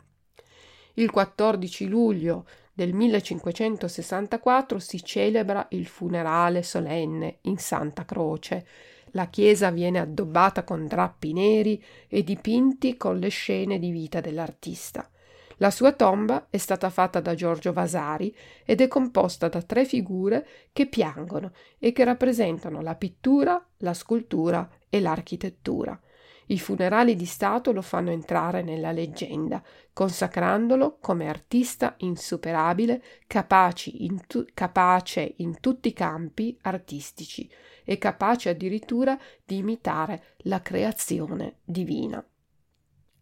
Il 0.96 1.12
14 1.12 1.88
luglio 1.88 2.46
del 2.80 2.94
1564 2.94 4.80
si 4.80 5.04
celebra 5.04 5.68
il 5.72 5.86
funerale 5.86 6.64
solenne 6.64 7.40
in 7.42 7.58
Santa 7.58 8.06
Croce. 8.06 8.66
La 9.12 9.28
chiesa 9.28 9.70
viene 9.70 10.00
addobbata 10.00 10.64
con 10.64 10.88
drappi 10.88 11.34
neri 11.34 11.84
e 12.08 12.24
dipinti 12.24 12.96
con 12.96 13.20
le 13.20 13.28
scene 13.28 13.80
di 13.80 13.92
vita 13.92 14.22
dell'artista. 14.22 15.10
La 15.58 15.72
sua 15.72 15.92
tomba 15.92 16.48
è 16.50 16.56
stata 16.56 16.90
fatta 16.90 17.20
da 17.20 17.36
Giorgio 17.36 17.74
Vasari 17.74 18.34
ed 18.64 18.80
è 18.80 18.88
composta 18.88 19.50
da 19.50 19.62
tre 19.62 19.84
figure 19.84 20.48
che 20.72 20.86
piangono 20.86 21.52
e 21.80 21.92
che 21.92 22.06
rappresentano 22.06 22.80
la 22.80 22.96
pittura, 22.96 23.62
la 23.80 23.94
scultura 23.94 24.70
e 24.88 25.02
l'architettura. 25.02 26.00
I 26.52 26.58
funerali 26.58 27.16
di 27.16 27.26
Stato 27.26 27.72
lo 27.72 27.84
fanno 27.84 28.10
entrare 28.10 28.64
nella 28.64 28.92
leggenda, 28.92 29.62
consacrandolo 29.94 30.98
come 31.00 31.30
artista 31.30 31.94
insuperabile, 32.00 33.04
in 33.86 34.22
tu- 34.26 34.46
capace 34.56 35.36
in 35.38 35.60
tutti 35.60 35.90
i 35.90 35.94
campi 35.94 36.58
artistici 36.64 37.48
e 37.84 38.00
capace 38.00 38.50
addirittura 38.50 39.16
di 39.46 39.58
imitare 39.58 40.36
la 40.38 40.60
creazione 40.64 41.58
divina. 41.64 42.24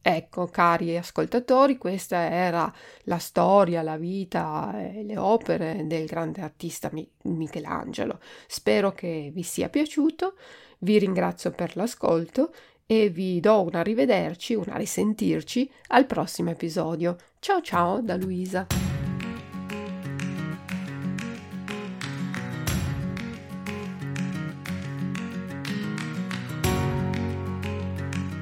Ecco, 0.01 0.45
cari 0.45 0.95
ascoltatori, 0.95 1.78
questa 1.78 2.30
era 2.32 2.73
la 3.03 3.17
storia, 3.17 3.82
la 3.82 3.97
vita 3.97 4.73
e 4.89 5.03
le 5.03 5.17
opere 5.17 5.86
del 5.86 6.05
grande 6.05 6.39
artista 6.39 6.89
Michelangelo. 7.23 8.21
Spero 8.47 8.93
che 8.93 9.32
vi 9.34 9.43
sia 9.43 9.67
piaciuto, 9.67 10.36
vi 10.80 10.97
ringrazio 10.97 11.51
per 11.51 11.75
l'ascolto 11.75 12.53
e 12.88 13.09
vi 13.09 13.39
do 13.41 13.63
un 13.63 13.75
arrivederci, 13.75 14.55
un 14.55 14.63
risentirci 14.65 15.69
al 15.89 16.05
prossimo 16.05 16.49
episodio. 16.49 17.17
Ciao 17.39 17.61
ciao 17.61 18.01
da 18.01 18.15
Luisa. 18.15 18.65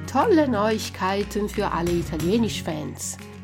Tolle 0.06 0.46
Neuigkeiten 0.46 1.48
für 1.48 1.70
alle 1.70 1.90
Italienisch-Fans. 1.90 3.35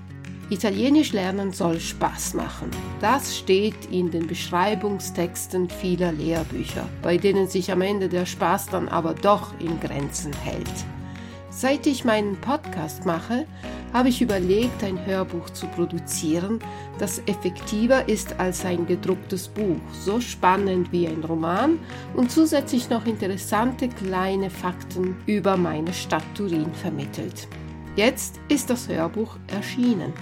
Italienisch 0.52 1.14
lernen 1.14 1.54
soll 1.54 1.80
Spaß 1.80 2.34
machen. 2.34 2.68
Das 3.00 3.38
steht 3.38 3.86
in 3.90 4.10
den 4.10 4.26
Beschreibungstexten 4.26 5.70
vieler 5.70 6.12
Lehrbücher, 6.12 6.86
bei 7.00 7.16
denen 7.16 7.48
sich 7.48 7.72
am 7.72 7.80
Ende 7.80 8.10
der 8.10 8.26
Spaß 8.26 8.66
dann 8.66 8.90
aber 8.90 9.14
doch 9.14 9.58
in 9.60 9.80
Grenzen 9.80 10.30
hält. 10.44 10.68
Seit 11.48 11.86
ich 11.86 12.04
meinen 12.04 12.36
Podcast 12.36 13.06
mache, 13.06 13.46
habe 13.94 14.10
ich 14.10 14.20
überlegt, 14.20 14.84
ein 14.84 15.06
Hörbuch 15.06 15.48
zu 15.48 15.66
produzieren, 15.68 16.58
das 16.98 17.22
effektiver 17.24 18.06
ist 18.06 18.38
als 18.38 18.62
ein 18.66 18.86
gedrucktes 18.86 19.48
Buch, 19.48 19.80
so 20.04 20.20
spannend 20.20 20.92
wie 20.92 21.08
ein 21.08 21.24
Roman 21.24 21.78
und 22.14 22.30
zusätzlich 22.30 22.90
noch 22.90 23.06
interessante 23.06 23.88
kleine 23.88 24.50
Fakten 24.50 25.16
über 25.24 25.56
meine 25.56 25.94
Stadt 25.94 26.24
Turin 26.34 26.74
vermittelt. 26.74 27.48
Jetzt 27.96 28.38
ist 28.48 28.68
das 28.68 28.86
Hörbuch 28.88 29.38
erschienen. 29.46 30.12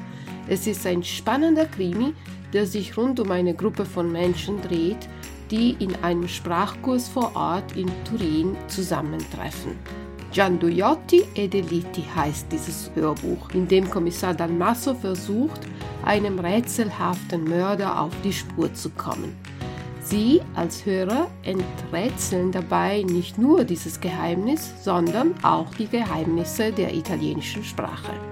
Es 0.48 0.66
ist 0.66 0.86
ein 0.86 1.02
spannender 1.02 1.66
Krimi, 1.66 2.14
der 2.52 2.66
sich 2.66 2.96
rund 2.96 3.20
um 3.20 3.30
eine 3.30 3.54
Gruppe 3.54 3.84
von 3.84 4.10
Menschen 4.10 4.60
dreht, 4.60 5.08
die 5.50 5.76
in 5.78 5.94
einem 6.02 6.28
Sprachkurs 6.28 7.08
vor 7.08 7.34
Ort 7.34 7.76
in 7.76 7.90
Turin 8.04 8.56
zusammentreffen. 8.68 9.72
Gianduiotti 10.32 11.24
e 11.34 11.48
Delitti 11.48 12.04
heißt 12.14 12.46
dieses 12.52 12.90
Hörbuch, 12.94 13.50
in 13.52 13.66
dem 13.66 13.90
Kommissar 13.90 14.32
Dalmasso 14.32 14.94
versucht, 14.94 15.60
einem 16.04 16.38
rätselhaften 16.38 17.44
Mörder 17.44 18.00
auf 18.00 18.12
die 18.22 18.32
Spur 18.32 18.72
zu 18.72 18.90
kommen. 18.90 19.34
Sie 20.02 20.40
als 20.54 20.86
Hörer 20.86 21.28
enträtseln 21.42 22.52
dabei 22.52 23.02
nicht 23.02 23.38
nur 23.38 23.64
dieses 23.64 24.00
Geheimnis, 24.00 24.72
sondern 24.82 25.34
auch 25.42 25.74
die 25.74 25.88
Geheimnisse 25.88 26.72
der 26.72 26.94
italienischen 26.94 27.64
Sprache. 27.64 28.29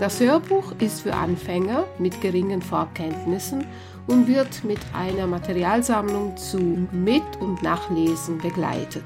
Das 0.00 0.18
Hörbuch 0.18 0.72
ist 0.78 1.02
für 1.02 1.12
Anfänger 1.12 1.84
mit 1.98 2.22
geringen 2.22 2.62
Vorkenntnissen 2.62 3.66
und 4.06 4.26
wird 4.26 4.64
mit 4.64 4.78
einer 4.94 5.26
Materialsammlung 5.26 6.38
zu 6.38 6.88
Mit- 6.90 7.36
und 7.38 7.62
Nachlesen 7.62 8.38
begleitet. 8.38 9.04